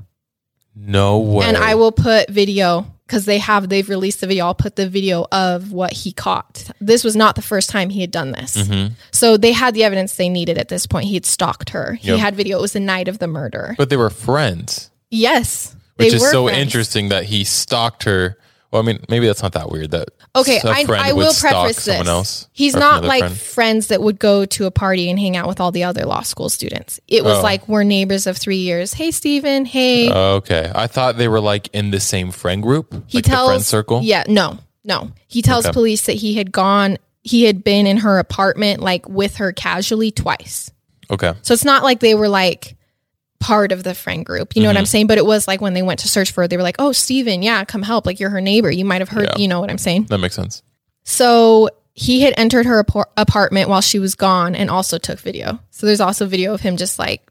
No 0.74 1.18
way. 1.20 1.46
And 1.46 1.56
I 1.56 1.76
will 1.76 1.92
put 1.92 2.28
video 2.28 2.86
because 3.06 3.26
they 3.26 3.38
have 3.38 3.68
they've 3.68 3.88
released 3.88 4.20
the 4.20 4.26
video. 4.26 4.46
I'll 4.46 4.54
put 4.54 4.74
the 4.74 4.88
video 4.88 5.26
of 5.30 5.70
what 5.70 5.92
he 5.92 6.10
caught. 6.10 6.70
This 6.80 7.04
was 7.04 7.14
not 7.14 7.36
the 7.36 7.42
first 7.42 7.70
time 7.70 7.90
he 7.90 8.00
had 8.00 8.10
done 8.10 8.32
this. 8.32 8.56
Mm-hmm. 8.56 8.94
So 9.12 9.36
they 9.36 9.52
had 9.52 9.74
the 9.74 9.84
evidence 9.84 10.16
they 10.16 10.28
needed 10.28 10.58
at 10.58 10.68
this 10.68 10.86
point. 10.86 11.06
He 11.06 11.14
had 11.14 11.26
stalked 11.26 11.70
her. 11.70 11.92
He 11.94 12.08
Yep. 12.08 12.18
had 12.18 12.34
video. 12.34 12.58
It 12.58 12.62
was 12.62 12.72
the 12.72 12.80
night 12.80 13.06
of 13.06 13.20
the 13.20 13.28
murder. 13.28 13.74
But 13.78 13.90
they 13.90 13.96
were 13.96 14.10
friends, 14.10 14.90
Yes. 15.10 15.76
Which 15.96 16.10
they 16.10 16.16
is 16.16 16.30
so 16.30 16.44
friends. 16.46 16.58
interesting 16.60 17.08
that 17.10 17.24
he 17.24 17.44
stalked 17.44 18.04
her. 18.04 18.36
Well, 18.70 18.82
I 18.82 18.84
mean, 18.86 18.98
maybe 19.08 19.26
that's 19.28 19.42
not 19.42 19.52
that 19.52 19.70
weird. 19.70 19.92
That 19.92 20.08
Okay, 20.34 20.58
a 20.64 20.68
I, 20.68 20.84
friend 20.84 21.04
I 21.04 21.12
would 21.12 21.26
will 21.26 21.32
preface 21.32 21.84
this. 21.84 22.08
else. 22.08 22.48
He's 22.52 22.74
not 22.74 23.04
like 23.04 23.20
friend. 23.20 23.36
friends 23.38 23.86
that 23.86 24.02
would 24.02 24.18
go 24.18 24.44
to 24.46 24.66
a 24.66 24.72
party 24.72 25.08
and 25.08 25.16
hang 25.16 25.36
out 25.36 25.46
with 25.46 25.60
all 25.60 25.70
the 25.70 25.84
other 25.84 26.04
law 26.06 26.22
school 26.22 26.48
students. 26.48 26.98
It 27.06 27.22
was 27.22 27.38
Oh. 27.38 27.42
like 27.42 27.68
we're 27.68 27.84
neighbors 27.84 28.26
of 28.26 28.36
three 28.36 28.56
years. 28.56 28.92
Hey, 28.92 29.12
Steven. 29.12 29.64
Hey. 29.64 30.10
Okay, 30.12 30.72
I 30.74 30.88
thought 30.88 31.16
they 31.18 31.28
were 31.28 31.40
like 31.40 31.68
in 31.72 31.92
the 31.92 32.00
same 32.00 32.32
friend 32.32 32.60
group, 32.64 32.92
he 33.06 33.18
like 33.18 33.24
tells 33.24 33.46
the 33.48 33.52
friend 33.52 33.64
circle. 33.64 34.00
Yeah, 34.02 34.24
no, 34.26 34.58
no. 34.82 35.12
He 35.28 35.40
tells 35.40 35.66
Okay. 35.66 35.72
police 35.72 36.06
that 36.06 36.14
he 36.16 36.34
had 36.34 36.50
gone. 36.50 36.98
He 37.22 37.44
had 37.44 37.62
been 37.62 37.86
in 37.86 37.98
her 37.98 38.18
apartment 38.18 38.80
like 38.80 39.08
with 39.08 39.36
her 39.36 39.52
casually 39.52 40.10
twice. 40.10 40.72
Okay, 41.12 41.32
So 41.42 41.54
it's 41.54 41.64
not 41.64 41.84
like 41.84 42.00
they 42.00 42.16
were 42.16 42.28
like 42.28 42.74
part 43.40 43.72
of 43.72 43.82
the 43.84 43.94
friend 43.94 44.24
group. 44.24 44.56
You 44.56 44.62
know 44.62 44.68
what 44.68 44.72
Mm-hmm. 44.74 44.78
I'm 44.80 44.86
saying? 44.86 45.06
But 45.06 45.18
it 45.18 45.26
was 45.26 45.46
like 45.46 45.60
when 45.60 45.74
they 45.74 45.82
went 45.82 46.00
to 46.00 46.08
search 46.08 46.32
for 46.32 46.42
her, 46.42 46.48
they 46.48 46.56
were 46.56 46.62
like, 46.62 46.76
"Oh, 46.78 46.92
Steven, 46.92 47.42
yeah, 47.42 47.64
come 47.64 47.82
help. 47.82 48.06
Like 48.06 48.20
you're 48.20 48.30
her 48.30 48.40
neighbor. 48.40 48.70
You 48.70 48.84
might 48.84 49.00
have 49.00 49.08
heard. 49.10 49.24
Yeah. 49.30 49.38
You 49.38 49.48
know 49.48 49.60
what 49.60 49.70
I'm 49.70 49.78
saying?" 49.78 50.04
that 50.04 50.18
makes 50.18 50.34
sense. 50.34 50.62
So 51.04 51.68
he 51.92 52.22
had 52.22 52.34
entered 52.36 52.66
her 52.66 52.82
apar- 52.82 53.06
apartment 53.16 53.68
while 53.68 53.80
she 53.80 53.98
was 53.98 54.14
gone 54.14 54.54
and 54.56 54.70
also 54.70 54.98
took 54.98 55.20
video. 55.20 55.60
So 55.70 55.86
there's 55.86 56.00
also 56.00 56.26
video 56.26 56.54
of 56.54 56.60
him 56.60 56.76
just 56.76 56.98
like 56.98 57.22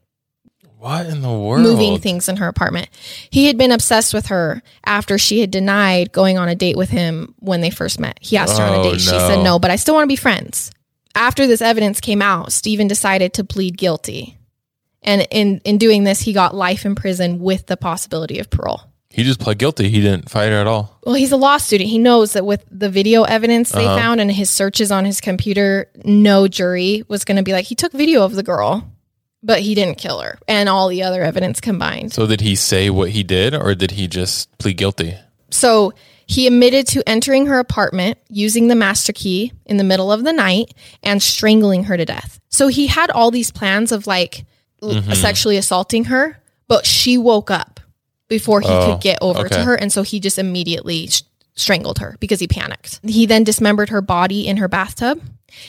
What 0.78 1.06
in 1.06 1.20
the 1.20 1.30
world? 1.32 1.60
moving 1.62 1.98
things 1.98 2.28
in 2.28 2.36
her 2.36 2.48
apartment. 2.48 2.88
He 3.30 3.46
had 3.46 3.58
been 3.58 3.72
obsessed 3.72 4.14
with 4.14 4.26
her 4.26 4.62
after 4.86 5.18
she 5.18 5.40
had 5.40 5.50
denied 5.50 6.12
going 6.12 6.38
on 6.38 6.48
a 6.48 6.54
date 6.54 6.76
with 6.76 6.88
him 6.90 7.34
when 7.40 7.60
they 7.60 7.70
first 7.70 7.98
met. 8.00 8.18
He 8.22 8.36
asked 8.36 8.56
her 8.58 8.64
on 8.64 8.72
a 8.74 8.78
Oh, 8.78 8.82
date. 8.92 9.00
She 9.00 9.08
said 9.08 9.42
no, 9.42 9.58
but 9.58 9.70
I 9.70 9.76
still 9.76 9.94
want 9.94 10.04
to 10.04 10.08
be 10.12 10.16
friends. 10.16 10.70
After 11.14 11.46
this 11.46 11.60
evidence 11.60 12.00
came 12.00 12.22
out, 12.22 12.52
Stephen 12.52 12.86
decided 12.88 13.34
to 13.34 13.44
plead 13.44 13.76
guilty. 13.76 14.38
And 15.04 15.26
in, 15.30 15.60
in 15.64 15.78
doing 15.78 16.04
this, 16.04 16.20
he 16.20 16.32
got 16.32 16.54
life 16.54 16.84
in 16.84 16.94
prison 16.94 17.38
with 17.38 17.66
the 17.66 17.76
possibility 17.76 18.38
of 18.38 18.50
parole. 18.50 18.80
He 19.10 19.22
just 19.22 19.38
pled 19.38 19.58
guilty. 19.58 19.88
He 19.90 20.00
didn't 20.00 20.28
fight 20.28 20.48
her 20.48 20.56
at 20.56 20.66
all. 20.66 20.98
Well, 21.04 21.14
he's 21.14 21.30
a 21.30 21.36
law 21.36 21.58
student. 21.58 21.88
He 21.88 21.98
knows 21.98 22.32
that 22.32 22.44
with 22.44 22.64
the 22.70 22.88
video 22.90 23.22
evidence 23.22 23.70
they 23.70 23.84
Uh-huh. 23.84 23.96
found 23.96 24.20
and 24.20 24.32
his 24.32 24.50
searches 24.50 24.90
on 24.90 25.04
his 25.04 25.20
computer, 25.20 25.88
no 26.04 26.48
jury 26.48 27.04
was 27.06 27.24
going 27.24 27.36
to 27.36 27.44
be 27.44 27.52
like, 27.52 27.66
he 27.66 27.76
took 27.76 27.92
video 27.92 28.24
of 28.24 28.34
the 28.34 28.42
girl, 28.42 28.90
but 29.40 29.60
he 29.60 29.76
didn't 29.76 29.98
kill 29.98 30.18
her, 30.20 30.38
and 30.48 30.68
all 30.68 30.88
the 30.88 31.02
other 31.04 31.22
evidence 31.22 31.60
combined. 31.60 32.12
So 32.12 32.26
did 32.26 32.40
he 32.40 32.56
say 32.56 32.90
what 32.90 33.10
he 33.10 33.22
did, 33.22 33.54
or 33.54 33.74
did 33.76 33.92
he 33.92 34.08
just 34.08 34.56
plead 34.58 34.78
guilty? 34.78 35.14
So 35.50 35.92
he 36.26 36.48
admitted 36.48 36.88
to 36.88 37.08
entering 37.08 37.46
her 37.46 37.58
apartment 37.60 38.18
using 38.28 38.66
the 38.66 38.74
master 38.74 39.12
key 39.12 39.52
in 39.66 39.76
the 39.76 39.84
middle 39.84 40.10
of 40.10 40.24
the 40.24 40.32
night 40.32 40.74
and 41.04 41.22
strangling 41.22 41.84
her 41.84 41.96
to 41.96 42.04
death. 42.04 42.40
So 42.48 42.66
he 42.68 42.86
had 42.88 43.10
all 43.10 43.30
these 43.30 43.52
plans 43.52 43.92
of 43.92 44.06
like 44.08 44.44
Mm-hmm. 44.92 45.12
sexually 45.12 45.56
assaulting 45.56 46.04
her, 46.04 46.40
but 46.68 46.86
she 46.86 47.16
woke 47.18 47.50
up 47.50 47.80
before 48.28 48.60
he 48.60 48.68
Oh, 48.68 48.92
could 48.92 49.02
get 49.02 49.18
over 49.20 49.48
to 49.48 49.62
her. 49.64 49.74
And 49.74 49.92
so 49.92 50.02
he 50.02 50.20
just 50.20 50.38
immediately 50.38 51.06
sh- 51.08 51.22
strangled 51.54 51.98
her 51.98 52.16
because 52.20 52.40
he 52.40 52.46
panicked. 52.48 53.00
He 53.04 53.26
then 53.26 53.44
dismembered 53.44 53.90
her 53.90 54.00
body 54.00 54.46
in 54.46 54.56
her 54.58 54.68
bathtub. 54.68 55.22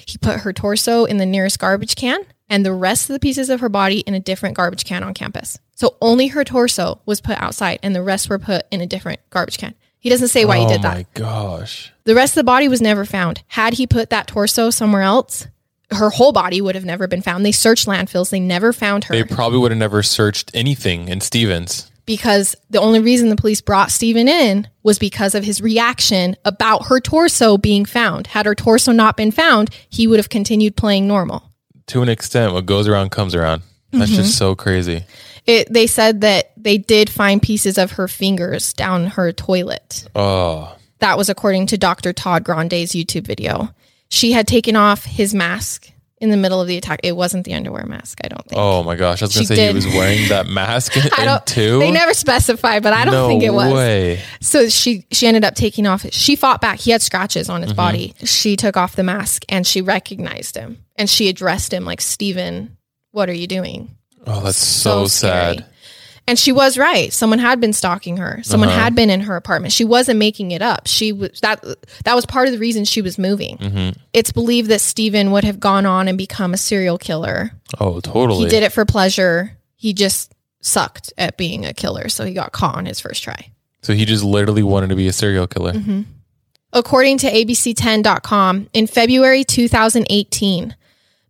He 0.06 0.18
put 0.18 0.40
her 0.42 0.54
torso 0.54 1.06
in 1.06 1.18
the 1.18 1.26
nearest 1.26 1.60
garbage 1.60 1.96
can 1.96 2.20
and 2.50 2.66
the 2.66 2.74
rest 2.74 3.10
of 3.10 3.14
the 3.14 3.20
pieces 3.20 3.50
of 3.50 3.60
her 3.60 3.70
body 3.70 4.00
in 4.00 4.14
a 4.16 4.20
different 4.20 4.56
garbage 4.56 4.86
can 4.86 5.04
on 5.04 5.14
campus. 5.14 5.60
So 5.76 5.96
only 6.02 6.28
her 6.28 6.44
torso 6.44 7.02
was 7.06 7.22
put 7.22 7.38
outside 7.42 7.80
and 7.84 7.96
the 7.96 8.02
rest 8.04 8.30
were 8.30 8.40
put 8.40 8.66
in 8.72 8.82
a 8.82 8.88
different 8.88 9.20
garbage 9.30 9.58
can. 9.58 9.76
He 10.00 10.10
doesn't 10.10 10.28
say 10.30 10.46
why 10.46 10.58
oh 10.60 10.62
he 10.62 10.68
did 10.74 10.82
that. 10.84 10.94
Oh 10.94 10.98
my 10.98 11.06
gosh! 11.14 11.92
The 12.04 12.14
rest 12.14 12.34
of 12.34 12.36
the 12.36 12.44
body 12.44 12.68
was 12.68 12.80
never 12.80 13.06
found. 13.06 13.42
Had 13.48 13.74
he 13.74 13.88
put 13.88 14.12
that 14.12 14.28
torso 14.28 14.70
somewhere 14.70 15.02
else, 15.02 15.48
her 15.96 16.10
whole 16.10 16.32
body 16.32 16.62
would 16.62 16.76
have 16.76 16.86
never 16.86 17.08
been 17.08 17.22
found. 17.22 17.46
They 17.46 17.52
searched 17.52 17.88
landfills, 17.88 18.30
they 18.30 18.40
never 18.40 18.72
found 18.74 19.06
her 19.06 19.16
They 19.16 19.24
probably 19.24 19.60
would 19.60 19.72
have 19.72 19.78
never 19.80 20.04
searched 20.04 20.52
anything 20.54 21.08
in 21.08 21.22
Stevens. 21.22 21.90
because 22.06 22.56
the 22.70 22.80
only 22.80 23.00
reason 23.00 23.30
the 23.30 23.36
police 23.36 23.62
brought 23.62 23.90
Steven 23.92 24.28
in 24.28 24.68
was 24.84 25.00
because 25.00 25.34
of 25.34 25.44
his 25.44 25.60
reaction 25.62 26.36
about 26.46 26.86
her 26.88 27.00
torso 27.00 27.58
being 27.58 27.84
found. 27.86 28.28
Had 28.28 28.46
her 28.46 28.54
torso 28.56 28.92
not 28.92 29.18
been 29.18 29.32
found, 29.32 29.70
he 29.90 30.06
would 30.06 30.20
have 30.20 30.30
continued 30.30 30.76
playing 30.76 31.08
normal. 31.08 31.52
To 31.88 32.02
an 32.04 32.10
extent, 32.10 32.54
what 32.54 32.66
goes 32.68 32.88
around 32.88 33.10
comes 33.12 33.34
around. 33.36 33.62
That's 33.92 34.12
Mm-hmm. 34.12 34.22
just 34.22 34.38
so 34.38 34.56
crazy. 34.56 35.04
It, 35.48 35.72
they 35.72 35.88
said 35.88 36.22
that 36.22 36.52
they 36.58 36.78
did 36.78 37.10
find 37.10 37.42
pieces 37.42 37.78
of 37.78 37.92
her 37.94 38.08
fingers 38.08 38.74
down 38.74 39.08
her 39.08 39.32
toilet. 39.32 40.08
Oh, 40.16 40.76
That 41.00 41.18
was 41.18 41.30
according 41.30 41.68
to 41.68 41.78
Dr. 41.78 42.14
Todd 42.14 42.44
Grande's 42.44 42.92
YouTube 42.94 43.26
video. 43.28 43.70
She 44.10 44.32
had 44.32 44.48
taken 44.48 44.76
off 44.76 45.04
his 45.04 45.34
mask 45.34 45.92
in 46.20 46.30
the 46.30 46.38
middle 46.38 46.62
of 46.62 46.68
the 46.68 46.78
attack. 46.78 47.02
It 47.04 47.16
wasn't 47.16 47.44
the 47.46 47.54
underwear 47.54 47.86
mask, 47.86 48.20
I 48.24 48.28
don't 48.30 48.42
think. 48.48 48.60
oh 48.60 48.84
my 48.84 48.96
gosh! 48.96 49.22
I 49.22 49.26
was 49.26 49.36
gonna 49.36 49.46
say 49.48 49.56
did. 49.56 49.70
he 49.70 49.76
was 49.76 49.86
wearing 49.88 50.30
that 50.30 50.48
mask 50.48 50.96
I 51.18 51.22
in 51.24 51.26
don't. 51.28 51.46
two. 51.46 51.80
They 51.80 51.92
never 51.92 52.14
specified, 52.14 52.84
but 52.84 52.94
I 52.94 53.04
don't 53.04 53.14
no 53.14 53.28
think 53.28 53.44
it 53.44 53.50
was. 53.54 53.74
way. 53.74 54.22
So 54.42 54.70
she 54.70 55.06
she 55.12 55.28
ended 55.28 55.44
up 55.44 55.56
taking 55.56 55.86
off. 55.88 56.06
She 56.12 56.36
fought 56.36 56.62
back. 56.62 56.80
He 56.80 56.92
had 56.92 57.02
scratches 57.02 57.50
on 57.50 57.62
his 57.62 57.72
Mm-hmm. 57.72 57.78
body. 57.78 58.14
She 58.24 58.56
took 58.56 58.78
off 58.78 58.96
the 58.96 59.04
mask 59.04 59.44
and 59.50 59.68
she 59.68 59.82
recognized 59.82 60.56
him 60.56 60.86
and 60.96 61.10
she 61.10 61.28
addressed 61.28 61.74
him 61.74 61.84
like 61.84 62.00
Steven, 62.00 62.78
what 63.12 63.28
are 63.30 63.34
you 63.34 63.48
doing? 63.48 63.96
Oh, 64.28 64.42
that's 64.42 64.58
so, 64.58 65.06
scary. 65.08 65.58
sad. 65.58 65.66
And 66.28 66.40
she 66.40 66.52
was 66.52 66.76
right. 66.78 67.14
Someone 67.14 67.38
had 67.38 67.60
been 67.62 67.72
stalking 67.74 68.18
her. 68.18 68.40
Someone 68.44 68.70
Uh-huh. 68.70 68.80
had 68.80 68.96
been 68.96 69.12
in 69.12 69.22
her 69.22 69.36
apartment. 69.36 69.72
She 69.74 69.84
wasn't 69.86 70.18
making 70.18 70.50
it 70.52 70.62
up. 70.62 70.88
She 70.88 71.12
was 71.12 71.40
that 71.42 71.64
that 72.04 72.16
was 72.16 72.26
part 72.26 72.48
of 72.48 72.52
the 72.54 72.58
reason 72.58 72.84
she 72.84 73.02
was 73.04 73.18
moving. 73.20 73.58
Mm-hmm. 73.58 74.00
It's 74.12 74.32
believed 74.32 74.70
that 74.72 74.82
Steven 74.82 75.32
would 75.32 75.44
have 75.44 75.60
gone 75.60 75.86
on 75.86 76.08
and 76.08 76.18
become 76.18 76.54
a 76.54 76.58
serial 76.58 76.98
killer. 76.98 77.52
Oh, 77.80 78.00
totally. 78.00 78.46
He 78.46 78.50
did 78.50 78.64
it 78.64 78.72
for 78.74 78.86
pleasure. 78.86 79.56
He 79.76 79.94
just 79.94 80.34
sucked 80.62 81.14
at 81.18 81.38
being 81.38 81.64
a 81.64 81.74
killer, 81.74 82.10
so 82.10 82.26
he 82.26 82.34
got 82.34 82.52
caught 82.52 82.76
on 82.76 82.88
his 82.88 83.00
first 83.00 83.22
try. 83.22 83.52
So 83.84 83.94
he 83.94 84.04
just 84.06 84.24
literally 84.24 84.64
wanted 84.64 84.88
to 84.90 84.96
be 84.96 85.08
a 85.08 85.14
serial 85.14 85.46
killer. 85.46 85.74
Mm-hmm. 85.74 86.02
According 86.74 87.20
to 87.20 87.28
ABC10.com, 87.32 88.70
in 88.74 88.88
February 88.88 89.44
2018, 89.44 90.76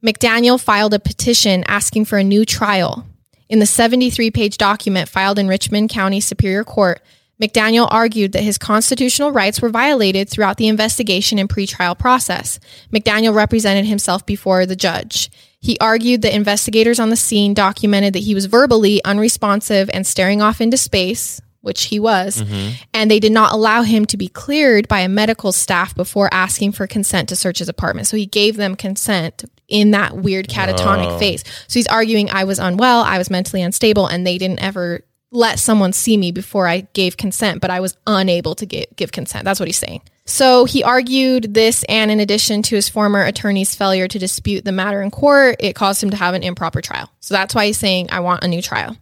McDaniel 0.03 0.61
filed 0.61 0.93
a 0.93 0.99
petition 0.99 1.63
asking 1.67 2.05
for 2.05 2.17
a 2.17 2.23
new 2.23 2.45
trial. 2.45 3.05
In 3.47 3.59
the 3.59 3.65
73 3.65 4.31
page 4.31 4.57
document 4.57 5.09
filed 5.09 5.37
in 5.37 5.47
Richmond 5.47 5.89
County 5.89 6.19
Superior 6.19 6.63
Court, 6.63 7.01
McDaniel 7.41 7.87
argued 7.91 8.31
that 8.31 8.43
his 8.43 8.57
constitutional 8.57 9.31
rights 9.31 9.61
were 9.61 9.69
violated 9.69 10.29
throughout 10.29 10.57
the 10.57 10.67
investigation 10.67 11.37
and 11.37 11.49
pretrial 11.49 11.97
process. 11.97 12.59
McDaniel 12.93 13.35
represented 13.35 13.85
himself 13.85 14.25
before 14.25 14.65
the 14.65 14.75
judge. 14.75 15.29
He 15.59 15.77
argued 15.79 16.21
that 16.21 16.33
investigators 16.33 16.99
on 16.99 17.09
the 17.09 17.15
scene 17.15 17.53
documented 17.53 18.13
that 18.13 18.19
he 18.19 18.35
was 18.35 18.45
verbally 18.45 19.03
unresponsive 19.03 19.89
and 19.93 20.07
staring 20.07 20.41
off 20.41 20.61
into 20.61 20.77
space, 20.77 21.41
which 21.61 21.85
he 21.85 21.99
was, 21.99 22.41
mm-hmm. 22.41 22.75
and 22.93 23.09
they 23.11 23.19
did 23.19 23.31
not 23.31 23.51
allow 23.51 23.81
him 23.81 24.05
to 24.05 24.17
be 24.17 24.27
cleared 24.27 24.87
by 24.87 24.99
a 24.99 25.09
medical 25.09 25.51
staff 25.51 25.95
before 25.95 26.31
asking 26.31 26.71
for 26.71 26.87
consent 26.87 27.27
to 27.29 27.35
search 27.35 27.59
his 27.59 27.67
apartment. 27.67 28.07
So 28.07 28.15
he 28.15 28.27
gave 28.27 28.55
them 28.55 28.75
consent 28.75 29.43
in 29.67 29.91
that 29.91 30.15
weird 30.15 30.47
catatonic 30.47 31.15
oh. 31.15 31.19
phase. 31.19 31.43
So 31.67 31.79
he's 31.79 31.87
arguing 31.87 32.29
I 32.29 32.43
was 32.43 32.59
unwell, 32.59 33.01
I 33.01 33.17
was 33.17 33.29
mentally 33.29 33.61
unstable, 33.61 34.07
and 34.07 34.25
they 34.25 34.37
didn't 34.37 34.61
ever 34.61 35.01
let 35.31 35.59
someone 35.59 35.93
see 35.93 36.17
me 36.17 36.31
before 36.31 36.67
I 36.67 36.81
gave 36.93 37.17
consent, 37.17 37.61
but 37.61 37.69
I 37.69 37.79
was 37.79 37.97
unable 38.07 38.55
to 38.55 38.65
give, 38.65 38.85
give 38.95 39.11
consent. 39.11 39.43
That's 39.43 39.59
what 39.59 39.67
he's 39.67 39.77
saying. 39.77 40.01
So 40.25 40.65
he 40.65 40.83
argued 40.83 41.53
this, 41.53 41.83
and 41.83 42.09
in 42.09 42.19
addition 42.19 42.61
to 42.63 42.75
his 42.75 42.89
former 42.89 43.23
attorney's 43.23 43.75
failure 43.75 44.07
to 44.07 44.17
dispute 44.17 44.65
the 44.65 44.71
matter 44.71 45.01
in 45.01 45.11
court, 45.11 45.57
it 45.59 45.75
caused 45.75 46.01
him 46.01 46.09
to 46.09 46.17
have 46.17 46.33
an 46.33 46.43
improper 46.43 46.81
trial. 46.81 47.11
So 47.19 47.35
that's 47.35 47.53
why 47.53 47.67
he's 47.67 47.77
saying, 47.77 48.09
I 48.11 48.21
want 48.21 48.43
a 48.43 48.47
new 48.47 48.61
trial. 48.61 48.97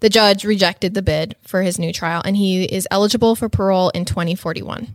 The 0.00 0.08
judge 0.08 0.44
rejected 0.44 0.94
the 0.94 1.02
bid 1.02 1.36
for 1.46 1.62
his 1.62 1.78
new 1.78 1.92
trial, 1.92 2.22
and 2.24 2.36
he 2.36 2.64
is 2.64 2.88
eligible 2.90 3.36
for 3.36 3.48
parole 3.48 3.90
in 3.90 4.04
2041 4.04 4.88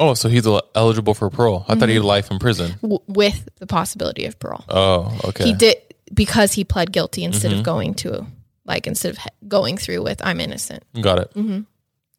Oh, 0.00 0.14
so 0.14 0.28
he's 0.28 0.46
eligible 0.74 1.14
for 1.14 1.28
parole. 1.28 1.64
I 1.68 1.74
thought 1.74 1.88
he 1.88 1.94
had 1.94 2.00
mm-hmm. 2.00 2.08
life 2.08 2.30
in 2.30 2.38
prison. 2.38 2.76
w- 2.82 3.00
with 3.08 3.48
the 3.56 3.66
possibility 3.66 4.26
of 4.26 4.38
parole. 4.38 4.64
Oh, 4.68 5.18
okay. 5.24 5.44
He 5.44 5.54
did 5.54 5.76
because 6.14 6.52
he 6.52 6.64
pled 6.64 6.92
guilty 6.92 7.24
instead 7.24 7.52
of 7.52 7.58
mm-hmm. 7.58 7.64
going 7.64 7.94
to, 7.94 8.26
like, 8.64 8.86
instead 8.86 9.16
of 9.16 9.18
going 9.48 9.76
through 9.76 10.02
with, 10.02 10.24
I'm 10.24 10.40
innocent. 10.40 10.84
Got 11.00 11.18
it. 11.18 11.34
Mm-hmm. 11.34 11.60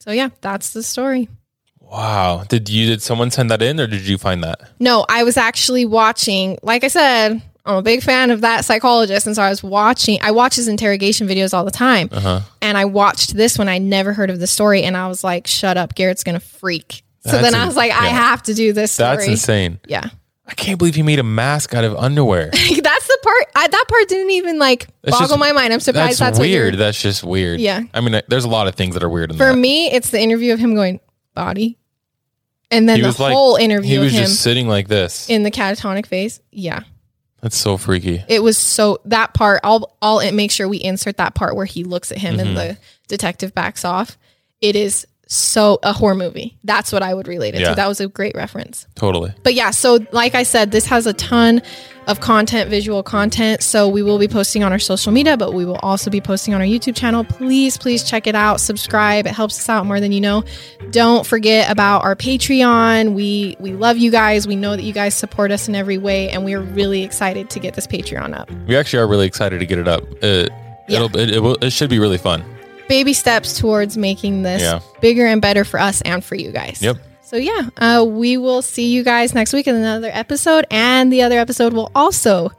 So 0.02 0.12
yeah, 0.12 0.30
that's 0.42 0.72
the 0.72 0.84
story. 0.84 1.30
Wow. 1.80 2.44
Did 2.48 2.70
you 2.70 2.86
did 2.86 3.02
someone 3.02 3.32
send 3.32 3.50
that 3.52 3.62
in 3.62 3.80
or 3.80 3.88
did 3.88 4.08
you 4.08 4.18
find 4.18 4.44
that? 4.44 4.62
No, 4.80 5.06
I 5.10 5.24
was 5.24 5.38
actually 5.38 5.86
watching, 5.86 6.58
like 6.62 6.84
I 6.84 6.88
said, 6.88 7.42
I'm 7.66 7.76
a 7.76 7.82
big 7.82 8.04
fan 8.04 8.32
of 8.32 8.42
that 8.42 8.64
psychologist. 8.64 9.26
And 9.26 9.36
so 9.36 9.42
I 9.42 9.50
was 9.50 9.64
watching, 9.64 10.20
I 10.22 10.32
watch 10.32 10.56
his 10.56 10.68
interrogation 10.68 11.28
videos 11.28 11.54
all 11.54 11.66
the 11.66 11.72
time. 11.72 12.10
Uh-huh. 12.12 12.42
And 12.62 12.78
I 12.78 12.86
watched 12.86 13.36
this 13.36 13.58
one. 13.58 13.68
I 13.68 13.80
never 13.80 14.14
heard 14.14 14.30
of 14.30 14.40
the 14.40 14.48
story. 14.48 14.84
And 14.84 14.96
I 14.96 15.08
was 15.08 15.24
like, 15.24 15.48
shut 15.48 15.78
up, 15.78 15.96
Garrett's 15.96 16.24
going 16.24 16.40
to 16.40 16.46
freak. 16.46 17.04
So 17.30 17.38
That's 17.42 17.52
then 17.52 17.62
I 17.62 17.66
was 17.66 17.76
like, 17.76 17.92
I 17.92 18.08
have 18.08 18.44
to 18.44 18.54
do 18.54 18.74
this 18.74 18.92
story. 18.92 19.18
That's 19.18 19.28
insane. 19.28 19.80
Yeah. 19.88 20.10
I 20.48 20.54
can't 20.56 20.80
believe 20.80 20.96
he 20.96 21.04
made 21.04 21.20
a 21.20 21.24
mask 21.24 21.74
out 21.76 21.84
of 21.84 21.96
underwear. 21.96 22.46
that's 22.52 23.08
the 23.08 23.18
part, 23.24 23.46
I, 23.56 23.68
that 23.68 23.86
part 23.88 24.08
didn't 24.10 24.32
even 24.32 24.58
like 24.58 24.88
That's 25.04 25.16
boggle 25.16 25.28
just- 25.38 25.40
my 25.40 25.52
mind. 25.52 25.74
I'm 25.74 25.80
surprised 25.80 26.20
That's, 26.20 26.38
that's, 26.38 26.40
weird. 26.40 26.76
That's 26.76 27.00
just 27.00 27.24
weird. 27.24 27.60
Yeah. 27.60 27.84
I 27.94 28.02
mean, 28.02 28.20
there's 28.28 28.46
a 28.46 28.50
lot 28.50 28.68
of 28.68 28.74
things 28.76 28.96
that 28.96 29.04
are 29.04 29.10
weird 29.10 29.32
in 29.32 29.38
For 29.38 29.48
that. 29.52 29.56
me, 29.58 29.92
it's 29.92 30.10
the 30.10 30.20
interview 30.20 30.52
of 30.54 30.60
him 30.60 30.74
going, 30.74 31.00
body. 31.36 31.78
And 32.72 32.88
then 32.90 32.98
he 32.98 33.02
the 33.02 33.08
was 33.08 33.20
like, 33.20 33.34
whole 33.34 33.56
interview 33.56 33.90
he 33.98 34.00
was 34.00 34.14
just 34.14 34.42
sitting 34.42 34.68
like 34.68 34.88
this. 34.88 35.30
in 35.30 35.44
the 35.44 35.52
catatonic 35.52 36.06
phase. 36.08 36.40
Yeah. 36.52 36.82
That's 37.42 37.56
so 37.58 37.78
freaky. 37.78 38.22
it 38.28 38.44
was 38.44 38.58
so 38.58 39.00
that 39.06 39.34
part 39.34 39.62
i'll 39.64 39.96
i'll 40.02 40.30
make 40.34 40.52
sure 40.52 40.68
we 40.68 40.76
insert 40.84 41.16
that 41.18 41.36
part 41.36 41.56
where 41.56 41.66
he 41.66 41.86
looks 41.86 42.12
at 42.12 42.18
him 42.18 42.38
and 42.38 42.50
Mm-hmm. 42.50 42.56
the 42.74 42.78
detective 43.08 43.56
backs 43.56 43.86
off 43.86 44.18
it 44.60 44.76
is 44.76 45.08
so 45.32 45.78
a 45.84 45.94
horror 45.94 46.16
movie. 46.16 46.58
That's 46.64 46.92
what 46.92 47.04
i 47.04 47.14
would 47.14 47.28
relate 47.28 47.54
it 47.54 47.62
Yeah. 47.62 47.70
to 47.70 47.76
that 47.76 47.88
was 47.88 48.02
a 48.02 48.08
great 48.08 48.36
reference. 48.36 48.88
Totally. 48.96 49.32
but 49.44 49.54
yeah 49.54 49.70
so 49.72 50.00
like 50.12 50.34
i 50.36 50.42
said 50.44 50.72
this 50.72 50.86
has 50.88 51.06
a 51.06 51.14
ton 51.14 51.62
of 52.08 52.20
content 52.22 52.72
visual 52.72 53.04
content. 53.04 53.62
So 53.62 53.88
we 53.88 54.02
will 54.02 54.18
be 54.18 54.28
posting 54.28 54.64
on 54.64 54.72
our 54.72 54.80
social 54.80 55.12
media 55.12 55.38
but 55.38 55.54
we 55.54 55.64
will 55.66 55.76
also 55.84 56.10
be 56.10 56.20
posting 56.20 56.56
on 56.56 56.62
our 56.62 56.66
youtube 56.66 56.96
channel. 56.96 57.24
Please 57.24 57.78
please 57.78 58.04
check 58.04 58.26
it 58.26 58.34
out. 58.34 58.60
Subscribe. 58.60 59.28
It 59.28 59.34
helps 59.34 59.60
us 59.60 59.70
out 59.70 59.86
more 59.86 60.00
than 60.00 60.12
you 60.12 60.20
know. 60.20 60.44
Don't 60.90 61.24
forget 61.28 61.70
about 61.72 62.04
our 62.04 62.16
patreon. 62.16 63.14
We 63.14 63.56
we 63.60 63.74
love 63.74 63.98
you 63.98 64.10
guys. 64.10 64.48
We 64.48 64.56
know 64.56 64.76
that 64.76 64.82
you 64.82 64.94
guys 64.94 65.14
support 65.14 65.52
us 65.52 65.68
in 65.68 65.76
every 65.76 66.00
way 66.00 66.30
and 66.32 66.44
we're 66.44 66.62
really 66.62 67.04
excited 67.04 67.52
to 67.52 67.60
get 67.60 67.76
this 67.76 67.86
patreon 67.86 68.36
up. 68.36 68.50
We 68.68 68.76
actually 68.76 69.00
are 69.04 69.08
really 69.08 69.28
excited 69.28 69.60
to 69.60 69.68
get 69.68 69.78
it 69.78 69.88
up. 69.88 70.02
It, 70.24 70.50
Yeah. 70.88 71.04
it'll, 71.04 71.16
it, 71.16 71.30
it, 71.30 71.40
will, 71.44 71.58
it 71.64 71.70
should 71.72 71.92
be 71.92 72.00
really 72.00 72.18
fun. 72.18 72.44
Baby 72.90 73.14
steps 73.14 73.58
towards 73.58 73.96
making 73.96 74.42
this 74.44 74.62
Yeah. 74.62 74.80
bigger 75.00 75.26
and 75.26 75.42
better 75.42 75.64
for 75.64 75.80
us 75.80 76.02
and 76.02 76.22
for 76.26 76.36
you 76.36 76.52
guys. 76.52 76.82
Yep. 76.82 76.98
So 77.22 77.38
yeah, 77.38 77.70
uh, 77.78 78.04
we 78.06 78.36
will 78.38 78.62
see 78.62 78.88
you 78.92 79.04
guys 79.04 79.34
next 79.34 79.54
week 79.54 79.68
in 79.68 79.76
another 79.76 80.10
episode, 80.12 80.66
and 80.72 81.14
the 81.14 81.22
other 81.22 81.40
episode 81.40 81.74
will 81.74 81.92
also 81.96 82.52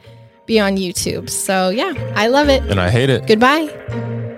be 0.47 0.59
on 0.61 0.76
YouTube. 0.76 1.28
So 1.28 1.68
yeah, 1.70 1.93
I 2.14 2.28
love 2.28 2.49
it. 2.49 2.62
And 2.62 2.81
I 2.81 2.89
hate 2.89 3.11
it. 3.11 3.26
Goodbye. 3.26 4.30